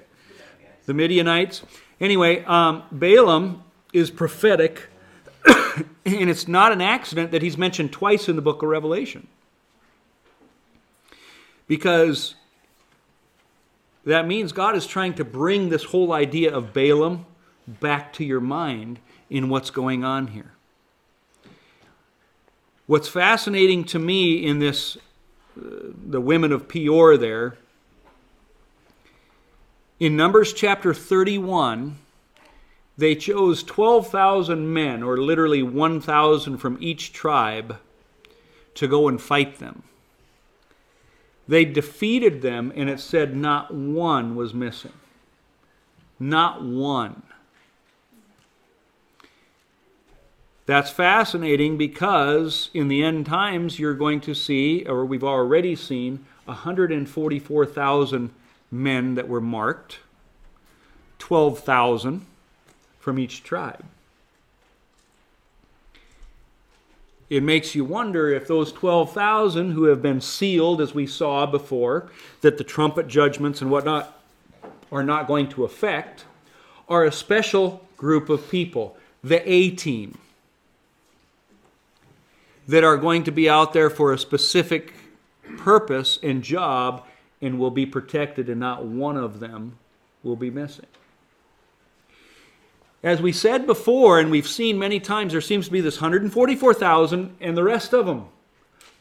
The 0.88 0.96
Midianites. 0.96 1.62
Anyway, 2.02 2.44
um, 2.46 2.82
Balaam 2.92 3.64
is 3.94 4.10
prophetic, 4.10 4.88
and 5.46 6.32
it's 6.32 6.48
not 6.48 6.72
an 6.72 6.82
accident 6.82 7.30
that 7.30 7.44
he's 7.44 7.60
mentioned 7.60 7.92
twice 7.92 8.28
in 8.28 8.36
the 8.36 8.42
book 8.42 8.64
of 8.64 8.70
Revelation. 8.70 9.28
Because 11.68 12.36
that 14.06 14.28
means 14.28 14.52
God 14.52 14.76
is 14.76 14.86
trying 14.86 15.14
to 15.16 15.26
bring 15.26 15.70
this 15.70 15.86
whole 15.86 16.12
idea 16.12 16.54
of 16.54 16.74
Balaam 16.74 17.26
back 17.68 18.14
to 18.14 18.26
your 18.26 18.42
mind 18.42 19.00
in 19.30 19.50
what's 19.50 19.70
going 19.70 20.04
on 20.04 20.28
here. 20.28 20.52
What's 22.86 23.08
fascinating 23.08 23.86
to 23.86 24.00
me 24.00 24.46
in 24.46 24.60
this, 24.60 24.98
uh, 25.58 25.62
the 26.06 26.20
women 26.20 26.52
of 26.52 26.68
Peor 26.68 27.16
there, 27.16 27.58
in 30.00 30.18
Numbers 30.18 30.52
chapter 30.52 30.94
31, 30.94 31.98
they 32.98 33.16
chose 33.16 33.64
12,000 33.64 34.74
men, 34.74 35.02
or 35.02 35.18
literally 35.18 35.64
1,000 35.64 36.58
from 36.58 36.78
each 36.82 37.14
tribe, 37.14 37.78
to 38.76 38.88
go 38.88 39.08
and 39.08 39.22
fight 39.22 39.60
them. 39.60 39.84
They 41.48 41.66
defeated 41.66 42.42
them, 42.42 42.72
and 42.76 42.90
it 42.90 43.00
said 43.00 43.36
not 43.36 43.74
one 43.74 44.36
was 44.36 44.54
missing. 44.54 44.94
Not 46.20 46.64
one. 46.64 47.24
That's 50.66 50.90
fascinating 50.90 51.78
because 51.78 52.70
in 52.74 52.88
the 52.88 53.04
end 53.04 53.26
times 53.26 53.80
you're 53.80 53.94
going 53.94 54.22
to 54.22 54.34
see, 54.34 54.86
or 54.86 55.06
we've 55.06 55.24
already 55.24 55.76
seen, 55.76 56.26
144,000 56.46 58.32
men 58.72 59.16
that 59.16 59.28
were 59.28 59.42
marked, 59.42 60.00
12,000 61.20 62.26
from 63.00 63.20
each 63.20 63.44
tribe. 63.44 63.84
It 67.34 67.42
makes 67.42 67.74
you 67.74 67.84
wonder 67.84 68.30
if 68.30 68.48
those 68.48 68.72
12,000 68.72 69.72
who 69.72 69.86
have 69.86 70.04
been 70.04 70.22
sealed, 70.22 70.80
as 70.80 70.94
we 70.94 71.08
saw 71.08 71.48
before, 71.48 72.12
that 72.42 72.60
the 72.60 72.64
trumpet 72.64 73.08
judgments 73.08 73.60
and 73.60 73.72
whatnot 73.72 74.22
are 74.92 75.02
not 75.02 75.26
going 75.26 75.50
to 75.50 75.64
affect, 75.64 76.26
are 76.88 77.04
a 77.04 77.12
special 77.12 77.88
group 77.98 78.30
of 78.30 78.52
people, 78.52 78.96
the 79.24 79.42
A 79.52 79.72
team, 79.72 80.20
that 82.68 82.84
are 82.84 82.98
going 82.98 83.24
to 83.24 83.32
be 83.32 83.50
out 83.50 83.74
there 83.74 83.90
for 83.90 84.14
a 84.14 84.20
specific 84.20 84.94
purpose 85.58 86.20
and 86.22 86.44
job 86.44 87.04
and 87.42 87.58
will 87.58 87.72
be 87.72 87.88
protected, 87.88 88.48
and 88.48 88.60
not 88.60 88.86
one 88.86 89.18
of 89.18 89.40
them 89.40 89.80
will 90.22 90.36
be 90.36 90.52
missing. 90.52 90.86
As 93.04 93.22
we 93.22 93.34
said 93.34 93.68
before, 93.68 94.20
and 94.20 94.32
we've 94.32 94.48
seen 94.48 94.80
many 94.80 95.00
times, 95.00 95.34
there 95.34 95.42
seems 95.42 95.66
to 95.66 95.72
be 95.72 95.82
this 95.82 95.98
144,000 95.98 97.36
and 97.42 97.58
the 97.58 97.64
rest 97.64 97.94
of 97.94 98.06
them. 98.06 98.28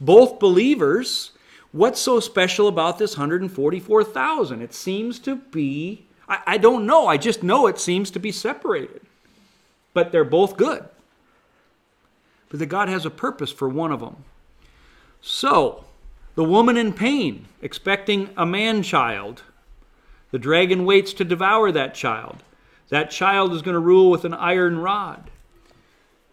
Both 0.00 0.40
believers. 0.40 1.30
What's 1.70 2.00
so 2.00 2.18
special 2.18 2.66
about 2.66 2.98
this 2.98 3.16
144,000? 3.16 4.60
It 4.60 4.74
seems 4.74 5.20
to 5.20 5.36
be, 5.36 6.04
I, 6.28 6.40
I 6.46 6.58
don't 6.58 6.84
know, 6.84 7.06
I 7.06 7.16
just 7.16 7.44
know 7.44 7.68
it 7.68 7.78
seems 7.78 8.10
to 8.10 8.18
be 8.18 8.32
separated. 8.32 9.02
But 9.94 10.10
they're 10.10 10.24
both 10.24 10.56
good. 10.56 10.84
But 12.48 12.58
that 12.58 12.66
God 12.66 12.88
has 12.88 13.06
a 13.06 13.10
purpose 13.10 13.52
for 13.52 13.68
one 13.68 13.92
of 13.92 14.00
them. 14.00 14.16
So, 15.20 15.84
the 16.34 16.44
woman 16.44 16.76
in 16.76 16.92
pain, 16.92 17.46
expecting 17.62 18.30
a 18.36 18.44
man 18.44 18.82
child. 18.82 19.42
The 20.32 20.38
dragon 20.38 20.84
waits 20.84 21.12
to 21.14 21.24
devour 21.24 21.70
that 21.70 21.94
child. 21.94 22.42
That 22.92 23.10
child 23.10 23.54
is 23.54 23.62
going 23.62 23.72
to 23.72 23.80
rule 23.80 24.10
with 24.10 24.26
an 24.26 24.34
iron 24.34 24.78
rod. 24.78 25.30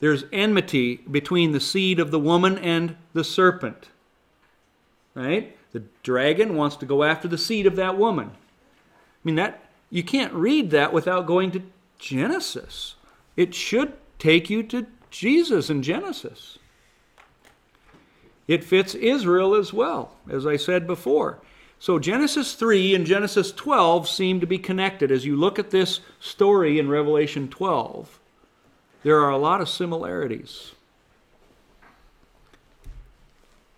There's 0.02 0.26
enmity 0.34 0.98
between 1.10 1.54
the 1.54 1.62
seed 1.62 2.02
of 2.02 2.12
the 2.12 2.20
woman 2.20 2.58
and 2.58 2.98
the 3.14 3.24
serpent. 3.24 3.88
Right? 5.16 5.56
The 5.72 5.84
dragon 6.04 6.58
wants 6.58 6.76
to 6.76 6.86
go 6.86 7.06
after 7.06 7.30
the 7.30 7.38
seed 7.38 7.66
of 7.66 7.78
that 7.78 7.98
woman. 7.98 8.32
I 8.34 9.20
mean 9.24 9.36
that 9.36 9.64
you 9.90 10.04
can't 10.04 10.34
read 10.34 10.72
that 10.72 10.92
without 10.92 11.26
going 11.26 11.52
to 11.52 11.64
Genesis. 11.98 12.96
It 13.38 13.56
should 13.56 13.94
take 14.18 14.50
you 14.50 14.62
to 14.64 14.86
Jesus 15.10 15.70
in 15.70 15.82
Genesis. 15.82 16.60
It 18.50 18.66
fits 18.66 18.96
Israel 18.96 19.56
as 19.56 19.72
well, 19.72 20.18
as 20.30 20.46
I 20.46 20.58
said 20.58 20.86
before. 20.86 21.40
So 21.80 21.98
Genesis 21.98 22.56
3 22.56 22.94
and 22.94 23.06
Genesis 23.06 23.54
12 23.54 24.08
seem 24.08 24.42
to 24.42 24.46
be 24.46 24.58
connected. 24.58 25.12
As 25.12 25.26
you 25.26 25.38
look 25.38 25.58
at 25.58 25.72
this 25.72 26.02
story 26.20 26.78
in 26.78 26.90
Revelation 26.90 27.48
12, 27.48 28.20
there 29.04 29.20
are 29.22 29.32
a 29.32 29.38
lot 29.38 29.62
of 29.62 29.70
similarities. 29.70 30.74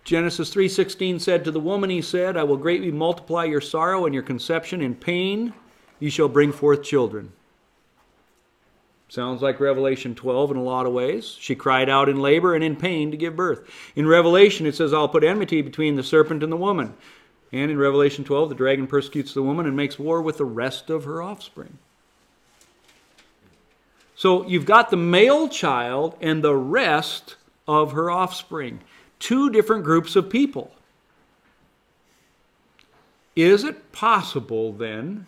Genesis 0.04 0.54
3:16 0.54 1.22
said 1.22 1.46
to 1.46 1.52
the 1.52 1.60
woman 1.60 1.92
he 1.92 2.02
said, 2.02 2.36
I 2.36 2.44
will 2.44 2.58
greatly 2.58 2.92
multiply 2.92 3.46
your 3.46 3.62
sorrow 3.62 4.06
and 4.06 4.16
your 4.16 4.24
conception 4.24 4.82
in 4.82 4.96
pain 4.96 5.54
you 6.00 6.10
shall 6.10 6.28
bring 6.28 6.52
forth 6.52 6.84
children. 6.84 7.32
Sounds 9.08 9.42
like 9.42 9.60
Revelation 9.60 10.16
12 10.16 10.52
in 10.52 10.58
a 10.58 10.64
lot 10.64 10.86
of 10.86 10.94
ways. 10.94 11.38
She 11.40 11.54
cried 11.54 11.90
out 11.90 12.10
in 12.10 12.22
labor 12.22 12.56
and 12.56 12.64
in 12.64 12.78
pain 12.78 13.12
to 13.12 13.18
give 13.18 13.36
birth. 13.36 13.70
In 13.96 14.08
Revelation, 14.08 14.66
it 14.66 14.74
says, 14.74 14.94
I'll 14.94 15.10
put 15.10 15.24
enmity 15.24 15.62
between 15.62 15.98
the 15.98 16.04
serpent 16.04 16.44
and 16.44 16.52
the 16.52 16.58
woman. 16.58 16.94
And 17.52 17.70
in 17.70 17.78
Revelation 17.78 18.24
12, 18.24 18.50
the 18.50 18.56
dragon 18.56 18.88
persecutes 18.88 19.34
the 19.34 19.44
woman 19.44 19.66
and 19.66 19.76
makes 19.76 20.00
war 20.00 20.22
with 20.22 20.38
the 20.38 20.46
rest 20.46 20.90
of 20.90 21.04
her 21.04 21.22
offspring. 21.22 21.78
So 24.16 24.48
you've 24.48 24.66
got 24.66 24.90
the 24.90 24.98
male 24.98 25.50
child 25.50 26.16
and 26.22 26.44
the 26.44 26.56
rest 26.56 27.36
of 27.68 27.92
her 27.94 28.10
offspring. 28.10 28.80
Two 29.20 29.50
different 29.50 29.84
groups 29.84 30.16
of 30.16 30.30
people. 30.30 30.72
Is 33.36 33.64
it 33.64 33.92
possible 33.92 34.74
then 34.74 35.26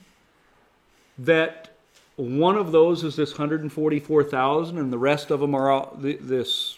that 1.17 1.75
one 2.15 2.57
of 2.57 2.71
those 2.71 3.03
is 3.03 3.15
this 3.15 3.31
144,000, 3.31 4.77
and 4.77 4.93
the 4.93 4.97
rest 4.97 5.31
of 5.31 5.39
them 5.39 5.55
are 5.55 5.71
all, 5.71 5.97
this 5.97 6.77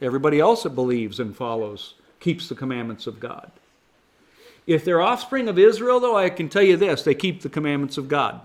everybody 0.00 0.38
else 0.38 0.62
that 0.62 0.70
believes 0.70 1.20
and 1.20 1.36
follows 1.36 1.94
keeps 2.20 2.48
the 2.48 2.54
commandments 2.54 3.06
of 3.06 3.18
God. 3.18 3.50
If 4.70 4.84
they're 4.84 5.02
offspring 5.02 5.48
of 5.48 5.58
Israel, 5.58 5.98
though, 5.98 6.16
I 6.16 6.30
can 6.30 6.48
tell 6.48 6.62
you 6.62 6.76
this 6.76 7.02
they 7.02 7.12
keep 7.12 7.42
the 7.42 7.48
commandments 7.48 7.98
of 7.98 8.06
God. 8.06 8.40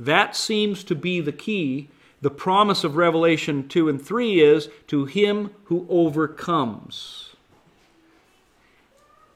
That 0.00 0.34
seems 0.34 0.82
to 0.82 0.96
be 0.96 1.20
the 1.20 1.30
key. 1.30 1.86
The 2.22 2.30
promise 2.30 2.82
of 2.82 2.96
Revelation 2.96 3.68
2 3.68 3.88
and 3.88 4.02
3 4.04 4.40
is 4.40 4.68
to 4.88 5.04
him 5.04 5.52
who 5.66 5.86
overcomes. 5.88 7.36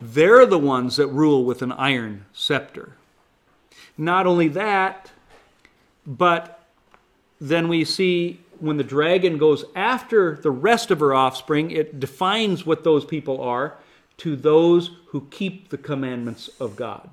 They're 0.00 0.44
the 0.44 0.58
ones 0.58 0.96
that 0.96 1.06
rule 1.06 1.44
with 1.44 1.62
an 1.62 1.70
iron 1.70 2.24
scepter. 2.32 2.94
Not 3.96 4.26
only 4.26 4.48
that, 4.48 5.12
but 6.04 6.64
then 7.40 7.68
we 7.68 7.84
see 7.84 8.40
when 8.58 8.76
the 8.76 8.82
dragon 8.82 9.38
goes 9.38 9.64
after 9.76 10.34
the 10.34 10.50
rest 10.50 10.90
of 10.90 10.98
her 10.98 11.14
offspring, 11.14 11.70
it 11.70 12.00
defines 12.00 12.66
what 12.66 12.82
those 12.82 13.04
people 13.04 13.40
are 13.40 13.76
to 14.22 14.36
those 14.36 14.92
who 15.06 15.26
keep 15.32 15.70
the 15.70 15.76
commandments 15.76 16.48
of 16.60 16.76
God. 16.76 17.10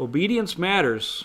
Obedience 0.00 0.58
matters. 0.58 1.24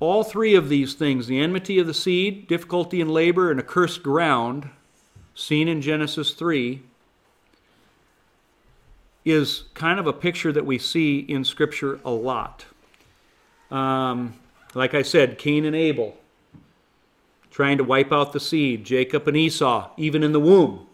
All 0.00 0.24
three 0.24 0.54
of 0.54 0.70
these 0.70 0.94
things 0.94 1.26
the 1.26 1.38
enmity 1.38 1.78
of 1.78 1.86
the 1.86 1.92
seed, 1.92 2.48
difficulty 2.48 3.02
in 3.02 3.10
labor, 3.10 3.50
and 3.50 3.60
accursed 3.60 4.02
ground, 4.02 4.70
seen 5.34 5.68
in 5.68 5.82
Genesis 5.82 6.32
3, 6.32 6.80
is 9.26 9.64
kind 9.74 10.00
of 10.00 10.06
a 10.06 10.12
picture 10.14 10.52
that 10.52 10.64
we 10.64 10.78
see 10.78 11.18
in 11.18 11.44
Scripture 11.44 12.00
a 12.02 12.10
lot. 12.10 12.64
Um, 13.70 14.32
like 14.72 14.94
I 14.94 15.02
said, 15.02 15.36
Cain 15.36 15.66
and 15.66 15.76
Abel 15.76 16.16
trying 17.50 17.78
to 17.78 17.84
wipe 17.84 18.12
out 18.12 18.32
the 18.32 18.40
seed, 18.40 18.84
Jacob 18.84 19.26
and 19.28 19.36
Esau, 19.36 19.90
even 19.96 20.22
in 20.22 20.32
the 20.32 20.40
womb, 20.40 20.86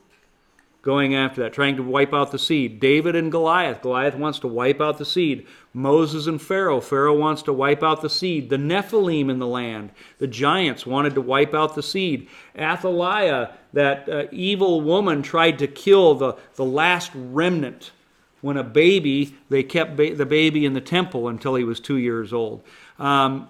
going 0.82 1.14
after 1.14 1.42
that, 1.42 1.52
trying 1.52 1.76
to 1.76 1.82
wipe 1.82 2.12
out 2.12 2.30
the 2.30 2.38
seed. 2.38 2.78
David 2.78 3.16
and 3.16 3.32
Goliath, 3.32 3.82
Goliath 3.82 4.14
wants 4.14 4.38
to 4.40 4.48
wipe 4.48 4.80
out 4.80 4.98
the 4.98 5.04
seed. 5.04 5.46
Moses 5.72 6.26
and 6.26 6.40
Pharaoh, 6.40 6.80
Pharaoh 6.80 7.16
wants 7.16 7.42
to 7.42 7.52
wipe 7.52 7.82
out 7.82 8.02
the 8.02 8.10
seed. 8.10 8.50
The 8.50 8.56
Nephilim 8.56 9.30
in 9.30 9.38
the 9.38 9.46
land, 9.46 9.90
the 10.18 10.26
giants 10.26 10.86
wanted 10.86 11.14
to 11.14 11.20
wipe 11.20 11.54
out 11.54 11.74
the 11.74 11.82
seed. 11.82 12.28
Athaliah, 12.56 13.52
that 13.72 14.08
uh, 14.08 14.24
evil 14.30 14.80
woman, 14.82 15.22
tried 15.22 15.58
to 15.58 15.66
kill 15.66 16.14
the, 16.14 16.36
the 16.54 16.64
last 16.64 17.10
remnant 17.14 17.90
when 18.44 18.58
a 18.58 18.62
baby, 18.62 19.34
they 19.48 19.62
kept 19.62 19.96
ba- 19.96 20.14
the 20.14 20.26
baby 20.26 20.66
in 20.66 20.74
the 20.74 20.80
temple 20.80 21.28
until 21.28 21.54
he 21.54 21.64
was 21.64 21.80
two 21.80 21.96
years 21.96 22.30
old. 22.30 22.62
Um, 22.98 23.48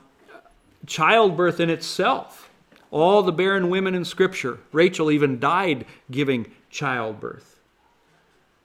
childbirth 0.86 1.58
in 1.58 1.68
itself, 1.68 2.48
all 2.94 3.24
the 3.24 3.32
barren 3.32 3.70
women 3.70 3.92
in 3.96 4.04
Scripture, 4.04 4.60
Rachel 4.70 5.10
even 5.10 5.40
died 5.40 5.84
giving 6.12 6.46
childbirth. 6.70 7.58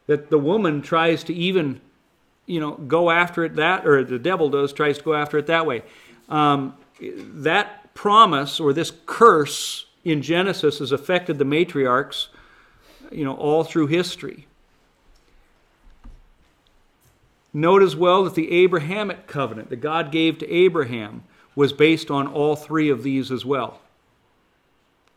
That 0.05 0.29
the 0.29 0.37
woman 0.37 0.83
tries 0.83 1.23
to 1.23 1.33
even, 1.33 1.81
you 2.45 2.59
know, 2.59 2.73
go 2.73 3.09
after 3.09 3.43
it 3.43 3.55
that, 3.55 3.87
or 3.87 4.03
the 4.03 4.19
devil 4.19 4.49
does, 4.49 4.71
tries 4.71 4.99
to 4.99 5.03
go 5.03 5.15
after 5.15 5.39
it 5.39 5.47
that 5.47 5.65
way. 5.65 5.81
Um, 6.29 6.75
that 7.01 7.95
promise 7.95 8.59
or 8.59 8.71
this 8.71 8.93
curse 9.07 9.87
in 10.05 10.21
Genesis 10.21 10.77
has 10.77 10.91
affected 10.91 11.39
the 11.39 11.43
matriarchs, 11.43 12.27
you 13.11 13.25
know, 13.25 13.33
all 13.33 13.63
through 13.63 13.87
history. 13.87 14.45
Note 17.51 17.81
as 17.81 17.95
well 17.95 18.25
that 18.25 18.35
the 18.35 18.51
Abrahamic 18.51 19.25
covenant 19.25 19.71
that 19.71 19.77
God 19.77 20.11
gave 20.11 20.37
to 20.37 20.51
Abraham 20.51 21.23
was 21.55 21.73
based 21.73 22.11
on 22.11 22.27
all 22.27 22.55
three 22.55 22.91
of 22.91 23.01
these 23.01 23.31
as 23.31 23.43
well. 23.43 23.79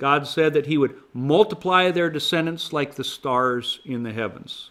God 0.02 0.26
said 0.26 0.52
that 0.54 0.66
he 0.66 0.76
would 0.76 0.96
multiply 1.14 1.92
their 1.92 2.10
descendants 2.10 2.72
like 2.72 2.96
the 2.96 3.04
stars 3.04 3.78
in 3.84 4.02
the 4.02 4.12
heavens. 4.12 4.70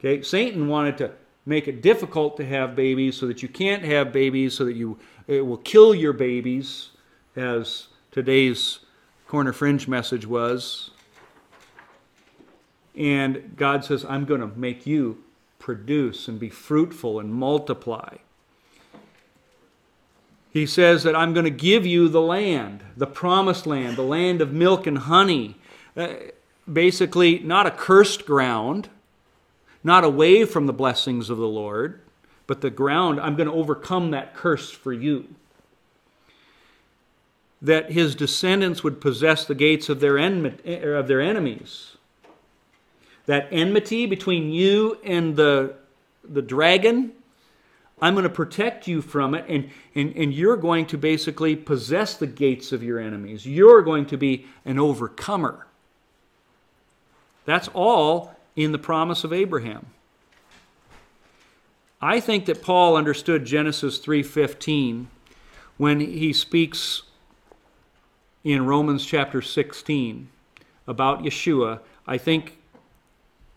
Okay, 0.00 0.20
Satan 0.20 0.66
wanted 0.66 0.98
to 0.98 1.12
make 1.46 1.68
it 1.68 1.80
difficult 1.80 2.36
to 2.38 2.44
have 2.44 2.74
babies 2.74 3.16
so 3.16 3.28
that 3.28 3.40
you 3.40 3.48
can't 3.48 3.84
have 3.84 4.12
babies, 4.12 4.54
so 4.54 4.64
that 4.64 4.74
you 4.74 4.98
it 5.28 5.46
will 5.46 5.58
kill 5.58 5.94
your 5.94 6.12
babies, 6.12 6.88
as 7.36 7.86
today's 8.10 8.80
corner 9.28 9.52
fringe 9.52 9.86
message 9.86 10.26
was. 10.26 10.90
And 12.96 13.54
God 13.56 13.84
says, 13.84 14.04
I'm 14.04 14.24
going 14.24 14.40
to 14.40 14.48
make 14.58 14.88
you 14.88 15.22
produce 15.60 16.26
and 16.26 16.40
be 16.40 16.50
fruitful 16.50 17.20
and 17.20 17.32
multiply. 17.32 18.16
He 20.58 20.66
says 20.66 21.04
that 21.04 21.14
I'm 21.14 21.32
going 21.32 21.44
to 21.44 21.50
give 21.50 21.86
you 21.86 22.08
the 22.08 22.20
land, 22.20 22.82
the 22.96 23.06
promised 23.06 23.66
land, 23.66 23.96
the 23.96 24.02
land 24.02 24.40
of 24.40 24.52
milk 24.52 24.86
and 24.86 24.98
honey. 24.98 25.56
Uh, 25.96 26.08
basically, 26.70 27.38
not 27.38 27.66
a 27.66 27.70
cursed 27.70 28.26
ground, 28.26 28.88
not 29.84 30.02
away 30.02 30.44
from 30.44 30.66
the 30.66 30.72
blessings 30.72 31.30
of 31.30 31.38
the 31.38 31.46
Lord, 31.46 32.00
but 32.48 32.60
the 32.60 32.70
ground, 32.70 33.20
I'm 33.20 33.36
going 33.36 33.48
to 33.48 33.54
overcome 33.54 34.10
that 34.10 34.34
curse 34.34 34.70
for 34.70 34.92
you. 34.92 35.28
That 37.62 37.92
his 37.92 38.16
descendants 38.16 38.82
would 38.82 39.00
possess 39.00 39.44
the 39.44 39.54
gates 39.54 39.88
of 39.88 40.00
their, 40.00 40.18
en- 40.18 40.58
of 40.64 41.06
their 41.06 41.20
enemies 41.20 41.96
that 43.26 43.46
enmity 43.52 44.06
between 44.06 44.50
you 44.50 44.98
and 45.04 45.36
the, 45.36 45.74
the 46.24 46.40
dragon, 46.40 47.12
I'm 48.00 48.14
going 48.14 48.24
to 48.24 48.30
protect 48.30 48.86
you 48.86 49.02
from 49.02 49.34
it, 49.34 49.44
and, 49.48 49.70
and, 49.94 50.14
and 50.14 50.32
you're 50.32 50.56
going 50.56 50.86
to 50.86 50.98
basically 50.98 51.56
possess 51.56 52.14
the 52.14 52.26
gates 52.26 52.70
of 52.70 52.82
your 52.82 52.98
enemies. 52.98 53.44
You're 53.44 53.82
going 53.82 54.06
to 54.06 54.16
be 54.16 54.46
an 54.64 54.78
overcomer. 54.78 55.66
That's 57.44 57.68
all 57.68 58.36
in 58.54 58.72
the 58.72 58.78
promise 58.78 59.24
of 59.24 59.32
Abraham. 59.32 59.86
I 62.00 62.20
think 62.20 62.46
that 62.46 62.62
Paul 62.62 62.96
understood 62.96 63.44
Genesis 63.44 63.98
3:15 63.98 65.06
when 65.76 66.00
he 66.00 66.32
speaks 66.32 67.02
in 68.44 68.66
Romans 68.66 69.04
chapter 69.04 69.42
16 69.42 70.28
about 70.86 71.22
Yeshua. 71.22 71.80
I 72.06 72.18
think 72.18 72.58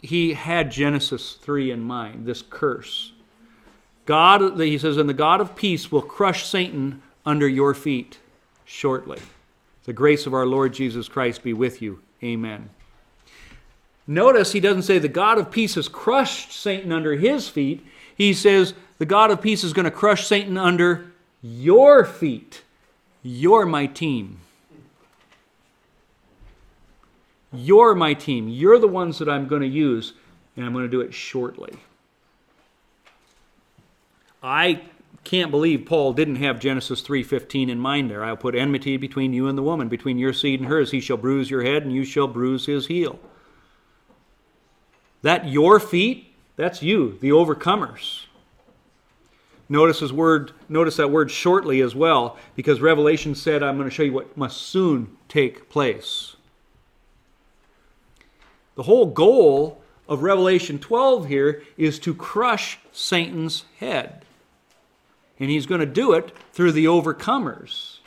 he 0.02 0.34
had 0.34 0.72
Genesis 0.72 1.34
3 1.34 1.72
in 1.72 1.82
mind, 1.82 2.26
this 2.26 2.42
curse. 2.42 3.14
God, 4.12 4.60
he 4.60 4.78
says, 4.78 4.98
and 4.98 5.08
the 5.08 5.14
God 5.14 5.40
of 5.40 5.56
peace 5.56 5.90
will 5.90 6.02
crush 6.02 6.46
Satan 6.46 7.02
under 7.26 7.48
your 7.48 7.74
feet 7.74 8.20
shortly. 8.66 9.20
The 9.86 9.94
grace 9.94 10.26
of 10.26 10.34
our 10.34 10.46
Lord 10.46 10.74
Jesus 10.74 11.08
Christ 11.08 11.44
be 11.44 11.54
with 11.54 11.82
you. 11.82 12.02
Amen. 12.22 12.72
Notice 14.06 14.52
he 14.52 14.60
doesn't 14.60 14.82
say 14.82 15.00
the 15.00 15.08
God 15.08 15.38
of 15.38 15.50
peace 15.50 15.76
has 15.76 15.88
crushed 15.88 16.52
Satan 16.52 16.92
under 16.92 17.16
his 17.16 17.48
feet. 17.48 17.88
He 18.14 18.34
says 18.34 18.74
the 18.98 19.06
God 19.06 19.32
of 19.32 19.42
peace 19.42 19.64
is 19.64 19.72
going 19.72 19.86
to 19.86 19.92
crush 19.92 20.28
Satan 20.28 20.58
under 20.58 21.14
your 21.42 22.04
feet. 22.04 22.64
You're 23.24 23.66
my 23.66 23.86
team. 23.86 24.40
You're 27.54 27.96
my 27.96 28.14
team. 28.14 28.50
You're 28.50 28.78
the 28.78 28.90
ones 28.90 29.20
that 29.20 29.30
I'm 29.30 29.48
going 29.48 29.62
to 29.62 29.68
use, 29.70 30.12
and 30.58 30.66
I'm 30.66 30.74
going 30.74 30.84
to 30.84 30.92
do 30.92 31.00
it 31.00 31.14
shortly. 31.14 31.78
I 34.44 34.82
can't 35.24 35.52
believe 35.52 35.86
Paul 35.86 36.14
didn't 36.14 36.38
have 36.38 36.60
Genesis 36.60 37.02
3:15 37.02 37.70
in 37.70 37.80
mind 37.80 38.10
there. 38.10 38.24
I'll 38.24 38.38
put 38.38 38.56
enmity 38.56 38.98
between 38.98 39.34
you 39.34 39.48
and 39.48 39.58
the 39.58 39.64
woman, 39.64 39.88
between 39.88 40.18
your 40.18 40.34
seed 40.34 40.60
and 40.60 40.70
hers. 40.70 40.92
He 40.92 41.00
shall 41.00 41.18
bruise 41.18 41.50
your 41.50 41.62
head 41.62 41.84
and 41.84 41.94
you 41.94 42.04
shall 42.04 42.28
bruise 42.28 42.66
his 42.66 42.88
heel. 42.88 43.20
That 45.22 45.48
your 45.48 45.80
feet, 45.80 46.34
that's 46.56 46.82
you, 46.82 47.18
the 47.22 47.30
overcomers. 47.30 48.26
Notice 49.70 50.00
his 50.00 50.12
word, 50.12 50.52
notice 50.68 50.98
that 50.98 51.12
word 51.12 51.32
shortly 51.32 51.80
as 51.80 51.96
well, 51.96 52.38
because 52.56 52.82
Revelation 52.82 53.36
said, 53.36 53.64
I'm 53.64 53.78
going 53.78 53.88
to 53.88 53.94
show 53.94 54.04
you 54.04 54.12
what 54.12 54.36
must 54.36 54.58
soon 54.58 55.16
take 55.30 55.70
place. 55.70 56.36
The 58.76 58.84
whole 58.84 59.06
goal 59.06 59.82
of 60.10 60.24
Revelation 60.24 60.78
12 60.78 61.28
here 61.28 61.64
is 61.78 62.00
to 62.00 62.14
crush 62.14 62.80
Satan's 62.92 63.64
head. 63.80 64.26
And 65.42 65.50
he's 65.50 65.66
going 65.66 65.82
to 65.82 65.86
do 65.86 66.14
it 66.14 66.32
through 66.54 66.72
the 66.72 66.86
overcomers. 66.86 67.98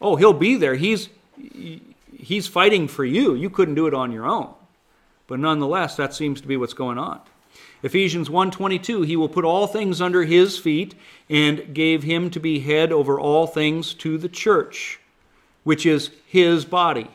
Oh, 0.00 0.16
he'll 0.16 0.32
be 0.32 0.56
there. 0.56 0.76
He's 0.76 1.10
he's 2.16 2.46
fighting 2.46 2.88
for 2.88 3.04
you. 3.04 3.34
You 3.34 3.50
couldn't 3.50 3.74
do 3.74 3.86
it 3.86 3.92
on 3.92 4.12
your 4.12 4.26
own. 4.26 4.54
But 5.26 5.40
nonetheless, 5.40 5.96
that 5.96 6.14
seems 6.14 6.40
to 6.40 6.48
be 6.48 6.56
what's 6.56 6.72
going 6.72 6.96
on. 6.96 7.20
Ephesians 7.82 8.30
1:22 8.30 9.04
he 9.04 9.16
will 9.16 9.28
put 9.28 9.44
all 9.44 9.66
things 9.66 10.00
under 10.00 10.24
his 10.24 10.58
feet 10.58 10.94
and 11.28 11.74
gave 11.74 12.02
him 12.02 12.30
to 12.30 12.40
be 12.40 12.60
head 12.60 12.92
over 12.92 13.20
all 13.20 13.46
things 13.46 13.92
to 13.94 14.16
the 14.16 14.28
church 14.28 15.00
which 15.68 15.84
is 15.84 16.12
his 16.26 16.64
body. 16.64 17.10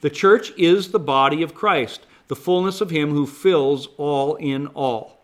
The 0.00 0.08
church 0.08 0.52
is 0.56 0.90
the 0.90 0.98
body 0.98 1.42
of 1.42 1.54
Christ, 1.54 2.06
the 2.28 2.34
fullness 2.34 2.80
of 2.80 2.88
him 2.88 3.10
who 3.10 3.26
fills 3.26 3.88
all 3.98 4.36
in 4.36 4.68
all. 4.68 5.19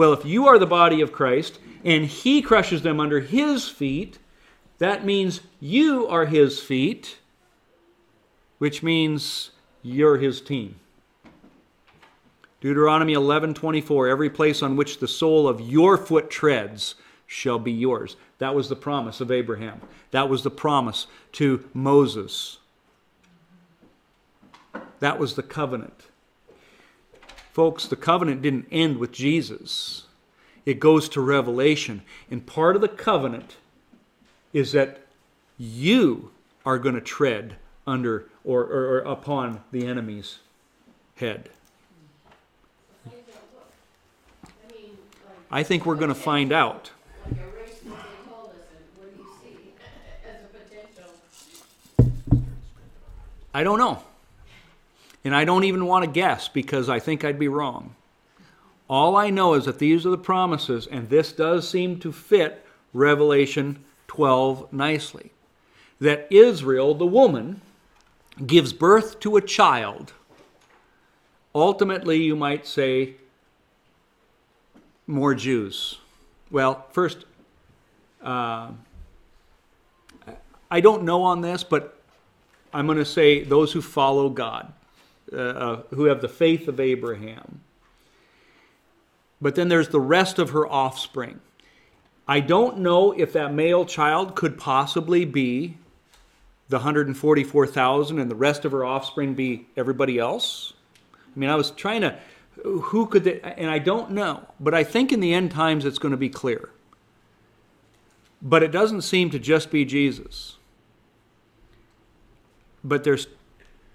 Well, 0.00 0.14
if 0.14 0.24
you 0.24 0.46
are 0.48 0.58
the 0.58 0.64
body 0.64 1.02
of 1.02 1.12
Christ 1.12 1.58
and 1.84 2.06
he 2.06 2.40
crushes 2.40 2.80
them 2.80 2.98
under 2.98 3.20
his 3.20 3.68
feet, 3.68 4.18
that 4.78 5.04
means 5.04 5.42
you 5.60 6.06
are 6.06 6.24
his 6.24 6.58
feet, 6.58 7.18
which 8.56 8.82
means 8.82 9.50
you're 9.82 10.16
his 10.16 10.40
team. 10.40 10.76
Deuteronomy 12.62 13.12
11:24 13.12 14.08
Every 14.08 14.30
place 14.30 14.62
on 14.62 14.74
which 14.74 15.00
the 15.00 15.06
sole 15.06 15.46
of 15.46 15.60
your 15.60 15.98
foot 15.98 16.30
treads 16.30 16.94
shall 17.26 17.58
be 17.58 17.70
yours. 17.70 18.16
That 18.38 18.54
was 18.54 18.70
the 18.70 18.76
promise 18.76 19.20
of 19.20 19.30
Abraham. 19.30 19.82
That 20.12 20.30
was 20.30 20.44
the 20.44 20.50
promise 20.50 21.08
to 21.32 21.68
Moses. 21.74 22.56
That 25.00 25.18
was 25.18 25.34
the 25.34 25.42
covenant. 25.42 26.06
Folks, 27.60 27.84
the 27.84 27.94
covenant 27.94 28.40
didn't 28.40 28.68
end 28.72 28.96
with 28.96 29.12
Jesus, 29.12 30.04
it 30.64 30.80
goes 30.80 31.10
to 31.10 31.20
Revelation. 31.20 32.00
And 32.30 32.46
part 32.46 32.74
of 32.74 32.80
the 32.80 32.88
covenant 32.88 33.56
is 34.54 34.72
that 34.72 35.00
you 35.58 36.30
are 36.64 36.78
going 36.78 36.94
to 36.94 37.02
tread 37.02 37.56
under 37.86 38.24
or, 38.44 38.62
or, 38.62 38.84
or 38.86 38.98
upon 39.00 39.62
the 39.72 39.86
enemy's 39.86 40.38
head. 41.16 41.50
I 45.50 45.62
think 45.62 45.84
we're 45.84 45.96
going 45.96 46.08
to 46.08 46.14
find 46.14 46.52
out. 46.52 46.92
I 53.52 53.62
don't 53.62 53.78
know. 53.78 54.02
And 55.24 55.34
I 55.34 55.44
don't 55.44 55.64
even 55.64 55.86
want 55.86 56.04
to 56.04 56.10
guess 56.10 56.48
because 56.48 56.88
I 56.88 56.98
think 56.98 57.24
I'd 57.24 57.38
be 57.38 57.48
wrong. 57.48 57.94
All 58.88 59.16
I 59.16 59.30
know 59.30 59.54
is 59.54 59.66
that 59.66 59.78
these 59.78 60.04
are 60.04 60.10
the 60.10 60.18
promises, 60.18 60.86
and 60.86 61.08
this 61.08 61.32
does 61.32 61.68
seem 61.68 62.00
to 62.00 62.10
fit 62.10 62.64
Revelation 62.92 63.84
12 64.08 64.72
nicely. 64.72 65.30
That 66.00 66.26
Israel, 66.30 66.94
the 66.94 67.06
woman, 67.06 67.60
gives 68.46 68.72
birth 68.72 69.20
to 69.20 69.36
a 69.36 69.40
child. 69.40 70.12
Ultimately, 71.54 72.22
you 72.22 72.34
might 72.34 72.66
say, 72.66 73.14
more 75.06 75.34
Jews. 75.34 75.98
Well, 76.50 76.86
first, 76.92 77.26
uh, 78.22 78.70
I 80.70 80.80
don't 80.80 81.04
know 81.04 81.22
on 81.22 81.42
this, 81.42 81.62
but 81.62 82.00
I'm 82.72 82.86
going 82.86 82.98
to 82.98 83.04
say 83.04 83.44
those 83.44 83.72
who 83.72 83.82
follow 83.82 84.28
God 84.30 84.72
uh, 85.32 85.36
uh, 85.36 85.82
who 85.90 86.04
have 86.04 86.20
the 86.20 86.28
faith 86.28 86.68
of 86.68 86.80
Abraham. 86.80 87.60
But 89.40 89.54
then 89.54 89.68
there's 89.68 89.88
the 89.88 90.00
rest 90.00 90.38
of 90.38 90.50
her 90.50 90.66
offspring. 90.66 91.40
I 92.28 92.40
don't 92.40 92.78
know 92.78 93.12
if 93.12 93.32
that 93.32 93.52
male 93.52 93.84
child 93.84 94.34
could 94.34 94.58
possibly 94.58 95.24
be 95.24 95.76
the 96.68 96.76
144,000 96.76 98.18
and 98.18 98.30
the 98.30 98.34
rest 98.36 98.64
of 98.64 98.72
her 98.72 98.84
offspring 98.84 99.34
be 99.34 99.66
everybody 99.76 100.18
else. 100.18 100.72
I 101.34 101.38
mean, 101.38 101.50
I 101.50 101.56
was 101.56 101.72
trying 101.72 102.02
to, 102.02 102.18
who 102.62 103.06
could 103.06 103.24
they, 103.24 103.40
and 103.40 103.68
I 103.70 103.80
don't 103.80 104.12
know, 104.12 104.46
but 104.60 104.74
I 104.74 104.84
think 104.84 105.12
in 105.12 105.20
the 105.20 105.34
end 105.34 105.50
times 105.50 105.84
it's 105.84 105.98
going 105.98 106.12
to 106.12 106.16
be 106.16 106.28
clear. 106.28 106.70
But 108.40 108.62
it 108.62 108.70
doesn't 108.70 109.02
seem 109.02 109.30
to 109.30 109.38
just 109.38 109.70
be 109.70 109.84
Jesus. 109.84 110.56
But 112.84 113.04
there's 113.04 113.26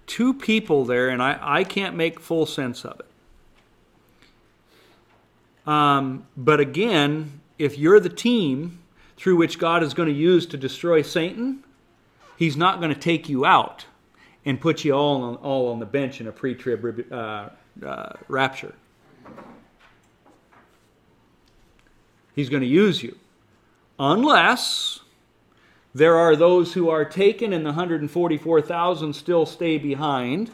two 0.06 0.32
people 0.34 0.84
there, 0.84 1.08
and 1.08 1.22
I, 1.22 1.38
I 1.40 1.64
can't 1.64 1.96
make 1.96 2.20
full 2.20 2.46
sense 2.46 2.84
of 2.84 3.00
it. 3.00 3.06
Um, 5.68 6.26
but 6.36 6.60
again, 6.60 7.40
if 7.58 7.76
you're 7.76 8.00
the 8.00 8.08
team 8.08 8.80
through 9.16 9.36
which 9.36 9.58
God 9.58 9.82
is 9.82 9.94
going 9.94 10.08
to 10.08 10.14
use 10.14 10.46
to 10.46 10.56
destroy 10.56 11.02
Satan, 11.02 11.64
He's 12.36 12.56
not 12.56 12.80
going 12.80 12.92
to 12.92 13.00
take 13.00 13.28
you 13.28 13.46
out 13.46 13.86
and 14.44 14.60
put 14.60 14.84
you 14.84 14.92
all 14.92 15.22
on, 15.22 15.36
all 15.36 15.72
on 15.72 15.80
the 15.80 15.86
bench 15.86 16.20
in 16.20 16.26
a 16.26 16.32
pre 16.32 16.54
trib 16.54 17.10
uh, 17.10 17.48
uh, 17.84 18.12
rapture. 18.28 18.74
He's 22.34 22.50
going 22.50 22.60
to 22.60 22.68
use 22.68 23.02
you. 23.02 23.16
Unless 23.98 25.00
there 25.96 26.16
are 26.16 26.36
those 26.36 26.74
who 26.74 26.90
are 26.90 27.04
taken, 27.04 27.52
and 27.52 27.64
the 27.64 27.70
144,000 27.70 29.12
still 29.14 29.46
stay 29.46 29.78
behind. 29.78 30.50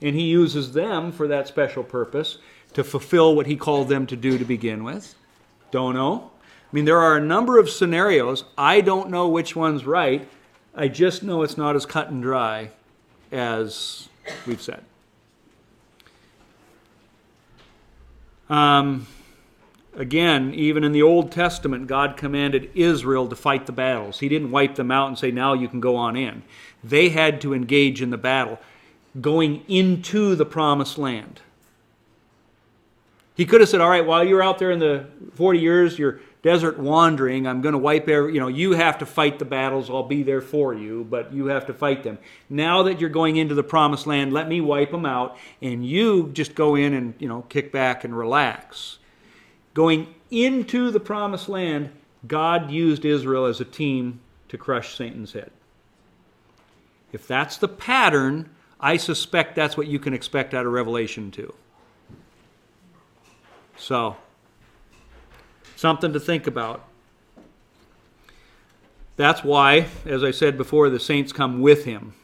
And 0.00 0.16
he 0.16 0.22
uses 0.22 0.72
them 0.72 1.12
for 1.12 1.28
that 1.28 1.46
special 1.46 1.84
purpose 1.84 2.38
to 2.72 2.82
fulfill 2.82 3.36
what 3.36 3.46
he 3.46 3.56
called 3.56 3.88
them 3.88 4.06
to 4.06 4.16
do 4.16 4.38
to 4.38 4.44
begin 4.44 4.82
with. 4.82 5.14
Don't 5.70 5.94
know. 5.94 6.30
I 6.40 6.74
mean, 6.74 6.86
there 6.86 6.98
are 6.98 7.16
a 7.16 7.20
number 7.20 7.58
of 7.58 7.68
scenarios. 7.68 8.44
I 8.56 8.80
don't 8.80 9.10
know 9.10 9.28
which 9.28 9.54
one's 9.54 9.84
right. 9.84 10.26
I 10.74 10.88
just 10.88 11.22
know 11.22 11.42
it's 11.42 11.58
not 11.58 11.76
as 11.76 11.84
cut 11.84 12.08
and 12.08 12.22
dry 12.22 12.70
as 13.32 14.08
we've 14.46 14.62
said. 14.62 14.84
Um, 18.48 19.06
Again, 19.94 20.54
even 20.54 20.84
in 20.84 20.92
the 20.92 21.02
Old 21.02 21.30
Testament, 21.30 21.86
God 21.86 22.16
commanded 22.16 22.70
Israel 22.74 23.28
to 23.28 23.36
fight 23.36 23.66
the 23.66 23.72
battles. 23.72 24.20
He 24.20 24.28
didn't 24.28 24.50
wipe 24.50 24.74
them 24.76 24.90
out 24.90 25.08
and 25.08 25.18
say, 25.18 25.30
now 25.30 25.52
you 25.52 25.68
can 25.68 25.80
go 25.80 25.96
on 25.96 26.16
in. 26.16 26.42
They 26.82 27.10
had 27.10 27.40
to 27.42 27.52
engage 27.52 28.00
in 28.00 28.10
the 28.10 28.16
battle, 28.16 28.58
going 29.20 29.62
into 29.68 30.34
the 30.34 30.46
promised 30.46 30.96
land. 30.96 31.42
He 33.34 33.44
could 33.44 33.60
have 33.60 33.68
said, 33.68 33.80
all 33.80 33.90
right, 33.90 34.06
while 34.06 34.24
you're 34.24 34.42
out 34.42 34.58
there 34.58 34.70
in 34.70 34.78
the 34.78 35.06
40 35.34 35.58
years, 35.58 35.98
you're 35.98 36.20
desert 36.42 36.78
wandering, 36.78 37.46
I'm 37.46 37.60
going 37.60 37.72
to 37.72 37.78
wipe 37.78 38.08
every, 38.08 38.34
you 38.34 38.40
know, 38.40 38.48
you 38.48 38.72
have 38.72 38.98
to 38.98 39.06
fight 39.06 39.38
the 39.38 39.44
battles. 39.44 39.88
I'll 39.88 40.02
be 40.02 40.22
there 40.22 40.40
for 40.40 40.74
you, 40.74 41.06
but 41.08 41.32
you 41.32 41.46
have 41.46 41.66
to 41.66 41.74
fight 41.74 42.02
them. 42.02 42.18
Now 42.50 42.82
that 42.82 43.00
you're 43.00 43.10
going 43.10 43.36
into 43.36 43.54
the 43.54 43.62
promised 43.62 44.06
land, 44.06 44.32
let 44.32 44.48
me 44.48 44.60
wipe 44.60 44.90
them 44.90 45.06
out, 45.06 45.38
and 45.60 45.86
you 45.86 46.30
just 46.32 46.54
go 46.54 46.74
in 46.74 46.94
and, 46.94 47.14
you 47.18 47.28
know, 47.28 47.42
kick 47.42 47.72
back 47.72 48.04
and 48.04 48.16
relax. 48.16 48.98
Going 49.74 50.14
into 50.30 50.90
the 50.90 51.00
promised 51.00 51.48
land, 51.48 51.90
God 52.26 52.70
used 52.70 53.04
Israel 53.04 53.46
as 53.46 53.60
a 53.60 53.64
team 53.64 54.20
to 54.48 54.58
crush 54.58 54.96
Satan's 54.96 55.32
head. 55.32 55.50
If 57.12 57.26
that's 57.26 57.56
the 57.56 57.68
pattern, 57.68 58.50
I 58.80 58.96
suspect 58.96 59.54
that's 59.54 59.76
what 59.76 59.86
you 59.86 59.98
can 59.98 60.14
expect 60.14 60.54
out 60.54 60.66
of 60.66 60.72
Revelation 60.72 61.30
2. 61.30 61.54
So, 63.76 64.16
something 65.76 66.12
to 66.12 66.20
think 66.20 66.46
about. 66.46 66.84
That's 69.16 69.44
why, 69.44 69.88
as 70.06 70.24
I 70.24 70.30
said 70.30 70.56
before, 70.56 70.88
the 70.90 71.00
saints 71.00 71.32
come 71.32 71.60
with 71.60 71.84
him. 71.84 72.14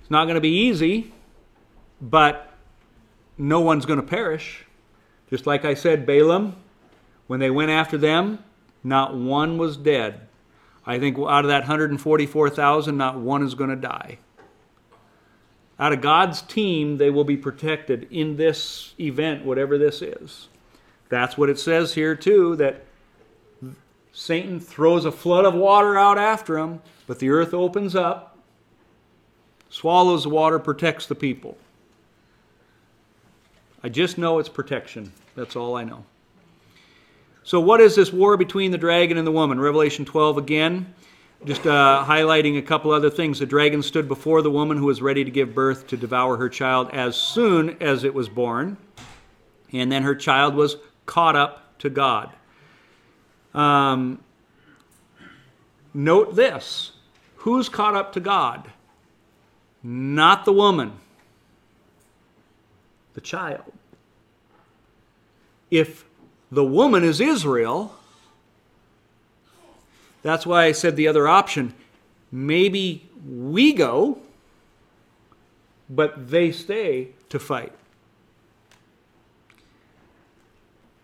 It's 0.00 0.10
not 0.10 0.24
going 0.24 0.34
to 0.34 0.40
be 0.40 0.50
easy, 0.50 1.12
but 2.00 2.51
no 3.38 3.60
one's 3.60 3.86
going 3.86 4.00
to 4.00 4.06
perish. 4.06 4.64
Just 5.30 5.46
like 5.46 5.64
I 5.64 5.74
said, 5.74 6.06
Balaam, 6.06 6.56
when 7.26 7.40
they 7.40 7.50
went 7.50 7.70
after 7.70 7.96
them, 7.96 8.38
not 8.84 9.14
one 9.14 9.58
was 9.58 9.76
dead. 9.76 10.28
I 10.84 10.98
think 10.98 11.16
out 11.18 11.44
of 11.44 11.48
that 11.48 11.62
144,000, 11.62 12.96
not 12.96 13.18
one 13.18 13.42
is 13.42 13.54
going 13.54 13.70
to 13.70 13.76
die. 13.76 14.18
Out 15.78 15.92
of 15.92 16.00
God's 16.00 16.42
team, 16.42 16.98
they 16.98 17.10
will 17.10 17.24
be 17.24 17.36
protected 17.36 18.06
in 18.10 18.36
this 18.36 18.94
event, 19.00 19.44
whatever 19.44 19.78
this 19.78 20.02
is. 20.02 20.48
That's 21.08 21.38
what 21.38 21.48
it 21.48 21.58
says 21.58 21.94
here, 21.94 22.14
too, 22.14 22.56
that 22.56 22.84
Satan 24.12 24.60
throws 24.60 25.04
a 25.04 25.12
flood 25.12 25.44
of 25.44 25.54
water 25.54 25.96
out 25.96 26.18
after 26.18 26.58
him, 26.58 26.82
but 27.06 27.18
the 27.18 27.30
earth 27.30 27.54
opens 27.54 27.96
up, 27.96 28.36
swallows 29.70 30.24
the 30.24 30.28
water, 30.28 30.58
protects 30.58 31.06
the 31.06 31.14
people. 31.14 31.56
I 33.82 33.88
just 33.88 34.18
know 34.18 34.38
it's 34.38 34.48
protection. 34.48 35.12
That's 35.34 35.56
all 35.56 35.76
I 35.76 35.84
know. 35.84 36.04
So, 37.44 37.60
what 37.60 37.80
is 37.80 37.96
this 37.96 38.12
war 38.12 38.36
between 38.36 38.70
the 38.70 38.78
dragon 38.78 39.18
and 39.18 39.26
the 39.26 39.32
woman? 39.32 39.58
Revelation 39.58 40.04
12 40.04 40.38
again. 40.38 40.94
Just 41.44 41.66
uh, 41.66 42.04
highlighting 42.06 42.56
a 42.58 42.62
couple 42.62 42.92
other 42.92 43.10
things. 43.10 43.40
The 43.40 43.46
dragon 43.46 43.82
stood 43.82 44.06
before 44.06 44.42
the 44.42 44.50
woman 44.50 44.76
who 44.76 44.86
was 44.86 45.02
ready 45.02 45.24
to 45.24 45.30
give 45.30 45.56
birth 45.56 45.88
to 45.88 45.96
devour 45.96 46.36
her 46.36 46.48
child 46.48 46.90
as 46.92 47.16
soon 47.16 47.76
as 47.82 48.04
it 48.04 48.14
was 48.14 48.28
born. 48.28 48.76
And 49.72 49.90
then 49.90 50.04
her 50.04 50.14
child 50.14 50.54
was 50.54 50.76
caught 51.04 51.34
up 51.34 51.76
to 51.80 51.90
God. 51.90 52.30
Um, 53.54 54.22
note 55.92 56.36
this 56.36 56.92
who's 57.36 57.68
caught 57.68 57.96
up 57.96 58.12
to 58.12 58.20
God? 58.20 58.70
Not 59.82 60.44
the 60.44 60.52
woman, 60.52 60.92
the 63.14 63.20
child. 63.20 63.72
If 65.70 66.04
the 66.50 66.64
woman 66.64 67.02
is 67.02 67.20
Israel, 67.20 67.94
that's 70.22 70.46
why 70.46 70.64
I 70.64 70.72
said 70.72 70.96
the 70.96 71.08
other 71.08 71.26
option. 71.26 71.74
Maybe 72.30 73.08
we 73.26 73.72
go, 73.72 74.18
but 75.88 76.30
they 76.30 76.52
stay 76.52 77.08
to 77.28 77.38
fight. 77.38 77.72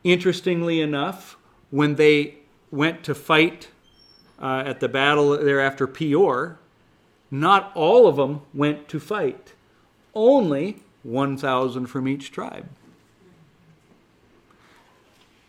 Interestingly 0.04 0.80
enough, 0.80 1.36
when 1.70 1.96
they 1.96 2.36
went 2.70 3.02
to 3.04 3.14
fight 3.14 3.68
uh, 4.40 4.62
at 4.64 4.80
the 4.80 4.88
battle 4.88 5.36
there 5.36 5.60
after 5.60 5.86
Peor, 5.86 6.58
not 7.30 7.72
all 7.74 8.06
of 8.06 8.16
them 8.16 8.42
went 8.54 8.88
to 8.88 9.00
fight. 9.00 9.52
Only 10.14 10.82
1,000 11.08 11.86
from 11.86 12.06
each 12.06 12.30
tribe. 12.30 12.68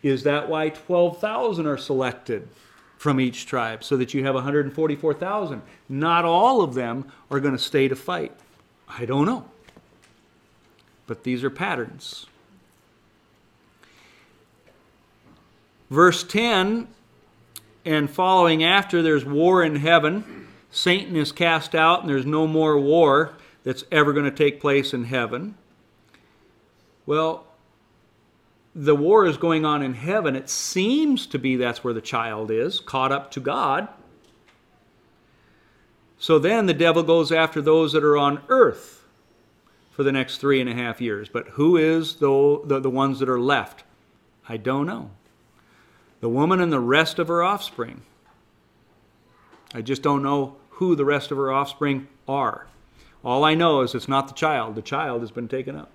Is 0.02 0.22
that 0.22 0.48
why 0.48 0.70
12,000 0.70 1.66
are 1.66 1.76
selected 1.76 2.48
from 2.96 3.20
each 3.20 3.46
tribe 3.46 3.84
so 3.84 3.96
that 3.98 4.14
you 4.14 4.24
have 4.24 4.34
144,000? 4.34 5.62
Not 5.88 6.24
all 6.24 6.62
of 6.62 6.74
them 6.74 7.10
are 7.30 7.40
going 7.40 7.56
to 7.56 7.62
stay 7.62 7.88
to 7.88 7.96
fight. 7.96 8.32
I 8.88 9.04
don't 9.04 9.26
know. 9.26 9.44
But 11.06 11.24
these 11.24 11.44
are 11.44 11.50
patterns. 11.50 12.26
Verse 15.90 16.22
10 16.22 16.88
and 17.84 18.10
following 18.10 18.62
after, 18.62 19.02
there's 19.02 19.24
war 19.24 19.62
in 19.62 19.76
heaven. 19.76 20.46
Satan 20.70 21.16
is 21.16 21.32
cast 21.32 21.74
out, 21.74 22.00
and 22.00 22.08
there's 22.08 22.26
no 22.26 22.46
more 22.46 22.78
war 22.78 23.34
that's 23.70 23.84
ever 23.92 24.12
going 24.12 24.24
to 24.24 24.32
take 24.32 24.58
place 24.60 24.92
in 24.92 25.04
heaven. 25.04 25.54
Well, 27.06 27.46
the 28.74 28.96
war 28.96 29.26
is 29.26 29.36
going 29.36 29.64
on 29.64 29.80
in 29.80 29.94
heaven. 29.94 30.34
It 30.34 30.50
seems 30.50 31.24
to 31.28 31.38
be 31.38 31.54
that's 31.54 31.84
where 31.84 31.94
the 31.94 32.00
child 32.00 32.50
is, 32.50 32.80
caught 32.80 33.12
up 33.12 33.30
to 33.30 33.38
God. 33.38 33.86
So 36.18 36.40
then 36.40 36.66
the 36.66 36.74
devil 36.74 37.04
goes 37.04 37.30
after 37.30 37.62
those 37.62 37.92
that 37.92 38.02
are 38.02 38.16
on 38.16 38.42
earth 38.48 39.04
for 39.92 40.02
the 40.02 40.10
next 40.10 40.38
three 40.38 40.60
and 40.60 40.68
a 40.68 40.74
half 40.74 41.00
years. 41.00 41.28
But 41.28 41.50
who 41.50 41.76
is 41.76 42.16
the, 42.16 42.60
the, 42.64 42.80
the 42.80 42.90
ones 42.90 43.20
that 43.20 43.28
are 43.28 43.38
left? 43.38 43.84
I 44.48 44.56
don't 44.56 44.86
know 44.86 45.10
the 46.18 46.28
woman 46.28 46.60
and 46.60 46.72
the 46.72 46.80
rest 46.80 47.20
of 47.20 47.28
her 47.28 47.44
offspring. 47.44 48.02
I 49.72 49.80
just 49.80 50.02
don't 50.02 50.24
know 50.24 50.56
who 50.70 50.96
the 50.96 51.04
rest 51.04 51.30
of 51.30 51.36
her 51.36 51.52
offspring 51.52 52.08
are. 52.26 52.66
All 53.24 53.44
I 53.44 53.54
know 53.54 53.82
is 53.82 53.94
it's 53.94 54.08
not 54.08 54.28
the 54.28 54.34
child. 54.34 54.74
The 54.74 54.82
child 54.82 55.20
has 55.20 55.30
been 55.30 55.48
taken 55.48 55.76
up. 55.76 55.90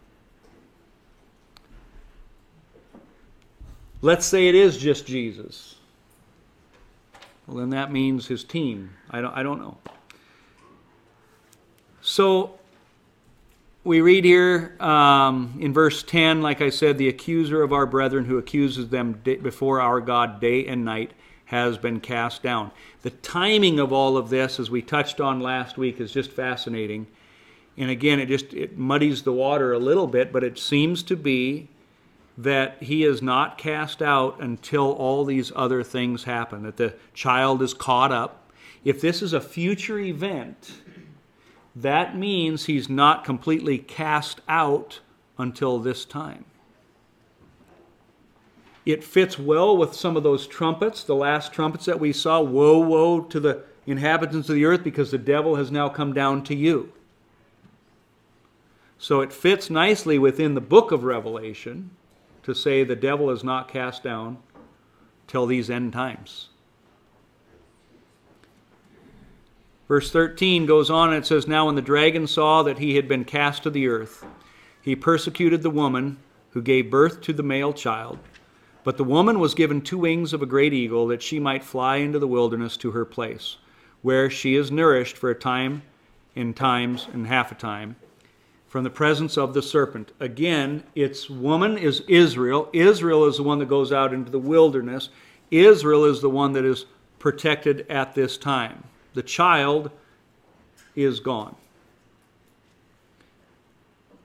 Let's 4.01 4.26
say 4.26 4.47
it 4.47 4.55
is 4.55 4.78
just 4.78 5.07
Jesus. 5.07 5.76
Well, 7.47 7.57
then 7.57 7.71
that 7.71 7.91
means 7.91 8.28
his 8.28 8.43
team. 8.43 8.91
I 9.09 9.21
don't, 9.21 9.36
I 9.36 9.41
don't 9.41 9.59
know. 9.59 9.78
So 12.01 12.59
we 13.84 14.01
read 14.01 14.26
here 14.26 14.76
um, 14.80 15.57
in 15.59 15.73
verse 15.73 16.03
10, 16.03 16.41
like 16.41 16.61
I 16.61 16.69
said, 16.69 16.97
the 16.97 17.07
accuser 17.07 17.63
of 17.63 17.73
our 17.73 17.86
brethren 17.86 18.26
who 18.26 18.38
accuses 18.38 18.89
them 18.89 19.13
before 19.23 19.82
our 19.82 20.01
God 20.01 20.39
day 20.39 20.67
and 20.67 20.86
night 20.86 21.11
has 21.46 21.78
been 21.78 22.00
cast 22.00 22.41
down. 22.41 22.72
The 23.04 23.12
timing 23.12 23.80
of 23.80 23.93
all 23.93 24.18
of 24.18 24.30
this, 24.30 24.60
as 24.60 24.70
we 24.70 24.82
touched 24.82 25.22
on 25.22 25.39
last 25.39 25.78
week, 25.78 26.00
is 26.00 26.12
just 26.12 26.32
fascinating. 26.32 27.08
And 27.78 27.89
again, 27.89 28.20
it 28.20 28.28
just 28.28 28.54
it 28.54 28.78
muddies 28.78 29.24
the 29.24 29.34
water 29.34 29.74
a 29.74 29.80
little 29.80 30.08
bit, 30.08 30.32
but 30.32 30.43
it 30.43 30.58
seems 30.58 31.04
to 31.04 31.16
be 31.16 31.70
that 32.38 32.82
he 32.82 33.04
is 33.04 33.22
not 33.22 33.58
cast 33.58 34.02
out 34.02 34.41
until 34.41 34.91
all 34.91 35.24
these 35.24 35.52
other 35.56 35.84
things 35.84 36.24
happen, 36.24 36.64
that 36.64 36.78
the 36.78 36.93
child 37.14 37.62
is 37.62 37.74
caught 37.74 38.12
up. 38.12 38.52
If 38.84 39.02
this 39.02 39.22
is 39.22 39.34
a 39.34 39.41
future 39.41 40.00
event, 40.00 40.74
that 41.76 42.18
means 42.18 42.66
he's 42.66 42.89
not 42.89 43.24
completely 43.24 43.78
cast 43.78 44.41
out 44.48 45.00
until 45.38 45.80
this 45.80 46.06
time. 46.06 46.46
It 48.86 49.03
fits 49.03 49.39
well 49.39 49.75
with 49.75 49.95
some 49.95 50.15
of 50.15 50.23
those 50.23 50.45
trumpets, 50.45 51.03
the 51.03 51.15
last 51.15 51.51
trumpets 51.51 51.86
that 51.86 51.99
we 51.99 52.13
saw. 52.13 52.41
Woe, 52.41 52.77
woe 52.79 53.21
to 53.21 53.39
the 53.39 53.63
inhabitants 53.88 54.49
of 54.49 54.55
the 54.55 54.65
earth 54.65 54.83
because 54.83 55.11
the 55.11 55.17
devil 55.17 55.55
has 55.55 55.71
now 55.71 55.89
come 55.89 56.13
down 56.13 56.43
to 56.43 56.55
you. 56.55 56.91
So 58.97 59.21
it 59.21 59.33
fits 59.33 59.69
nicely 59.69 60.17
within 60.17 60.53
the 60.53 60.61
book 60.61 60.91
of 60.91 61.03
Revelation 61.03 61.91
to 62.43 62.53
say 62.53 62.83
the 62.83 62.95
devil 62.95 63.29
is 63.31 63.43
not 63.43 63.67
cast 63.67 64.03
down 64.03 64.38
till 65.27 65.45
these 65.45 65.69
end 65.69 65.93
times. 65.93 66.49
Verse 69.88 70.11
13 70.11 70.65
goes 70.65 70.89
on 70.89 71.13
and 71.13 71.23
it 71.23 71.27
says, 71.27 71.47
Now 71.47 71.67
when 71.67 71.75
the 71.75 71.81
dragon 71.81 72.27
saw 72.27 72.63
that 72.63 72.79
he 72.79 72.95
had 72.95 73.07
been 73.07 73.25
cast 73.25 73.63
to 73.63 73.69
the 73.69 73.88
earth, 73.88 74.25
he 74.81 74.95
persecuted 74.95 75.61
the 75.61 75.69
woman 75.69 76.17
who 76.51 76.61
gave 76.61 76.89
birth 76.89 77.21
to 77.21 77.33
the 77.33 77.43
male 77.43 77.73
child. 77.73 78.17
But 78.86 78.97
the 78.97 79.03
woman 79.03 79.39
was 79.39 79.55
given 79.55 79.81
two 79.81 79.97
wings 79.97 80.31
of 80.31 80.43
a 80.43 80.45
great 80.45 80.71
eagle 80.71 81.07
that 81.07 81.23
she 81.23 81.39
might 81.39 81.63
fly 81.63 81.97
into 81.97 82.19
the 82.19 82.27
wilderness 82.27 82.77
to 82.77 82.91
her 82.91 83.03
place, 83.03 83.57
where 84.03 84.29
she 84.29 84.55
is 84.55 84.71
nourished 84.71 85.17
for 85.17 85.31
a 85.31 85.36
time 85.36 85.81
and 86.36 86.55
times 86.55 87.07
and 87.11 87.25
half 87.25 87.51
a 87.51 87.55
time 87.55 87.95
from 88.67 88.83
the 88.83 88.91
presence 88.91 89.38
of 89.38 89.55
the 89.55 89.61
serpent. 89.63 90.11
Again, 90.19 90.83
its 90.93 91.29
woman 91.29 91.79
is 91.79 92.03
Israel. 92.07 92.69
Israel 92.73 93.25
is 93.25 93.38
the 93.38 93.43
one 93.43 93.57
that 93.57 93.69
goes 93.69 93.91
out 93.91 94.13
into 94.13 94.29
the 94.29 94.38
wilderness. 94.38 95.09
Israel 95.49 96.05
is 96.05 96.21
the 96.21 96.29
one 96.29 96.53
that 96.53 96.63
is 96.63 96.86
protected 97.17 97.88
at 97.89 98.13
this 98.13 98.38
time 98.38 98.83
the 99.15 99.23
child 99.23 99.89
is 100.95 101.19
gone. 101.21 101.55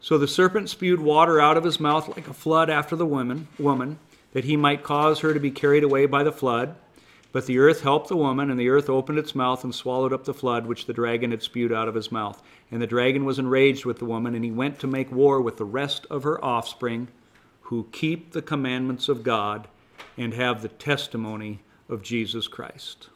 So 0.00 0.18
the 0.18 0.26
serpent 0.28 0.68
spewed 0.68 1.00
water 1.00 1.40
out 1.40 1.56
of 1.56 1.64
his 1.64 1.78
mouth 1.78 2.08
like 2.08 2.26
a 2.28 2.34
flood 2.34 2.68
after 2.68 2.96
the 2.96 3.06
woman, 3.06 3.46
woman, 3.58 3.98
that 4.32 4.44
he 4.44 4.56
might 4.56 4.82
cause 4.82 5.20
her 5.20 5.34
to 5.34 5.40
be 5.40 5.50
carried 5.50 5.84
away 5.84 6.06
by 6.06 6.22
the 6.22 6.32
flood. 6.32 6.76
But 7.32 7.46
the 7.46 7.58
earth 7.58 7.82
helped 7.82 8.08
the 8.08 8.16
woman, 8.16 8.50
and 8.50 8.58
the 8.58 8.68
earth 8.68 8.90
opened 8.90 9.18
its 9.18 9.34
mouth 9.36 9.62
and 9.62 9.74
swallowed 9.74 10.12
up 10.12 10.24
the 10.24 10.34
flood 10.34 10.66
which 10.66 10.86
the 10.86 10.92
dragon 10.92 11.30
had 11.30 11.42
spewed 11.42 11.72
out 11.72 11.86
of 11.86 11.94
his 11.94 12.10
mouth. 12.10 12.42
And 12.70 12.82
the 12.82 12.88
dragon 12.88 13.24
was 13.24 13.38
enraged 13.38 13.84
with 13.84 13.98
the 13.98 14.04
woman, 14.04 14.34
and 14.34 14.44
he 14.44 14.50
went 14.50 14.80
to 14.80 14.86
make 14.88 15.12
war 15.12 15.40
with 15.40 15.56
the 15.56 15.64
rest 15.64 16.06
of 16.10 16.24
her 16.24 16.44
offspring, 16.44 17.08
who 17.62 17.88
keep 17.92 18.32
the 18.32 18.42
commandments 18.42 19.08
of 19.08 19.22
God 19.22 19.68
and 20.16 20.34
have 20.34 20.60
the 20.60 20.68
testimony 20.68 21.60
of 21.88 22.02
Jesus 22.02 22.48
Christ. 22.48 23.10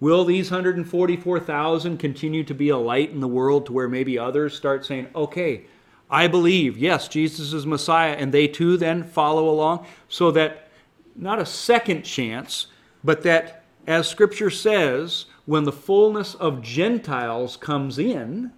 Will 0.00 0.24
these 0.24 0.50
144,000 0.50 1.98
continue 1.98 2.42
to 2.44 2.54
be 2.54 2.70
a 2.70 2.78
light 2.78 3.10
in 3.10 3.20
the 3.20 3.28
world 3.28 3.66
to 3.66 3.72
where 3.74 3.88
maybe 3.88 4.18
others 4.18 4.56
start 4.56 4.86
saying, 4.86 5.08
okay, 5.14 5.66
I 6.10 6.26
believe, 6.26 6.76
yes, 6.76 7.08
Jesus 7.08 7.52
is 7.52 7.66
Messiah, 7.66 8.12
and 8.12 8.32
they 8.32 8.48
too 8.48 8.76
then 8.76 9.04
follow 9.04 9.48
along? 9.48 9.86
So 10.08 10.30
that 10.32 10.68
not 11.14 11.38
a 11.38 11.46
second 11.46 12.02
chance, 12.02 12.66
but 13.04 13.22
that, 13.22 13.64
as 13.86 14.08
Scripture 14.08 14.50
says, 14.50 15.26
when 15.46 15.64
the 15.64 15.72
fullness 15.72 16.34
of 16.34 16.62
Gentiles 16.62 17.56
comes 17.56 17.98
in, 17.98 18.52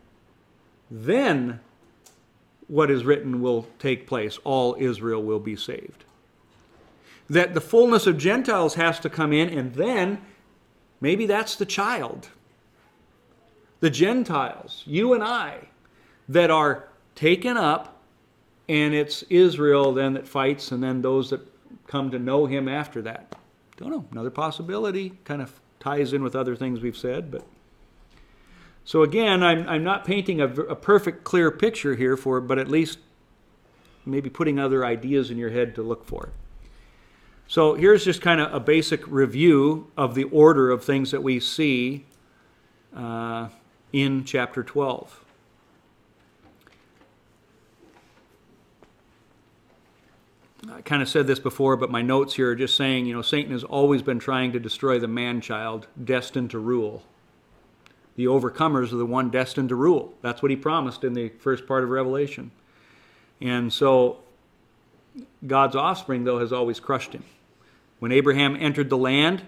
then 0.90 1.60
what 2.68 2.90
is 2.90 3.04
written 3.04 3.40
will 3.42 3.66
take 3.78 4.06
place. 4.06 4.38
All 4.44 4.76
Israel 4.78 5.22
will 5.22 5.40
be 5.40 5.56
saved. 5.56 6.04
That 7.28 7.54
the 7.54 7.60
fullness 7.60 8.06
of 8.06 8.18
Gentiles 8.18 8.74
has 8.74 8.98
to 9.00 9.10
come 9.10 9.32
in, 9.32 9.48
and 9.48 9.74
then 9.74 10.20
Maybe 11.02 11.26
that's 11.26 11.56
the 11.56 11.66
child. 11.66 12.28
The 13.80 13.90
Gentiles, 13.90 14.84
you 14.86 15.14
and 15.14 15.24
I, 15.24 15.66
that 16.28 16.48
are 16.48 16.88
taken 17.14 17.56
up 17.56 18.02
and 18.68 18.94
it's 18.94 19.22
Israel 19.24 19.92
then 19.92 20.14
that 20.14 20.26
fights, 20.26 20.72
and 20.72 20.82
then 20.82 21.02
those 21.02 21.30
that 21.30 21.40
come 21.86 22.10
to 22.10 22.18
know 22.18 22.46
him 22.46 22.68
after 22.68 23.02
that. 23.02 23.36
Don't 23.76 23.90
know. 23.90 24.06
Another 24.12 24.30
possibility. 24.30 25.14
Kind 25.24 25.42
of 25.42 25.60
ties 25.80 26.12
in 26.12 26.22
with 26.22 26.36
other 26.36 26.56
things 26.56 26.80
we've 26.80 26.96
said, 26.96 27.30
but. 27.30 27.44
So 28.84 29.02
again, 29.02 29.42
I'm, 29.42 29.68
I'm 29.68 29.84
not 29.84 30.04
painting 30.04 30.40
a, 30.40 30.46
a 30.46 30.74
perfect, 30.74 31.22
clear 31.22 31.50
picture 31.50 31.94
here 31.94 32.16
for, 32.16 32.40
but 32.40 32.58
at 32.58 32.68
least 32.68 32.98
maybe 34.04 34.28
putting 34.28 34.58
other 34.58 34.84
ideas 34.84 35.30
in 35.30 35.38
your 35.38 35.50
head 35.50 35.74
to 35.76 35.82
look 35.82 36.04
for. 36.04 36.30
So 37.46 37.74
here's 37.74 38.04
just 38.04 38.22
kind 38.22 38.40
of 38.40 38.52
a 38.52 38.58
basic 38.58 39.06
review 39.06 39.90
of 39.96 40.14
the 40.14 40.24
order 40.24 40.70
of 40.70 40.82
things 40.82 41.10
that 41.12 41.22
we 41.22 41.38
see 41.38 42.06
uh, 42.96 43.50
in 43.92 44.24
chapter 44.24 44.62
12. 44.62 45.22
I 50.70 50.80
kind 50.80 51.02
of 51.02 51.08
said 51.08 51.26
this 51.26 51.40
before, 51.40 51.76
but 51.76 51.90
my 51.90 52.02
notes 52.02 52.34
here 52.34 52.50
are 52.50 52.54
just 52.54 52.76
saying, 52.76 53.06
you 53.06 53.14
know, 53.14 53.22
Satan 53.22 53.52
has 53.52 53.64
always 53.64 54.00
been 54.00 54.20
trying 54.20 54.52
to 54.52 54.60
destroy 54.60 54.98
the 54.98 55.08
man 55.08 55.40
child 55.40 55.88
destined 56.02 56.50
to 56.50 56.58
rule. 56.58 57.02
The 58.14 58.26
overcomers 58.26 58.92
are 58.92 58.96
the 58.96 59.06
one 59.06 59.30
destined 59.30 59.70
to 59.70 59.74
rule. 59.74 60.14
That's 60.22 60.42
what 60.42 60.50
he 60.50 60.56
promised 60.56 61.02
in 61.02 61.14
the 61.14 61.30
first 61.30 61.66
part 61.66 61.82
of 61.82 61.90
Revelation. 61.90 62.52
And 63.40 63.72
so 63.72 64.18
God's 65.46 65.74
offspring, 65.74 66.24
though, 66.24 66.38
has 66.38 66.52
always 66.52 66.78
crushed 66.78 67.12
him. 67.12 67.24
When 67.98 68.12
Abraham 68.12 68.56
entered 68.56 68.90
the 68.90 68.98
land, 68.98 69.42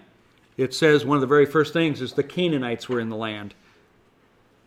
it 0.57 0.73
says 0.73 1.05
one 1.05 1.15
of 1.15 1.21
the 1.21 1.27
very 1.27 1.45
first 1.45 1.73
things 1.73 2.01
is 2.01 2.13
the 2.13 2.23
Canaanites 2.23 2.89
were 2.89 2.99
in 2.99 3.09
the 3.09 3.15
land. 3.15 3.53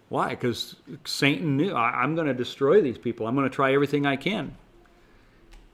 Why? 0.08 0.30
Because 0.30 0.76
Satan 1.04 1.58
knew, 1.58 1.74
I'm 1.74 2.14
going 2.14 2.26
to 2.26 2.34
destroy 2.34 2.80
these 2.80 2.96
people. 2.96 3.26
I'm 3.26 3.34
going 3.34 3.48
to 3.48 3.54
try 3.54 3.74
everything 3.74 4.06
I 4.06 4.16
can. 4.16 4.56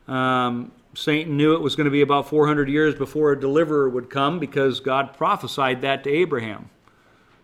Um, 0.08 0.72
Satan 0.94 1.36
knew 1.36 1.54
it 1.54 1.60
was 1.60 1.76
going 1.76 1.86
to 1.86 1.90
be 1.90 2.02
about 2.02 2.28
400 2.28 2.68
years 2.68 2.94
before 2.94 3.32
a 3.32 3.40
deliverer 3.40 3.88
would 3.88 4.10
come 4.10 4.38
because 4.38 4.80
God 4.80 5.16
prophesied 5.16 5.80
that 5.82 6.04
to 6.04 6.10
Abraham. 6.10 6.70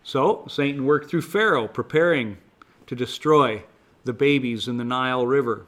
So 0.03 0.47
Satan 0.49 0.85
worked 0.85 1.11
through 1.11 1.23
Pharaoh, 1.23 1.69
preparing 1.69 2.39
to 2.87 2.95
destroy 2.95 3.65
the 4.05 4.13
babies 4.13 4.69
in 4.69 4.77
the 4.77 4.85
Nile 4.85 5.27
River. 5.27 5.67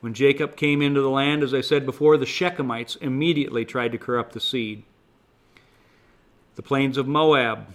When 0.00 0.14
Jacob 0.14 0.56
came 0.56 0.82
into 0.82 1.00
the 1.00 1.10
land, 1.10 1.42
as 1.42 1.54
I 1.54 1.60
said 1.62 1.86
before, 1.86 2.16
the 2.16 2.26
Shechemites 2.26 3.00
immediately 3.00 3.64
tried 3.64 3.92
to 3.92 3.98
corrupt 3.98 4.32
the 4.32 4.40
seed. 4.40 4.82
The 6.56 6.62
plains 6.62 6.96
of 6.96 7.06
Moab, 7.06 7.74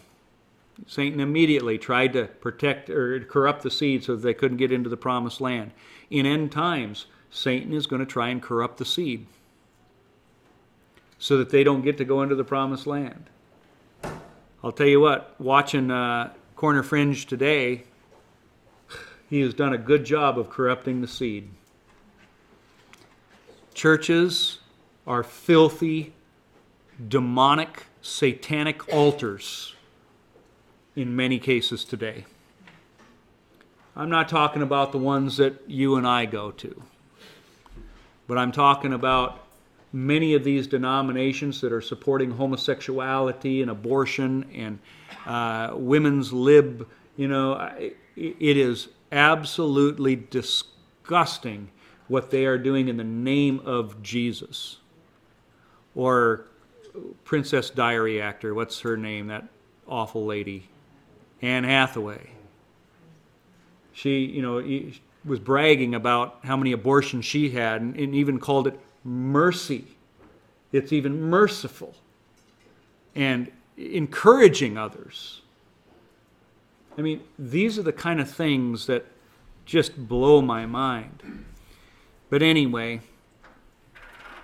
Satan 0.87 1.19
immediately 1.19 1.77
tried 1.77 2.13
to 2.13 2.25
protect 2.25 2.89
or 2.89 3.19
corrupt 3.21 3.63
the 3.63 3.71
seed 3.71 4.03
so 4.03 4.15
that 4.15 4.21
they 4.21 4.33
couldn't 4.33 4.57
get 4.57 4.71
into 4.71 4.89
the 4.89 4.97
promised 4.97 5.41
land. 5.41 5.71
In 6.09 6.25
end 6.25 6.51
times, 6.51 7.07
Satan 7.31 7.73
is 7.73 7.87
going 7.87 8.01
to 8.01 8.05
try 8.05 8.29
and 8.29 8.41
corrupt 8.41 8.77
the 8.77 8.85
seed 8.85 9.25
so 11.17 11.37
that 11.37 11.49
they 11.49 11.63
don't 11.63 11.81
get 11.81 11.97
to 11.97 12.05
go 12.05 12.21
into 12.21 12.35
the 12.35 12.43
promised 12.43 12.85
land. 12.85 13.29
I'll 14.63 14.71
tell 14.71 14.87
you 14.87 14.99
what, 14.99 15.33
watching 15.39 15.89
uh, 15.89 16.33
Corner 16.55 16.83
Fringe 16.83 17.25
today, 17.25 17.85
he 19.29 19.39
has 19.39 19.53
done 19.53 19.73
a 19.73 19.77
good 19.77 20.03
job 20.03 20.37
of 20.37 20.49
corrupting 20.49 21.01
the 21.01 21.07
seed. 21.07 21.49
Churches 23.73 24.59
are 25.07 25.23
filthy, 25.23 26.13
demonic, 27.07 27.85
satanic 28.01 28.93
altars 28.93 29.73
in 30.95 31.15
many 31.15 31.39
cases 31.39 31.85
today. 31.85 32.25
I'm 33.95 34.09
not 34.09 34.27
talking 34.27 34.61
about 34.61 34.91
the 34.91 34.97
ones 34.97 35.37
that 35.37 35.69
you 35.69 35.95
and 35.95 36.05
I 36.05 36.25
go 36.25 36.51
to. 36.51 36.83
But 38.31 38.37
I'm 38.37 38.53
talking 38.53 38.93
about 38.93 39.45
many 39.91 40.35
of 40.35 40.45
these 40.45 40.65
denominations 40.65 41.59
that 41.59 41.73
are 41.73 41.81
supporting 41.81 42.31
homosexuality 42.31 43.61
and 43.61 43.69
abortion 43.69 44.49
and 44.55 44.79
uh, 45.25 45.75
women's 45.75 46.31
lib. 46.31 46.87
You 47.17 47.27
know, 47.27 47.69
it 48.15 48.57
is 48.57 48.87
absolutely 49.11 50.15
disgusting 50.15 51.71
what 52.07 52.31
they 52.31 52.45
are 52.45 52.57
doing 52.57 52.87
in 52.87 52.95
the 52.95 53.03
name 53.03 53.59
of 53.65 54.01
Jesus. 54.01 54.77
Or 55.93 56.45
Princess 57.25 57.69
Diary 57.69 58.21
actor, 58.21 58.53
what's 58.53 58.79
her 58.79 58.95
name? 58.95 59.27
That 59.27 59.49
awful 59.89 60.25
lady, 60.25 60.69
Anne 61.41 61.65
Hathaway. 61.65 62.29
She, 63.91 64.19
you 64.19 64.41
know, 64.41 64.59
was 65.23 65.39
bragging 65.39 65.93
about 65.95 66.39
how 66.43 66.57
many 66.57 66.71
abortions 66.71 67.25
she 67.25 67.51
had 67.51 67.81
and, 67.81 67.95
and 67.95 68.15
even 68.15 68.39
called 68.39 68.67
it 68.67 68.79
mercy. 69.03 69.85
It's 70.71 70.93
even 70.93 71.21
merciful 71.21 71.93
and 73.15 73.51
encouraging 73.77 74.77
others. 74.77 75.41
I 76.97 77.01
mean, 77.01 77.21
these 77.37 77.77
are 77.77 77.83
the 77.83 77.93
kind 77.93 78.19
of 78.19 78.29
things 78.29 78.87
that 78.87 79.05
just 79.65 80.07
blow 80.07 80.41
my 80.41 80.65
mind. 80.65 81.45
But 82.29 82.41
anyway, 82.41 83.01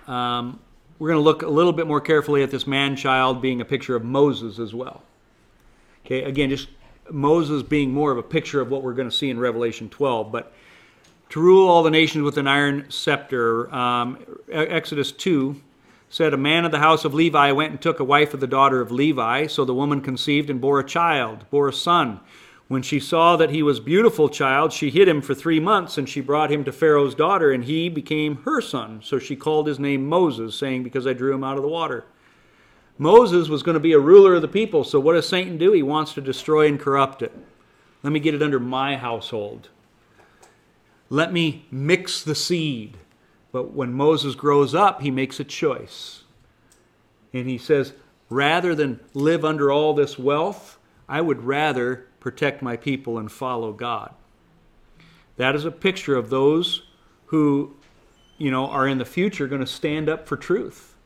um, 0.06 0.60
we're 0.98 1.08
going 1.08 1.18
to 1.18 1.24
look 1.24 1.42
a 1.42 1.48
little 1.48 1.72
bit 1.72 1.86
more 1.86 2.00
carefully 2.00 2.42
at 2.42 2.50
this 2.50 2.66
man 2.66 2.96
child 2.96 3.40
being 3.40 3.60
a 3.60 3.64
picture 3.64 3.94
of 3.94 4.04
Moses 4.04 4.58
as 4.58 4.74
well. 4.74 5.02
Okay, 6.04 6.24
again, 6.24 6.50
just 6.50 6.68
Moses 7.10 7.62
being 7.62 7.92
more 7.92 8.10
of 8.10 8.18
a 8.18 8.22
picture 8.22 8.60
of 8.60 8.70
what 8.70 8.82
we're 8.82 8.94
going 8.94 9.08
to 9.08 9.14
see 9.14 9.30
in 9.30 9.38
Revelation 9.38 9.88
12. 9.88 10.32
But 10.32 10.52
to 11.30 11.40
rule 11.40 11.68
all 11.68 11.82
the 11.82 11.90
nations 11.90 12.24
with 12.24 12.38
an 12.38 12.46
iron 12.46 12.86
scepter. 12.88 13.72
Um, 13.74 14.18
Exodus 14.50 15.12
2 15.12 15.60
said, 16.08 16.32
A 16.32 16.38
man 16.38 16.64
of 16.64 16.72
the 16.72 16.78
house 16.78 17.04
of 17.04 17.14
Levi 17.14 17.52
went 17.52 17.72
and 17.72 17.80
took 17.80 18.00
a 18.00 18.04
wife 18.04 18.34
of 18.34 18.40
the 18.40 18.46
daughter 18.46 18.80
of 18.80 18.90
Levi. 18.90 19.46
So 19.46 19.64
the 19.64 19.74
woman 19.74 20.00
conceived 20.00 20.50
and 20.50 20.60
bore 20.60 20.80
a 20.80 20.86
child, 20.86 21.44
bore 21.50 21.68
a 21.68 21.72
son. 21.72 22.20
When 22.68 22.82
she 22.82 23.00
saw 23.00 23.36
that 23.36 23.50
he 23.50 23.62
was 23.62 23.80
beautiful 23.80 24.28
child, 24.28 24.74
she 24.74 24.90
hid 24.90 25.08
him 25.08 25.22
for 25.22 25.34
three 25.34 25.58
months, 25.58 25.96
and 25.96 26.06
she 26.06 26.20
brought 26.20 26.52
him 26.52 26.64
to 26.64 26.72
Pharaoh's 26.72 27.14
daughter, 27.14 27.50
and 27.50 27.64
he 27.64 27.88
became 27.88 28.42
her 28.42 28.60
son. 28.60 29.00
So 29.02 29.18
she 29.18 29.36
called 29.36 29.66
his 29.66 29.78
name 29.78 30.06
Moses, 30.06 30.54
saying, 30.54 30.82
Because 30.82 31.06
I 31.06 31.14
drew 31.14 31.34
him 31.34 31.44
out 31.44 31.56
of 31.56 31.62
the 31.62 31.68
water. 31.68 32.04
Moses 32.98 33.48
was 33.48 33.62
going 33.62 33.74
to 33.74 33.80
be 33.80 33.92
a 33.92 33.98
ruler 33.98 34.34
of 34.34 34.42
the 34.42 34.48
people, 34.48 34.84
so 34.84 35.00
what 35.00 35.14
does 35.14 35.28
Satan 35.28 35.56
do? 35.56 35.72
He 35.72 35.82
wants 35.82 36.12
to 36.14 36.20
destroy 36.20 36.66
and 36.66 36.80
corrupt 36.80 37.22
it. 37.22 37.32
Let 38.02 38.12
me 38.12 38.20
get 38.20 38.34
it 38.34 38.42
under 38.42 38.60
my 38.60 38.96
household. 38.96 39.70
Let 41.10 41.32
me 41.32 41.66
mix 41.70 42.22
the 42.22 42.34
seed. 42.34 42.96
But 43.50 43.72
when 43.72 43.94
Moses 43.94 44.34
grows 44.34 44.74
up, 44.74 45.00
he 45.00 45.10
makes 45.10 45.40
a 45.40 45.44
choice. 45.44 46.24
And 47.32 47.48
he 47.48 47.58
says, 47.58 47.94
rather 48.28 48.74
than 48.74 49.00
live 49.14 49.44
under 49.44 49.72
all 49.72 49.94
this 49.94 50.18
wealth, 50.18 50.78
I 51.08 51.20
would 51.20 51.44
rather 51.44 52.06
protect 52.20 52.62
my 52.62 52.76
people 52.76 53.18
and 53.18 53.32
follow 53.32 53.72
God. 53.72 54.14
That 55.36 55.54
is 55.54 55.64
a 55.64 55.70
picture 55.70 56.16
of 56.16 56.30
those 56.30 56.82
who, 57.26 57.76
you 58.36 58.50
know, 58.50 58.66
are 58.66 58.86
in 58.86 58.98
the 58.98 59.04
future 59.04 59.46
going 59.46 59.60
to 59.60 59.66
stand 59.66 60.08
up 60.08 60.26
for 60.26 60.36
truth. 60.36 60.96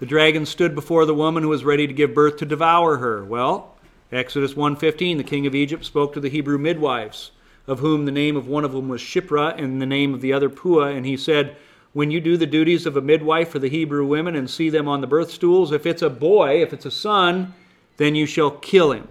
The 0.00 0.06
dragon 0.06 0.46
stood 0.46 0.74
before 0.74 1.06
the 1.06 1.14
woman 1.14 1.42
who 1.42 1.48
was 1.48 1.64
ready 1.64 1.86
to 1.86 1.92
give 1.92 2.14
birth 2.14 2.36
to 2.38 2.46
devour 2.46 2.98
her. 2.98 3.24
Well, 3.24 3.76
Exodus 4.10 4.54
1:15 4.54 5.18
the 5.18 5.24
king 5.24 5.46
of 5.46 5.54
Egypt 5.54 5.84
spoke 5.84 6.14
to 6.14 6.20
the 6.20 6.30
Hebrew 6.30 6.56
midwives 6.56 7.30
of 7.66 7.80
whom 7.80 8.06
the 8.06 8.12
name 8.12 8.36
of 8.36 8.48
one 8.48 8.64
of 8.64 8.72
them 8.72 8.88
was 8.88 9.02
Shiphrah 9.02 9.54
and 9.58 9.82
the 9.82 9.86
name 9.86 10.14
of 10.14 10.22
the 10.22 10.32
other 10.32 10.48
Puah 10.48 10.94
and 10.94 11.04
he 11.04 11.16
said 11.16 11.56
when 11.92 12.10
you 12.10 12.20
do 12.20 12.36
the 12.36 12.46
duties 12.46 12.86
of 12.86 12.96
a 12.96 13.02
midwife 13.02 13.50
for 13.50 13.58
the 13.58 13.68
Hebrew 13.68 14.06
women 14.06 14.34
and 14.34 14.48
see 14.48 14.70
them 14.70 14.88
on 14.88 15.02
the 15.02 15.06
birth 15.06 15.30
stools 15.30 15.72
if 15.72 15.84
it's 15.84 16.00
a 16.00 16.08
boy 16.08 16.62
if 16.62 16.72
it's 16.72 16.86
a 16.86 16.90
son 16.90 17.52
then 17.98 18.14
you 18.14 18.26
shall 18.26 18.52
kill 18.52 18.92
him. 18.92 19.08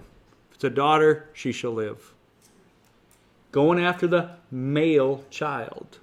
If 0.50 0.56
it's 0.56 0.64
a 0.64 0.70
daughter 0.70 1.30
she 1.34 1.52
shall 1.52 1.74
live. 1.74 2.14
Going 3.52 3.80
after 3.80 4.08
the 4.08 4.32
male 4.50 5.24
child. 5.30 6.00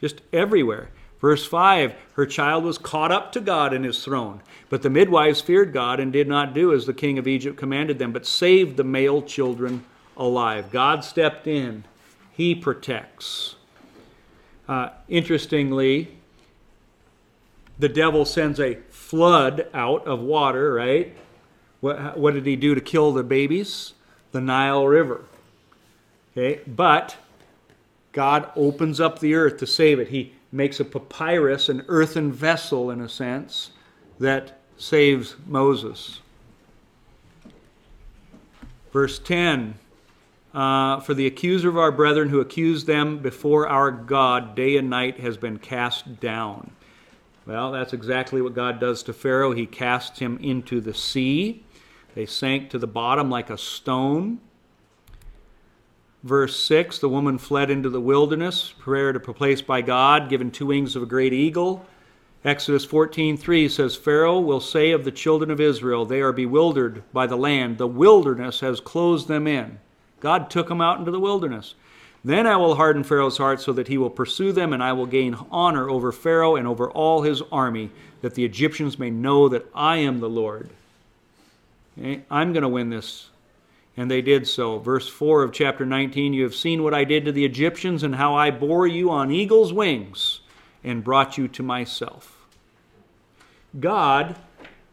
Just 0.00 0.20
everywhere 0.32 0.90
Verse 1.20 1.46
5 1.46 1.94
Her 2.14 2.26
child 2.26 2.64
was 2.64 2.78
caught 2.78 3.12
up 3.12 3.32
to 3.32 3.40
God 3.40 3.72
in 3.72 3.84
his 3.84 4.04
throne. 4.04 4.40
But 4.68 4.82
the 4.82 4.90
midwives 4.90 5.40
feared 5.40 5.72
God 5.72 6.00
and 6.00 6.12
did 6.12 6.28
not 6.28 6.54
do 6.54 6.72
as 6.72 6.86
the 6.86 6.94
king 6.94 7.18
of 7.18 7.26
Egypt 7.26 7.56
commanded 7.56 7.98
them, 7.98 8.12
but 8.12 8.26
saved 8.26 8.76
the 8.76 8.84
male 8.84 9.22
children 9.22 9.84
alive. 10.16 10.70
God 10.70 11.04
stepped 11.04 11.46
in, 11.46 11.84
He 12.32 12.54
protects. 12.54 13.54
Uh, 14.68 14.90
interestingly, 15.08 16.18
the 17.78 17.88
devil 17.88 18.24
sends 18.24 18.60
a 18.60 18.74
flood 18.90 19.66
out 19.72 20.06
of 20.06 20.20
water, 20.20 20.74
right? 20.74 21.16
What, 21.80 22.18
what 22.18 22.34
did 22.34 22.44
he 22.44 22.56
do 22.56 22.74
to 22.74 22.80
kill 22.80 23.12
the 23.12 23.22
babies? 23.22 23.94
The 24.32 24.40
Nile 24.40 24.86
River. 24.86 25.24
Okay, 26.36 26.60
but 26.66 27.16
God 28.12 28.50
opens 28.56 29.00
up 29.00 29.20
the 29.20 29.34
earth 29.34 29.58
to 29.58 29.66
save 29.66 29.98
it. 30.00 30.08
He 30.08 30.34
makes 30.50 30.80
a 30.80 30.84
papyrus, 30.84 31.68
an 31.68 31.84
earthen 31.88 32.32
vessel 32.32 32.90
in 32.90 33.00
a 33.00 33.08
sense, 33.08 33.70
that 34.18 34.58
saves 34.76 35.36
Moses. 35.46 36.20
Verse 38.92 39.18
10 39.18 39.74
uh, 40.54 41.00
for 41.00 41.14
the 41.14 41.26
accuser 41.26 41.68
of 41.68 41.78
our 41.78 41.92
brethren 41.92 42.28
who 42.28 42.40
accused 42.40 42.86
them 42.86 43.18
before 43.18 43.68
our 43.68 43.90
God 43.90 44.54
day 44.54 44.76
and 44.76 44.88
night 44.88 45.20
has 45.20 45.36
been 45.36 45.58
cast 45.58 46.20
down. 46.20 46.70
Well, 47.46 47.72
that's 47.72 47.92
exactly 47.92 48.42
what 48.42 48.54
God 48.54 48.80
does 48.80 49.02
to 49.04 49.12
Pharaoh. 49.12 49.52
He 49.52 49.66
casts 49.66 50.18
him 50.18 50.38
into 50.38 50.80
the 50.80 50.94
sea. 50.94 51.64
They 52.14 52.26
sank 52.26 52.70
to 52.70 52.78
the 52.78 52.86
bottom 52.86 53.30
like 53.30 53.50
a 53.50 53.58
stone. 53.58 54.40
Verse 56.22 56.58
6 56.64 56.98
The 56.98 57.08
woman 57.08 57.38
fled 57.38 57.70
into 57.70 57.90
the 57.90 58.00
wilderness, 58.00 58.74
prepared 58.78 59.22
to 59.22 59.32
place 59.32 59.62
by 59.62 59.82
God, 59.82 60.28
given 60.28 60.50
two 60.50 60.66
wings 60.66 60.96
of 60.96 61.02
a 61.02 61.06
great 61.06 61.32
eagle. 61.32 61.86
Exodus 62.44 62.86
14:3 62.86 63.68
says 63.68 63.96
Pharaoh 63.96 64.38
will 64.38 64.60
say 64.60 64.92
of 64.92 65.04
the 65.04 65.10
children 65.10 65.50
of 65.50 65.60
Israel 65.60 66.04
they 66.04 66.20
are 66.20 66.32
bewildered 66.32 67.02
by 67.12 67.26
the 67.26 67.36
land 67.36 67.78
the 67.78 67.86
wilderness 67.88 68.60
has 68.60 68.80
closed 68.80 69.26
them 69.26 69.48
in 69.48 69.80
God 70.20 70.48
took 70.48 70.68
them 70.68 70.80
out 70.80 71.00
into 71.00 71.10
the 71.10 71.18
wilderness 71.18 71.74
then 72.24 72.46
I 72.46 72.56
will 72.56 72.76
harden 72.76 73.02
Pharaoh's 73.02 73.38
heart 73.38 73.60
so 73.60 73.72
that 73.72 73.88
he 73.88 73.98
will 73.98 74.10
pursue 74.10 74.52
them 74.52 74.72
and 74.72 74.82
I 74.82 74.92
will 74.92 75.06
gain 75.06 75.36
honor 75.50 75.90
over 75.90 76.12
Pharaoh 76.12 76.54
and 76.54 76.66
over 76.68 76.88
all 76.90 77.22
his 77.22 77.42
army 77.50 77.90
that 78.22 78.34
the 78.34 78.44
Egyptians 78.44 79.00
may 79.00 79.10
know 79.10 79.48
that 79.48 79.66
I 79.74 79.96
am 79.96 80.20
the 80.20 80.30
Lord 80.30 80.70
okay? 81.98 82.22
I'm 82.30 82.52
going 82.52 82.62
to 82.62 82.68
win 82.68 82.88
this 82.88 83.30
and 83.98 84.08
they 84.08 84.22
did 84.22 84.46
so 84.46 84.78
verse 84.78 85.08
4 85.08 85.42
of 85.42 85.52
chapter 85.52 85.84
19 85.84 86.32
you 86.32 86.44
have 86.44 86.54
seen 86.54 86.84
what 86.84 86.94
I 86.94 87.02
did 87.02 87.24
to 87.24 87.32
the 87.32 87.44
Egyptians 87.44 88.04
and 88.04 88.14
how 88.14 88.32
I 88.32 88.52
bore 88.52 88.86
you 88.86 89.10
on 89.10 89.32
eagle's 89.32 89.72
wings 89.72 90.40
and 90.84 91.02
brought 91.02 91.36
you 91.36 91.48
to 91.48 91.62
myself. 91.64 92.46
God 93.80 94.36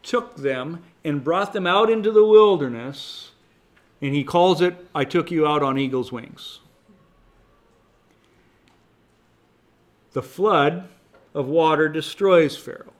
took 0.02 0.36
them 0.36 0.82
and 1.04 1.22
brought 1.22 1.52
them 1.52 1.68
out 1.68 1.88
into 1.88 2.10
the 2.10 2.24
wilderness, 2.24 3.30
and 4.02 4.12
he 4.12 4.24
calls 4.24 4.60
it, 4.60 4.74
I 4.92 5.04
took 5.04 5.30
you 5.30 5.46
out 5.46 5.62
on 5.62 5.78
eagle's 5.78 6.10
wings. 6.10 6.58
The 10.14 10.22
flood 10.22 10.88
of 11.32 11.46
water 11.46 11.88
destroys 11.88 12.56
Pharaoh. 12.56 12.95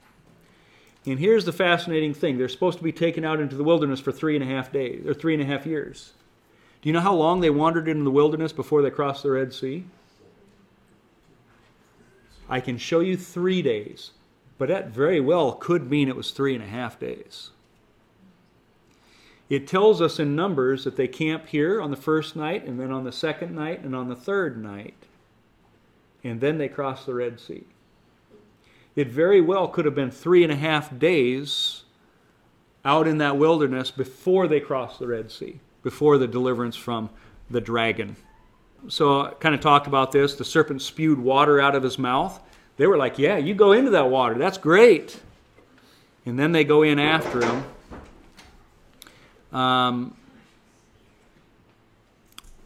And 1.07 1.21
here's 1.21 1.45
the 1.45 1.53
fascinating 1.53 2.15
thing 2.15 2.37
they're 2.37 2.49
supposed 2.49 2.79
to 2.79 2.85
be 2.85 2.93
taken 2.93 3.25
out 3.25 3.41
into 3.41 3.55
the 3.55 3.63
wilderness 3.63 4.01
for 4.01 4.11
three 4.11 4.35
and 4.35 4.43
a 4.43 4.53
half 4.53 4.73
days, 4.73 5.07
or 5.07 5.15
three 5.15 5.35
and 5.35 5.43
a 5.43 5.47
half 5.47 5.65
years. 5.65 6.13
Do 6.83 6.89
you 6.89 6.93
know 6.93 7.01
how 7.01 7.15
long 7.15 7.41
they 7.41 7.51
wandered 7.51 7.89
in 7.89 8.05
the 8.05 8.11
wilderness 8.11 8.53
before 8.53 8.83
they 8.83 8.91
crossed 8.91 9.23
the 9.23 9.31
Red 9.31 9.55
Sea? 9.55 9.85
I 12.49 12.61
can 12.61 12.77
show 12.77 13.01
you 13.01 13.17
three 13.17 13.63
days, 13.63 14.13
but 14.59 14.69
that 14.69 14.89
very 14.89 15.21
well 15.21 15.53
could 15.53 15.89
mean 15.89 16.09
it 16.09 16.17
was 16.17 16.33
three 16.33 16.55
and 16.55 16.63
a 16.63 16.69
half 16.69 16.99
days. 16.99 17.51
It 19.49 19.69
tells 19.69 20.03
us 20.03 20.19
in 20.19 20.35
Numbers 20.35 20.85
that 20.85 20.97
they 20.97 21.07
camp 21.07 21.47
here 21.47 21.81
on 21.81 21.93
the 21.93 21.97
first 21.97 22.35
night, 22.35 22.65
and 22.65 22.81
then 22.81 22.91
on 22.91 23.05
the 23.05 23.13
second 23.13 23.55
night, 23.55 23.83
and 23.85 23.95
on 23.95 24.09
the 24.09 24.17
third 24.17 24.61
night. 24.61 24.95
And 26.25 26.41
then 26.41 26.59
they 26.59 26.69
cross 26.69 27.05
the 27.05 27.15
Red 27.15 27.39
Sea. 27.39 27.65
It 28.97 29.09
very 29.09 29.41
well 29.41 29.69
could 29.69 29.85
have 29.85 29.95
been 29.95 30.11
three 30.11 30.43
and 30.43 30.53
a 30.53 30.57
half 30.57 30.99
days 30.99 31.85
out 32.85 33.07
in 33.07 33.19
that 33.19 33.37
wilderness 33.37 33.91
before 33.91 34.49
they 34.49 34.59
crossed 34.59 34.99
the 34.99 35.07
Red 35.07 35.31
Sea, 35.31 35.61
before 35.83 36.19
the 36.19 36.27
deliverance 36.27 36.75
from 36.77 37.11
the 37.51 37.61
dragon 37.61 38.17
so 38.89 39.23
I 39.23 39.31
kind 39.35 39.55
of 39.55 39.61
talked 39.61 39.87
about 39.87 40.13
this. 40.13 40.35
The 40.35 40.45
serpent 40.45 40.83
spewed 40.83 41.19
water 41.19 41.61
out 41.61 41.75
of 41.75 41.83
his 41.83 41.99
mouth. 41.99 42.41
They 42.77 42.87
were 42.87 42.97
like, 42.97 43.19
Yeah, 43.19 43.37
you 43.37 43.55
go 43.55 43.73
into 43.73 43.91
that 43.91 44.11
water. 44.11 44.37
That's 44.37 44.59
great. 44.59 45.21
And 46.25 46.39
then 46.39 46.53
they 46.53 46.65
go 46.65 46.83
in 46.83 46.99
after 46.99 47.45
him. 47.45 47.65
Um, 49.53 50.17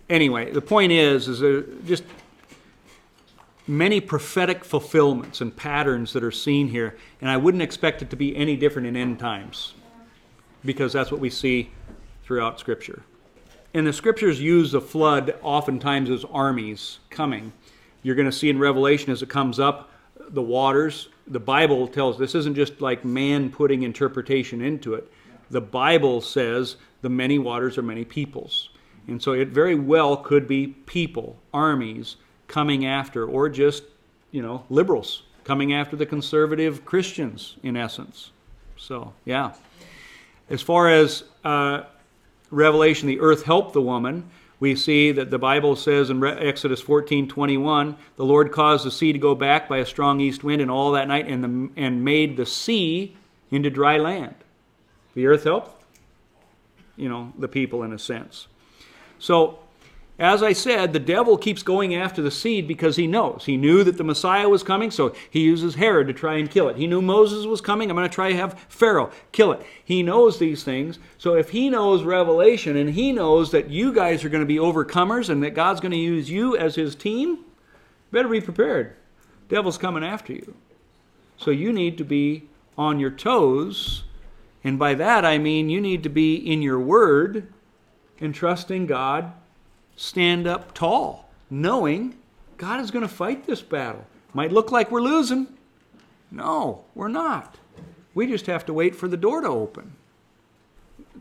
anyway, 0.09 0.51
the 0.51 0.63
point 0.63 0.93
is, 0.93 1.29
is 1.29 1.65
just 1.87 2.05
many 3.67 4.01
prophetic 4.01 4.65
fulfillments 4.65 5.41
and 5.41 5.57
patterns 5.57 6.13
that 6.13 6.25
are 6.25 6.31
seen 6.31 6.69
here, 6.69 6.97
and 7.21 7.31
I 7.31 7.37
wouldn't 7.37 7.63
expect 7.63 8.03
it 8.03 8.11
to 8.11 8.17
be 8.17 8.37
any 8.37 8.57
different 8.57 8.89
in 8.89 8.97
end 8.97 9.19
times, 9.19 9.75
because 10.65 10.93
that's 10.93 11.11
what 11.11 11.21
we 11.21 11.31
see 11.31 11.71
throughout 12.25 12.61
Scripture. 12.61 13.03
And 13.73 13.87
the 13.87 13.93
scriptures 13.93 14.41
use 14.41 14.73
the 14.73 14.81
flood 14.81 15.37
oftentimes 15.43 16.11
as 16.11 16.25
armies 16.25 16.99
coming. 17.09 17.53
You're 18.03 18.17
going 18.17 18.27
to 18.27 18.37
see 18.37 18.51
in 18.51 18.59
Revelation 18.59 19.13
as 19.13 19.23
it 19.23 19.29
comes 19.29 19.61
up, 19.61 19.91
the 20.31 20.43
waters. 20.43 21.09
The 21.29 21.39
Bible 21.39 21.87
tells 21.87 22.19
this 22.19 22.35
isn't 22.35 22.57
just 22.57 22.81
like 22.81 23.05
man 23.05 23.51
putting 23.51 23.85
interpretation 23.85 24.61
into 24.61 24.95
it. 24.95 25.11
The 25.51 25.61
Bible 25.61 26.21
says 26.21 26.77
the 27.03 27.09
many 27.09 27.39
waters 27.39 27.79
are 27.79 27.83
many 27.83 28.05
peoples. 28.05 28.71
And 29.07 29.23
so 29.23 29.33
it 29.33 29.49
very 29.49 29.77
well 29.77 30.17
could 30.17 30.49
be 30.49 30.69
people, 30.69 31.39
armies 31.55 32.17
coming 32.51 32.85
after, 32.85 33.25
or 33.25 33.49
just, 33.49 33.85
you 34.33 34.43
know, 34.43 34.65
liberals 34.69 35.23
coming 35.45 35.73
after 35.73 35.97
the 35.97 36.05
conservative 36.05 36.85
Christians, 36.85 37.57
in 37.63 37.77
essence. 37.77 38.33
So, 38.77 39.13
yeah. 39.25 39.53
As 40.51 40.61
far 40.61 40.91
as 40.91 41.25
uh, 41.45 41.85
Revelation, 42.51 43.09
the 43.09 43.21
earth 43.21 43.45
helped 43.45 43.73
the 43.73 43.81
woman. 43.81 44.29
We 44.59 44.75
see 44.75 45.13
that 45.13 45.31
the 45.31 45.39
Bible 45.39 45.77
says 45.77 46.11
in 46.11 46.23
Exodus 46.23 46.81
14 46.81 47.29
21, 47.29 47.97
the 48.17 48.25
Lord 48.25 48.53
caused 48.53 48.85
the 48.85 48.91
sea 48.91 49.13
to 49.13 49.19
go 49.19 49.35
back 49.35 49.69
by 49.69 49.79
a 49.79 49.87
strong 49.87 50.21
east 50.21 50.45
wind 50.45 50.61
and 50.61 50.71
all 50.71 50.93
that 50.93 51.09
night 51.09 51.29
and, 51.29 51.43
the, 51.43 51.81
and 51.81 52.05
made 52.05 52.37
the 52.37 52.45
sea 52.45 53.17
into 53.51 53.71
dry 53.71 53.97
land. 53.97 54.35
The 55.15 55.27
earth 55.27 55.45
helped, 55.45 55.83
you 56.97 57.09
know, 57.09 57.33
the 57.39 57.49
people 57.49 57.85
in 57.85 57.93
a 57.93 57.99
sense. 57.99 58.49
So 59.19 59.61
as 60.21 60.43
I 60.43 60.53
said, 60.53 60.93
the 60.93 60.99
devil 60.99 61.39
keeps 61.39 61.63
going 61.63 61.95
after 61.95 62.21
the 62.21 62.31
seed 62.31 62.69
because 62.69 62.97
he 62.97 63.07
knows. 63.07 63.45
He 63.47 63.57
knew 63.57 63.83
that 63.85 63.97
the 63.97 64.05
Messiah 64.05 64.51
was 64.51 64.63
coming, 64.63 64.91
so 64.91 65.15
he 65.31 65.41
uses 65.41 65.77
Herod 65.77 66.09
to 66.09 66.13
try 66.13 66.35
and 66.35 66.51
kill 66.51 66.69
it. 66.69 66.77
He 66.77 66.87
knew 66.87 67.01
Moses 67.01 67.47
was 67.47 67.63
coming. 67.63 67.89
I'm 67.89 67.97
going 67.97 68.07
to 68.07 68.15
try 68.15 68.29
to 68.29 68.37
have 68.37 68.61
Pharaoh 68.69 69.11
kill 69.33 69.53
it. 69.53 69.63
He 69.83 70.03
knows 70.03 70.39
these 70.39 70.63
things. 70.63 70.99
So 71.17 71.37
if 71.37 71.49
he 71.49 71.71
knows 71.71 72.03
Revelation 72.03 72.77
and 72.77 72.91
he 72.91 73.13
knows 73.13 73.51
that 73.53 73.71
you 73.71 73.95
guys 73.95 74.23
are 74.23 74.29
going 74.29 74.43
to 74.43 74.47
be 74.47 74.57
overcomers 74.57 75.31
and 75.31 75.43
that 75.43 75.55
God's 75.55 75.81
going 75.81 75.93
to 75.93 75.97
use 75.97 76.29
you 76.29 76.55
as 76.55 76.75
his 76.75 76.95
team, 76.95 77.39
better 78.13 78.29
be 78.29 78.43
prepared. 78.43 78.97
Devil's 79.49 79.79
coming 79.79 80.05
after 80.05 80.35
you. 80.35 80.55
So 81.39 81.51
you 81.51 81.73
need 81.73 81.97
to 81.97 82.05
be 82.05 82.47
on 82.77 83.01
your 83.01 83.11
toes. 83.11 84.05
And 84.63 84.79
by 84.79 84.93
that 84.95 85.25
I 85.25 85.39
mean 85.39 85.71
you 85.71 85.81
need 85.81 86.03
to 86.03 86.11
be 86.11 86.35
in 86.35 86.61
your 86.61 86.79
word 86.79 87.51
and 88.21 88.35
trusting 88.35 88.85
God 88.87 89.33
stand 89.97 90.47
up 90.47 90.75
tall, 90.75 91.31
knowing 91.51 92.17
God 92.57 92.81
is 92.81 92.91
going 92.91 93.03
to 93.03 93.09
fight 93.09 93.47
this 93.47 93.63
battle. 93.63 94.07
Might 94.35 94.53
look 94.53 94.71
like 94.71 94.91
we're 94.91 95.01
losing. 95.01 95.47
No, 96.31 96.85
we're 96.95 97.09
not. 97.09 97.57
We 98.15 98.27
just 98.27 98.47
have 98.47 98.67
to 98.67 98.73
wait 98.73 98.95
for 98.95 99.09
the 99.09 99.17
door 99.17 99.41
to 99.41 99.49
open. 99.49 99.93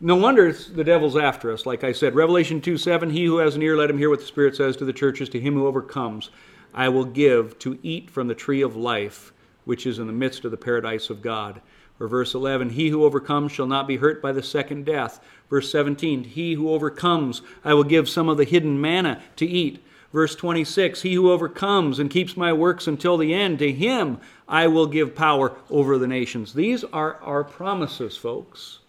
No 0.01 0.15
wonder 0.15 0.51
the 0.51 0.83
devil's 0.83 1.17
after 1.17 1.51
us. 1.51 1.65
Like 1.65 1.83
I 1.83 1.91
said, 1.91 2.15
Revelation 2.15 2.61
2 2.61 2.77
7, 2.77 3.09
he 3.09 3.25
who 3.25 3.37
has 3.37 3.55
an 3.55 3.61
ear, 3.61 3.75
let 3.75 3.89
him 3.89 3.97
hear 3.97 4.09
what 4.09 4.19
the 4.19 4.25
Spirit 4.25 4.55
says 4.55 4.77
to 4.77 4.85
the 4.85 4.93
churches. 4.93 5.29
To 5.29 5.39
him 5.39 5.55
who 5.55 5.67
overcomes, 5.67 6.29
I 6.73 6.89
will 6.89 7.05
give 7.05 7.57
to 7.59 7.79
eat 7.83 8.09
from 8.09 8.27
the 8.27 8.35
tree 8.35 8.61
of 8.61 8.75
life, 8.75 9.33
which 9.65 9.85
is 9.85 9.99
in 9.99 10.07
the 10.07 10.13
midst 10.13 10.45
of 10.45 10.51
the 10.51 10.57
paradise 10.57 11.09
of 11.09 11.21
God. 11.21 11.61
Or 11.99 12.07
verse 12.07 12.33
11, 12.33 12.69
He 12.69 12.89
who 12.89 13.03
overcomes 13.03 13.51
shall 13.51 13.67
not 13.67 13.87
be 13.87 13.97
hurt 13.97 14.21
by 14.21 14.31
the 14.31 14.43
second 14.43 14.85
death. 14.85 15.19
Verse 15.49 15.71
17, 15.71 16.25
He 16.25 16.53
who 16.53 16.71
overcomes, 16.71 17.41
I 17.63 17.73
will 17.73 17.83
give 17.83 18.07
some 18.07 18.29
of 18.29 18.37
the 18.37 18.43
hidden 18.43 18.79
manna 18.79 19.21
to 19.37 19.45
eat. 19.45 19.83
Verse 20.13 20.35
26, 20.35 21.01
He 21.01 21.13
who 21.13 21.31
overcomes 21.31 21.99
and 21.99 22.09
keeps 22.09 22.37
my 22.37 22.53
works 22.53 22.87
until 22.87 23.17
the 23.17 23.33
end, 23.33 23.59
to 23.59 23.71
him 23.71 24.19
I 24.47 24.67
will 24.67 24.87
give 24.87 25.15
power 25.15 25.55
over 25.69 25.97
the 25.97 26.07
nations. 26.07 26.53
These 26.53 26.83
are 26.85 27.15
our 27.21 27.43
promises, 27.43 28.17
folks. 28.17 28.79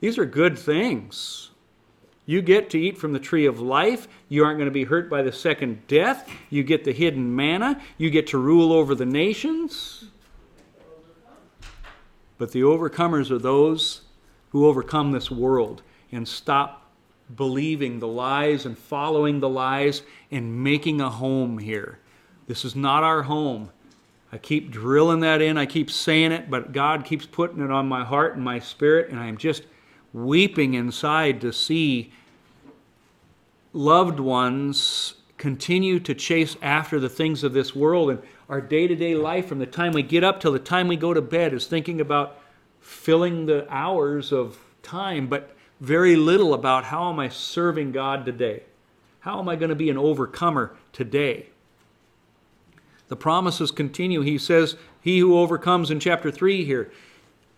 These 0.00 0.18
are 0.18 0.26
good 0.26 0.58
things. 0.58 1.50
You 2.26 2.42
get 2.42 2.70
to 2.70 2.78
eat 2.78 2.98
from 2.98 3.12
the 3.12 3.20
tree 3.20 3.46
of 3.46 3.60
life. 3.60 4.08
You 4.28 4.44
aren't 4.44 4.58
going 4.58 4.68
to 4.68 4.72
be 4.72 4.84
hurt 4.84 5.08
by 5.08 5.22
the 5.22 5.32
second 5.32 5.86
death. 5.86 6.28
You 6.50 6.64
get 6.64 6.84
the 6.84 6.92
hidden 6.92 7.34
manna. 7.34 7.80
You 7.98 8.10
get 8.10 8.26
to 8.28 8.38
rule 8.38 8.72
over 8.72 8.96
the 8.96 9.06
nations. 9.06 10.06
But 12.36 12.50
the 12.50 12.62
overcomers 12.62 13.30
are 13.30 13.38
those 13.38 14.02
who 14.56 14.66
overcome 14.66 15.12
this 15.12 15.30
world 15.30 15.82
and 16.10 16.26
stop 16.26 16.90
believing 17.36 17.98
the 17.98 18.08
lies 18.08 18.64
and 18.64 18.78
following 18.78 19.38
the 19.38 19.48
lies 19.48 20.00
and 20.30 20.64
making 20.64 20.98
a 20.98 21.10
home 21.10 21.58
here. 21.58 21.98
This 22.46 22.64
is 22.64 22.74
not 22.74 23.04
our 23.04 23.24
home. 23.24 23.70
I 24.32 24.38
keep 24.38 24.70
drilling 24.70 25.20
that 25.20 25.42
in, 25.42 25.58
I 25.58 25.66
keep 25.66 25.90
saying 25.90 26.32
it, 26.32 26.50
but 26.50 26.72
God 26.72 27.04
keeps 27.04 27.26
putting 27.26 27.62
it 27.62 27.70
on 27.70 27.86
my 27.86 28.02
heart 28.02 28.34
and 28.36 28.42
my 28.42 28.58
spirit, 28.58 29.10
and 29.10 29.20
I'm 29.20 29.36
just 29.36 29.64
weeping 30.14 30.72
inside 30.72 31.42
to 31.42 31.52
see 31.52 32.10
loved 33.74 34.18
ones 34.18 35.16
continue 35.36 36.00
to 36.00 36.14
chase 36.14 36.56
after 36.62 36.98
the 36.98 37.10
things 37.10 37.44
of 37.44 37.52
this 37.52 37.76
world 37.76 38.08
and 38.08 38.22
our 38.48 38.62
day-to-day 38.62 39.16
life 39.16 39.48
from 39.48 39.58
the 39.58 39.66
time 39.66 39.92
we 39.92 40.02
get 40.02 40.24
up 40.24 40.40
till 40.40 40.52
the 40.52 40.58
time 40.58 40.88
we 40.88 40.96
go 40.96 41.12
to 41.12 41.20
bed 41.20 41.52
is 41.52 41.66
thinking 41.66 42.00
about 42.00 42.38
filling 42.86 43.46
the 43.46 43.66
hours 43.68 44.32
of 44.32 44.58
time 44.82 45.26
but 45.26 45.54
very 45.80 46.16
little 46.16 46.54
about 46.54 46.84
how 46.84 47.10
am 47.10 47.18
I 47.18 47.28
serving 47.28 47.92
God 47.92 48.24
today? 48.24 48.62
How 49.20 49.40
am 49.40 49.48
I 49.48 49.56
going 49.56 49.70
to 49.70 49.74
be 49.74 49.90
an 49.90 49.98
overcomer 49.98 50.74
today? 50.92 51.46
The 53.08 53.16
promises 53.16 53.70
continue. 53.70 54.22
He 54.22 54.38
says, 54.38 54.76
He 55.02 55.18
who 55.18 55.38
overcomes 55.38 55.90
in 55.90 56.00
chapter 56.00 56.30
3 56.30 56.64
here, 56.64 56.90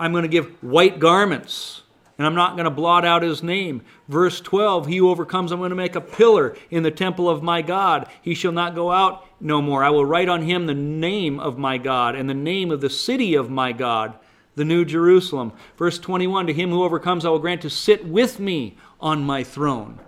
I'm 0.01 0.13
going 0.13 0.23
to 0.23 0.29
give 0.29 0.63
white 0.63 0.99
garments 0.99 1.83
and 2.17 2.27
I'm 2.27 2.35
not 2.35 2.57
going 2.57 2.65
to 2.65 2.71
blot 2.71 3.05
out 3.05 3.23
his 3.23 3.45
name. 3.45 3.83
Verse 4.09 4.41
12, 4.41 4.89
he 4.89 4.97
who 4.97 5.09
overcomes, 5.09 5.53
I'm 5.53 5.61
going 5.61 5.71
to 5.71 5.77
make 5.77 5.95
a 5.95 6.01
pillar 6.01 6.57
in 6.69 6.83
the 6.83 6.91
temple 6.91 7.29
of 7.29 7.45
my 7.45 7.63
God. 7.63 8.09
He 8.21 8.35
shall 8.35 8.51
not 8.51 8.75
go 8.75 8.91
out 8.91 9.25
no 9.41 9.63
more. 9.63 9.85
I 9.85 9.91
will 9.91 10.05
write 10.05 10.29
on 10.29 10.43
him 10.43 10.67
the 10.67 10.75
name 10.75 11.39
of 11.39 11.59
my 11.59 11.79
God 11.79 12.17
and 12.17 12.29
the 12.29 12.35
name 12.35 12.73
of 12.73 12.81
the 12.81 12.91
city 12.91 13.37
of 13.37 13.51
my 13.51 13.71
God, 13.71 14.19
the 14.59 14.65
New 14.67 14.85
Jerusalem. 14.85 15.53
Verse 15.79 15.99
21, 15.99 16.49
to 16.49 16.53
him 16.53 16.71
who 16.71 16.83
overcomes, 16.83 17.25
I 17.25 17.31
will 17.31 17.39
grant 17.39 17.63
to 17.63 17.71
sit 17.71 18.05
with 18.05 18.39
me 18.39 18.77
on 19.01 19.25
my 19.25 19.43
throne. 19.43 19.99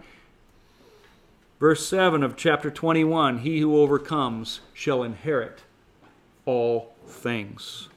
Verse 1.59 1.87
7 1.87 2.23
of 2.23 2.37
chapter 2.37 2.71
21, 2.71 3.39
he 3.39 3.61
who 3.61 3.79
overcomes 3.79 4.61
shall 4.75 5.03
inherit 5.03 5.61
all 6.45 6.95
things. 7.07 7.89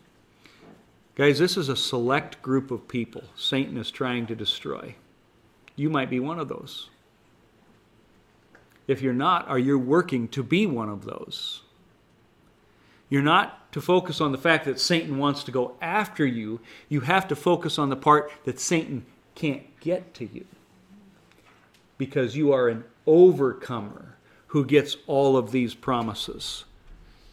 Guys, 1.16 1.40
this 1.40 1.58
is 1.58 1.70
a 1.70 1.76
select 1.76 2.42
group 2.42 2.72
of 2.72 2.88
people 2.88 3.24
Satan 3.36 3.78
is 3.78 3.92
trying 3.92 4.28
to 4.28 4.36
destroy. 4.36 4.96
You 5.76 5.90
might 5.90 6.10
be 6.10 6.20
one 6.20 6.40
of 6.40 6.50
those. 6.50 6.90
If 8.88 9.02
you're 9.02 9.14
not, 9.14 9.48
are 9.48 9.60
you 9.60 9.80
working 9.80 10.28
to 10.30 10.44
be 10.44 10.68
one 10.68 10.90
of 10.90 11.06
those? 11.06 11.63
You're 13.10 13.22
not 13.22 13.72
to 13.74 13.82
focus 13.82 14.22
on 14.22 14.32
the 14.32 14.38
fact 14.38 14.66
that 14.66 14.80
Satan 14.80 15.18
wants 15.18 15.44
to 15.44 15.52
go 15.52 15.76
after 15.82 16.26
you. 16.26 16.60
You 16.90 17.02
have 17.02 17.28
to 17.28 17.36
focus 17.36 17.78
on 17.78 17.90
the 17.90 17.96
part 17.96 18.32
that 18.46 18.60
Satan 18.60 19.06
can't 19.36 19.64
get 19.80 20.14
to 20.16 20.26
you. 20.26 20.46
Because 21.98 22.36
you 22.36 22.52
are 22.54 22.70
an 22.70 22.84
overcomer 23.06 24.16
who 24.48 24.66
gets 24.66 24.98
all 25.08 25.36
of 25.38 25.52
these 25.52 25.74
promises. 25.74 26.66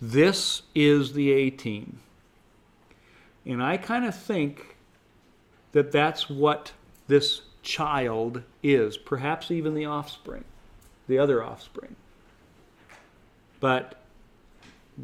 This 0.00 0.62
is 0.74 1.12
the 1.12 1.30
A 1.32 1.50
team. 1.50 2.00
And 3.44 3.62
I 3.62 3.76
kind 3.76 4.04
of 4.04 4.14
think 4.14 4.76
that 5.72 5.92
that's 5.92 6.28
what 6.28 6.72
this 7.08 7.42
child 7.62 8.42
is, 8.62 8.96
perhaps 8.96 9.50
even 9.50 9.74
the 9.74 9.84
offspring, 9.84 10.44
the 11.08 11.18
other 11.18 11.42
offspring. 11.42 11.96
But 13.60 13.99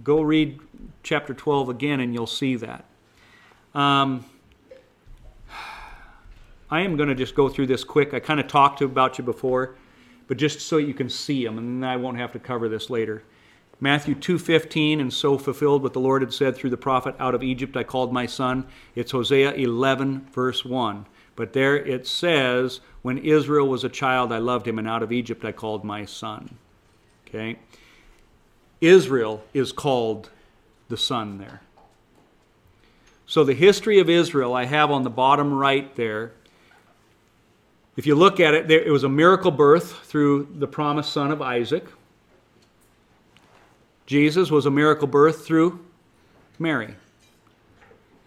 go 0.03 0.21
read 0.21 0.61
chapter 1.03 1.35
12 1.35 1.69
again 1.69 2.01
and 2.01 2.13
you'll 2.13 2.27
see 2.27 2.57
that. 2.57 2.85
Um, 3.75 4.25
I 6.71 6.81
am 6.81 6.97
going 6.97 7.09
to 7.09 7.15
just 7.15 7.35
go 7.35 7.49
through 7.49 7.67
this 7.67 7.85
quick. 7.85 8.13
I 8.13 8.21
kind 8.21 8.41
of 8.41 8.49
talked 8.49 8.81
about 8.81 9.19
you 9.19 9.25
before, 9.25 9.77
but 10.27 10.37
just 10.37 10.61
so 10.61 10.79
you 10.79 10.95
can 10.95 11.09
see 11.09 11.45
them, 11.45 11.59
and 11.59 11.87
I 11.87 11.97
won't 11.97 12.19
have 12.19 12.33
to 12.33 12.39
cover 12.39 12.69
this 12.69 12.91
later. 12.91 13.23
Matthew 13.79 14.15
2:15 14.15 15.01
and 15.01 15.13
so 15.13 15.37
fulfilled 15.37 15.83
what 15.83 15.93
the 15.93 16.01
Lord 16.01 16.23
had 16.23 16.33
said 16.33 16.57
through 16.57 16.71
the 16.71 16.77
prophet 16.79 17.15
out 17.19 17.35
of 17.35 17.43
Egypt 17.43 17.77
I 17.77 17.85
called 17.85 18.13
my 18.13 18.25
son. 18.25 18.67
It's 18.95 19.13
Hosea 19.13 19.53
11 19.53 20.29
verse 20.33 20.65
1. 20.65 21.07
But 21.37 21.53
there 21.53 21.77
it 21.77 22.07
says 22.07 22.81
when 23.03 23.19
Israel 23.19 23.69
was 23.69 23.85
a 23.85 23.91
child 23.91 24.33
I 24.33 24.39
loved 24.39 24.67
him 24.67 24.79
and 24.79 24.89
out 24.89 25.03
of 25.03 25.13
Egypt 25.13 25.45
I 25.45 25.53
called 25.53 25.85
my 25.85 26.07
son. 26.07 26.57
Okay? 27.29 27.59
Israel 28.81 29.43
is 29.55 29.73
called 29.73 30.31
the 30.89 30.97
son 30.97 31.39
there. 31.39 31.61
So 33.27 33.43
the 33.43 33.55
history 33.55 33.99
of 33.99 34.09
Israel 34.09 34.55
I 34.55 34.67
have 34.67 34.91
on 34.91 35.03
the 35.03 35.11
bottom 35.11 35.53
right 35.53 35.95
there. 35.97 36.33
If 37.97 38.07
you 38.07 38.15
look 38.15 38.41
at 38.41 38.55
it, 38.55 38.71
it 38.71 38.91
was 38.91 39.05
a 39.05 39.09
miracle 39.09 39.51
birth 39.51 40.05
through 40.07 40.49
the 40.59 40.67
promised 40.67 41.13
son 41.13 41.33
of 41.33 41.43
Isaac. 41.43 41.87
Jesus 44.07 44.51
was 44.51 44.67
a 44.67 44.71
miracle 44.71 45.09
birth 45.09 45.45
through 45.45 45.85
Mary. 46.59 46.95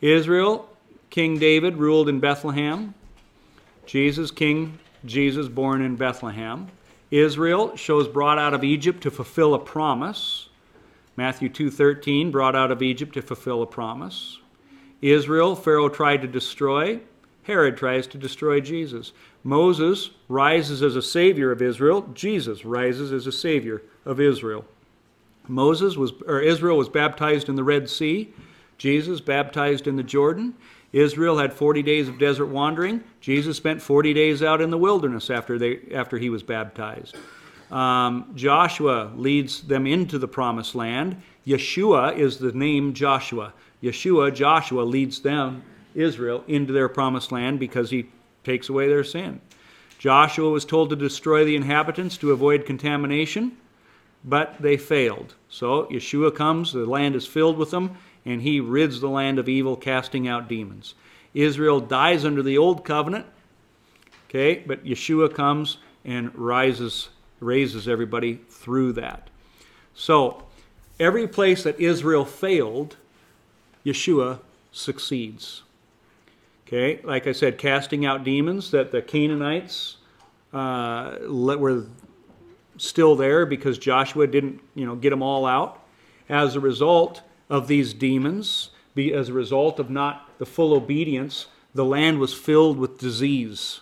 Israel, 0.01 0.67
King 1.09 1.39
David 1.39 1.77
ruled 1.77 2.09
in 2.09 2.19
Bethlehem. 2.19 2.93
Jesus, 3.85 4.31
King 4.31 4.77
Jesus, 5.05 5.47
born 5.47 5.81
in 5.81 5.95
Bethlehem. 5.95 6.67
Israel 7.11 7.75
shows 7.75 8.07
brought 8.07 8.37
out 8.37 8.53
of 8.53 8.63
Egypt 8.63 9.01
to 9.03 9.11
fulfill 9.11 9.53
a 9.53 9.59
promise. 9.59 10.49
Matthew 11.17 11.49
2:13 11.49 12.31
brought 12.31 12.55
out 12.55 12.71
of 12.71 12.81
Egypt 12.81 13.13
to 13.13 13.21
fulfill 13.21 13.61
a 13.61 13.67
promise. 13.67 14.39
Israel, 15.01 15.55
Pharaoh 15.55 15.89
tried 15.89 16.21
to 16.21 16.27
destroy. 16.27 16.99
Herod 17.43 17.77
tries 17.77 18.05
to 18.07 18.17
destroy 18.17 18.59
Jesus. 18.59 19.11
Moses 19.43 20.11
rises 20.27 20.83
as 20.83 20.95
a 20.95 21.01
savior 21.01 21.51
of 21.51 21.61
Israel. 21.61 22.07
Jesus 22.13 22.63
rises 22.63 23.11
as 23.11 23.25
a 23.25 23.31
savior 23.31 23.81
of 24.05 24.19
Israel. 24.19 24.65
Moses 25.47 25.97
was, 25.97 26.13
or 26.27 26.39
Israel 26.41 26.77
was 26.77 26.89
baptized 26.89 27.49
in 27.49 27.55
the 27.55 27.63
Red 27.63 27.89
Sea. 27.89 28.31
Jesus 28.77 29.19
baptized 29.19 29.87
in 29.87 29.95
the 29.95 30.03
Jordan. 30.03 30.53
Israel 30.91 31.37
had 31.37 31.53
40 31.53 31.83
days 31.83 32.07
of 32.07 32.17
desert 32.17 32.47
wandering. 32.47 33.03
Jesus 33.21 33.57
spent 33.57 33.81
40 33.81 34.13
days 34.13 34.41
out 34.41 34.61
in 34.61 34.71
the 34.71 34.77
wilderness 34.77 35.29
after, 35.29 35.59
they, 35.59 35.79
after 35.93 36.17
he 36.17 36.29
was 36.29 36.41
baptized. 36.41 37.15
Um, 37.71 38.31
Joshua 38.35 39.11
leads 39.15 39.61
them 39.61 39.85
into 39.85 40.17
the 40.17 40.27
promised 40.27 40.73
land. 40.73 41.21
Yeshua 41.45 42.17
is 42.17 42.39
the 42.39 42.51
name 42.51 42.93
Joshua. 42.93 43.53
Yeshua, 43.83 44.33
Joshua, 44.33 44.81
leads 44.81 45.21
them, 45.21 45.63
Israel, 45.93 46.43
into 46.47 46.73
their 46.73 46.89
promised 46.89 47.31
land 47.31 47.59
because 47.59 47.91
he 47.91 48.09
takes 48.43 48.69
away 48.69 48.87
their 48.87 49.03
sin. 49.03 49.39
Joshua 49.99 50.49
was 50.49 50.65
told 50.65 50.89
to 50.89 50.95
destroy 50.95 51.45
the 51.45 51.55
inhabitants 51.55 52.17
to 52.17 52.31
avoid 52.31 52.65
contamination 52.65 53.55
but 54.23 54.55
they 54.59 54.77
failed. 54.77 55.35
So 55.49 55.85
Yeshua 55.85 56.35
comes, 56.35 56.73
the 56.73 56.85
land 56.85 57.15
is 57.15 57.25
filled 57.25 57.57
with 57.57 57.71
them, 57.71 57.97
and 58.29 58.43
he 58.43 58.59
rids 58.59 58.99
the 58.99 59.09
land 59.09 59.39
of 59.39 59.49
evil, 59.49 59.75
casting 59.75 60.27
out 60.27 60.47
demons. 60.47 60.93
Israel 61.33 61.79
dies 61.79 62.23
under 62.23 62.43
the 62.43 62.59
old 62.59 62.85
covenant, 62.85 63.25
okay, 64.29 64.63
but 64.67 64.85
Yeshua 64.85 65.33
comes 65.33 65.77
and 66.05 66.33
rises, 66.35 67.09
raises 67.39 67.87
everybody 67.87 68.39
through 68.47 68.93
that. 68.93 69.29
So 69.95 70.43
every 70.99 71.27
place 71.27 71.63
that 71.63 71.79
Israel 71.79 72.23
failed, 72.23 72.97
Yeshua 73.83 74.39
succeeds. 74.71 75.63
Okay, 76.67 77.01
like 77.03 77.25
I 77.25 77.31
said, 77.31 77.57
casting 77.57 78.05
out 78.05 78.23
demons 78.23 78.69
that 78.69 78.91
the 78.91 79.01
Canaanites 79.01 79.97
uh, 80.53 81.15
were 81.27 81.87
still 82.77 83.15
there 83.15 83.47
because 83.47 83.79
Joshua 83.79 84.27
didn't, 84.27 84.61
you 84.75 84.85
know, 84.85 84.95
get 84.95 85.09
them 85.09 85.23
all 85.23 85.47
out. 85.47 85.83
As 86.29 86.55
a 86.55 86.59
result 86.59 87.23
of 87.49 87.67
these 87.67 87.93
demons, 87.93 88.69
be, 88.95 89.13
as 89.13 89.29
a 89.29 89.33
result 89.33 89.79
of 89.79 89.89
not 89.89 90.29
the 90.37 90.45
full 90.45 90.73
obedience, 90.73 91.47
the 91.73 91.85
land 91.85 92.19
was 92.19 92.33
filled 92.33 92.77
with 92.77 92.99
disease 92.99 93.79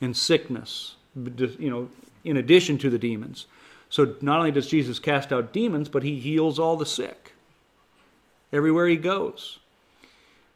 and 0.00 0.16
sickness, 0.16 0.96
you 1.14 1.70
know, 1.70 1.88
in 2.24 2.36
addition 2.36 2.78
to 2.78 2.90
the 2.90 2.98
demons. 2.98 3.46
So 3.90 4.16
not 4.20 4.38
only 4.38 4.50
does 4.50 4.66
Jesus 4.66 4.98
cast 4.98 5.32
out 5.32 5.52
demons, 5.52 5.88
but 5.88 6.02
he 6.02 6.18
heals 6.18 6.58
all 6.58 6.76
the 6.76 6.86
sick 6.86 7.32
everywhere 8.52 8.86
he 8.86 8.96
goes. 8.96 9.58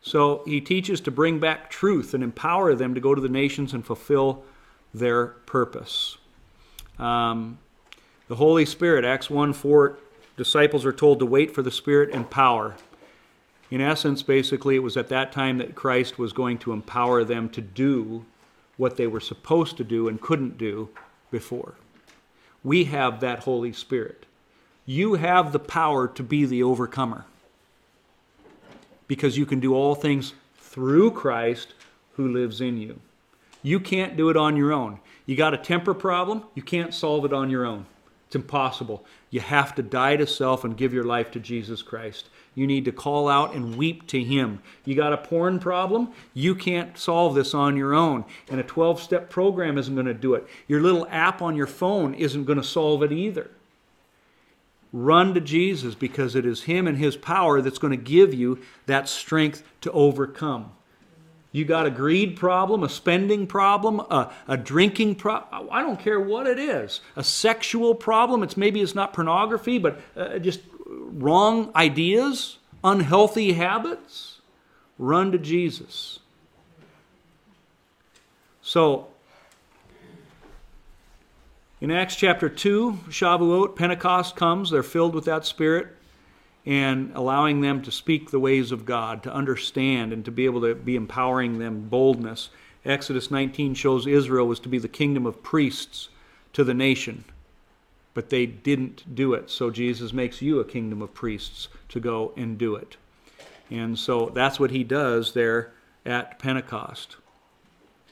So 0.02 0.43
he 0.44 0.60
teaches 0.60 1.01
to 1.02 1.10
bring 1.10 1.39
back 1.39 1.70
truth 1.70 2.12
and 2.12 2.22
empower 2.22 2.74
them 2.74 2.94
to 2.94 3.01
go 3.01 3.14
to 3.14 3.20
the 3.20 3.28
nations 3.28 3.72
and 3.72 3.84
fulfill 3.84 4.44
their 4.93 5.26
purpose. 5.26 6.18
Um, 6.98 7.59
the 8.28 8.36
Holy 8.36 8.66
Spirit, 8.66 9.05
Acts 9.05 9.30
1 9.30 9.52
4, 9.52 9.98
disciples 10.36 10.84
are 10.84 10.92
told 10.92 11.18
to 11.18 11.26
wait 11.26 11.54
for 11.54 11.62
the 11.62 11.70
Spirit 11.70 12.10
and 12.12 12.28
power. 12.30 12.76
In 13.70 13.80
essence, 13.80 14.22
basically, 14.22 14.76
it 14.76 14.82
was 14.82 14.96
at 14.96 15.09
that 15.09 15.32
time 15.32 15.59
that 15.59 15.74
Christ 15.74 16.18
was 16.18 16.32
going 16.32 16.59
to 16.59 16.72
empower 16.72 17.24
them 17.24 17.48
to 17.50 17.60
do 17.60 18.24
what 18.76 18.96
they 18.96 19.06
were 19.06 19.20
supposed 19.20 19.76
to 19.76 19.84
do 19.84 20.09
and 20.09 20.20
couldn't 20.20 20.59
do 20.59 20.88
before. 21.30 21.74
We 22.64 22.84
have 22.84 23.20
that 23.20 23.40
Holy 23.40 23.72
Spirit. 23.72 24.26
You 24.84 25.14
have 25.14 25.52
the 25.52 25.59
power 25.59 26.09
to 26.09 26.22
be 26.22 26.44
the 26.44 26.62
overcomer 26.62 27.24
because 29.06 29.36
you 29.36 29.46
can 29.46 29.60
do 29.60 29.74
all 29.74 29.94
things 29.94 30.34
through 30.59 31.10
Christ 31.12 31.74
who 32.14 32.28
lives 32.28 32.60
in 32.60 32.78
you. 32.78 33.00
You 33.62 33.78
can't 33.78 34.16
do 34.16 34.28
it 34.28 34.36
on 34.36 34.56
your 34.56 34.72
own. 34.72 34.98
You 35.26 35.36
got 35.36 35.54
a 35.54 35.59
temper 35.59 35.94
problem, 35.94 36.44
you 36.54 36.62
can't 36.62 36.92
solve 36.92 37.24
it 37.24 37.32
on 37.32 37.48
your 37.48 37.64
own. 37.64 37.86
It's 38.32 38.36
impossible. 38.36 39.04
You 39.28 39.40
have 39.40 39.74
to 39.74 39.82
die 39.82 40.16
to 40.16 40.26
self 40.26 40.64
and 40.64 40.74
give 40.74 40.94
your 40.94 41.04
life 41.04 41.30
to 41.32 41.38
Jesus 41.38 41.82
Christ. 41.82 42.30
You 42.54 42.66
need 42.66 42.86
to 42.86 42.90
call 42.90 43.28
out 43.28 43.54
and 43.54 43.76
weep 43.76 44.06
to 44.06 44.24
Him. 44.24 44.62
You 44.86 44.94
got 44.94 45.12
a 45.12 45.18
porn 45.18 45.59
problem? 45.59 46.09
You 46.32 46.54
can't 46.54 46.96
solve 46.96 47.34
this 47.34 47.52
on 47.52 47.76
your 47.76 47.92
own. 47.92 48.24
And 48.48 48.59
a 48.59 48.62
12 48.62 49.02
step 49.02 49.28
program 49.28 49.76
isn't 49.76 49.94
going 49.94 50.06
to 50.06 50.14
do 50.14 50.32
it. 50.32 50.46
Your 50.66 50.80
little 50.80 51.06
app 51.10 51.42
on 51.42 51.56
your 51.56 51.66
phone 51.66 52.14
isn't 52.14 52.46
going 52.46 52.56
to 52.56 52.64
solve 52.64 53.02
it 53.02 53.12
either. 53.12 53.50
Run 54.94 55.34
to 55.34 55.40
Jesus 55.42 55.94
because 55.94 56.34
it 56.34 56.46
is 56.46 56.62
Him 56.62 56.86
and 56.86 56.96
His 56.96 57.18
power 57.18 57.60
that's 57.60 57.78
going 57.78 57.90
to 57.90 58.02
give 58.02 58.32
you 58.32 58.60
that 58.86 59.10
strength 59.10 59.62
to 59.82 59.92
overcome. 59.92 60.72
You 61.52 61.66
got 61.66 61.84
a 61.84 61.90
greed 61.90 62.36
problem, 62.36 62.82
a 62.82 62.88
spending 62.88 63.46
problem, 63.46 64.00
a, 64.00 64.32
a 64.48 64.56
drinking 64.56 65.16
problem. 65.16 65.68
I 65.70 65.82
don't 65.82 66.00
care 66.00 66.18
what 66.18 66.46
it 66.46 66.58
is. 66.58 67.02
A 67.14 67.22
sexual 67.22 67.94
problem. 67.94 68.42
It's 68.42 68.56
maybe 68.56 68.80
it's 68.80 68.94
not 68.94 69.12
pornography, 69.12 69.76
but 69.76 70.00
uh, 70.16 70.38
just 70.38 70.60
wrong 70.86 71.70
ideas, 71.76 72.56
unhealthy 72.82 73.52
habits. 73.52 74.40
Run 74.98 75.30
to 75.32 75.38
Jesus. 75.38 76.20
So, 78.62 79.08
in 81.82 81.90
Acts 81.90 82.16
chapter 82.16 82.48
2, 82.48 83.00
Shavuot, 83.08 83.76
Pentecost 83.76 84.36
comes. 84.36 84.70
They're 84.70 84.82
filled 84.82 85.14
with 85.14 85.26
that 85.26 85.44
Spirit 85.44 85.96
and 86.64 87.10
allowing 87.14 87.60
them 87.60 87.82
to 87.82 87.90
speak 87.90 88.30
the 88.30 88.39
ways 88.39 88.70
of 88.70 88.86
God, 88.86 89.22
to 89.24 89.32
understand, 89.32 90.12
and 90.12 90.24
to 90.24 90.30
be 90.30 90.44
able 90.44 90.60
to 90.60 90.74
be 90.74 90.94
empowering 90.94 91.59
them 91.59 91.89
boldness. 91.89 92.51
Exodus 92.84 93.30
19 93.30 93.74
shows 93.74 94.06
Israel 94.06 94.47
was 94.47 94.60
to 94.60 94.68
be 94.68 94.78
the 94.78 94.89
kingdom 94.89 95.26
of 95.26 95.43
priests 95.43 96.09
to 96.52 96.62
the 96.62 96.74
nation, 96.74 97.24
but 98.14 98.30
they 98.30 98.47
didn't 98.47 99.14
do 99.14 99.34
it. 99.34 99.51
So 99.51 99.70
Jesus 99.70 100.12
makes 100.12 100.43
you 100.43 100.60
a 100.60 100.64
kingdom 100.64 101.02
of 101.02 101.14
priests 101.14 101.68
to 101.89 102.01
go 102.01 102.32
and 102.36 102.59
do 102.59 102.76
it. 102.76 102.97
And 103.70 103.98
so 103.98 104.30
that's 104.34 104.60
what 104.60 104.70
he 104.70 104.84
does 104.84 105.32
there 105.32 105.72
at 106.05 106.39
Pentecost. 106.39 107.16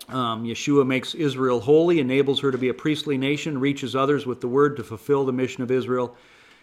Um, 0.08 0.44
Yeshua 0.44 0.86
makes 0.86 1.14
Israel 1.14 1.60
holy, 1.60 2.00
enables 2.00 2.40
her 2.40 2.50
to 2.50 2.58
be 2.58 2.68
a 2.68 2.74
priestly 2.74 3.16
nation, 3.16 3.60
reaches 3.60 3.94
others 3.94 4.26
with 4.26 4.40
the 4.40 4.48
word 4.48 4.76
to 4.76 4.84
fulfill 4.84 5.24
the 5.24 5.32
mission 5.32 5.62
of 5.62 5.70
Israel, 5.70 6.16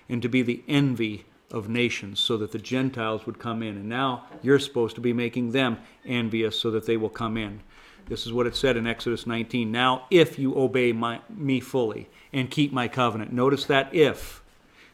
and 0.09 0.22
to 0.22 0.27
be 0.27 0.41
the 0.41 0.64
envy 0.68 1.26
of 1.51 1.69
nations 1.69 2.19
so 2.19 2.37
that 2.37 2.51
the 2.51 2.59
Gentiles 2.59 3.25
would 3.25 3.39
come 3.39 3.63
in. 3.63 3.77
And 3.77 3.89
now 3.89 4.25
you're 4.41 4.59
supposed 4.59 4.95
to 4.95 5.01
be 5.01 5.13
making 5.13 5.51
them 5.51 5.77
envious 6.05 6.59
so 6.59 6.71
that 6.71 6.85
they 6.85 6.97
will 6.97 7.09
come 7.09 7.37
in. 7.37 7.61
This 8.07 8.25
is 8.25 8.33
what 8.33 8.47
it 8.47 8.55
said 8.55 8.77
in 8.77 8.87
Exodus 8.87 9.27
19. 9.27 9.71
Now, 9.71 10.05
if 10.09 10.39
you 10.39 10.57
obey 10.57 10.93
my, 10.93 11.21
me 11.29 11.59
fully 11.59 12.09
and 12.31 12.49
keep 12.49 12.71
my 12.71 12.87
covenant, 12.87 13.33
notice 13.33 13.65
that 13.65 13.93
if, 13.93 14.41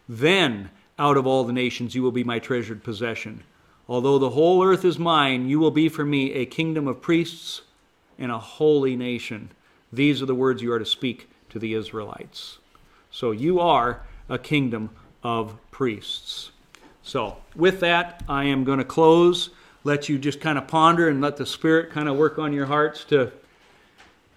then 0.09 0.71
out 0.97 1.17
of 1.17 1.27
all 1.27 1.43
the 1.43 1.53
nations 1.53 1.95
you 1.95 2.01
will 2.01 2.11
be 2.11 2.23
my 2.23 2.39
treasured 2.39 2.83
possession. 2.83 3.43
Although 3.87 4.17
the 4.17 4.31
whole 4.31 4.63
earth 4.63 4.85
is 4.85 4.97
mine, 4.97 5.47
you 5.47 5.59
will 5.59 5.71
be 5.71 5.89
for 5.89 6.05
me 6.05 6.33
a 6.33 6.45
kingdom 6.45 6.87
of 6.87 7.01
priests 7.01 7.61
and 8.17 8.31
a 8.31 8.39
holy 8.39 8.95
nation. 8.95 9.51
These 9.91 10.21
are 10.21 10.25
the 10.25 10.35
words 10.35 10.61
you 10.61 10.71
are 10.71 10.79
to 10.79 10.85
speak 10.85 11.29
to 11.49 11.59
the 11.59 11.73
Israelites. 11.73 12.59
So 13.11 13.31
you 13.31 13.59
are 13.59 14.03
a 14.29 14.39
kingdom 14.39 14.89
of 15.21 15.57
priests. 15.73 16.51
So, 17.01 17.35
with 17.55 17.81
that, 17.81 18.23
I 18.29 18.45
am 18.45 18.63
going 18.63 18.77
to 18.77 18.85
close, 18.85 19.49
let 19.83 20.07
you 20.07 20.17
just 20.17 20.39
kind 20.39 20.57
of 20.57 20.67
ponder 20.67 21.09
and 21.09 21.19
let 21.19 21.35
the 21.35 21.45
Spirit 21.45 21.91
kind 21.91 22.07
of 22.07 22.15
work 22.15 22.39
on 22.39 22.53
your 22.53 22.67
hearts 22.67 23.03
to, 23.05 23.33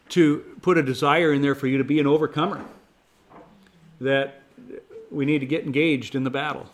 to 0.09 0.39
put 0.63 0.77
a 0.77 0.83
desire 0.83 1.33
in 1.33 1.43
there 1.43 1.55
for 1.55 1.69
you 1.69 1.79
to 1.79 1.85
be 1.85 2.01
an 2.01 2.07
overcomer. 2.09 2.65
That 4.01 4.43
we 5.13 5.25
need 5.25 5.39
to 5.39 5.47
get 5.47 5.65
engaged 5.65 6.17
in 6.17 6.25
the 6.25 6.31
battle. 6.31 6.69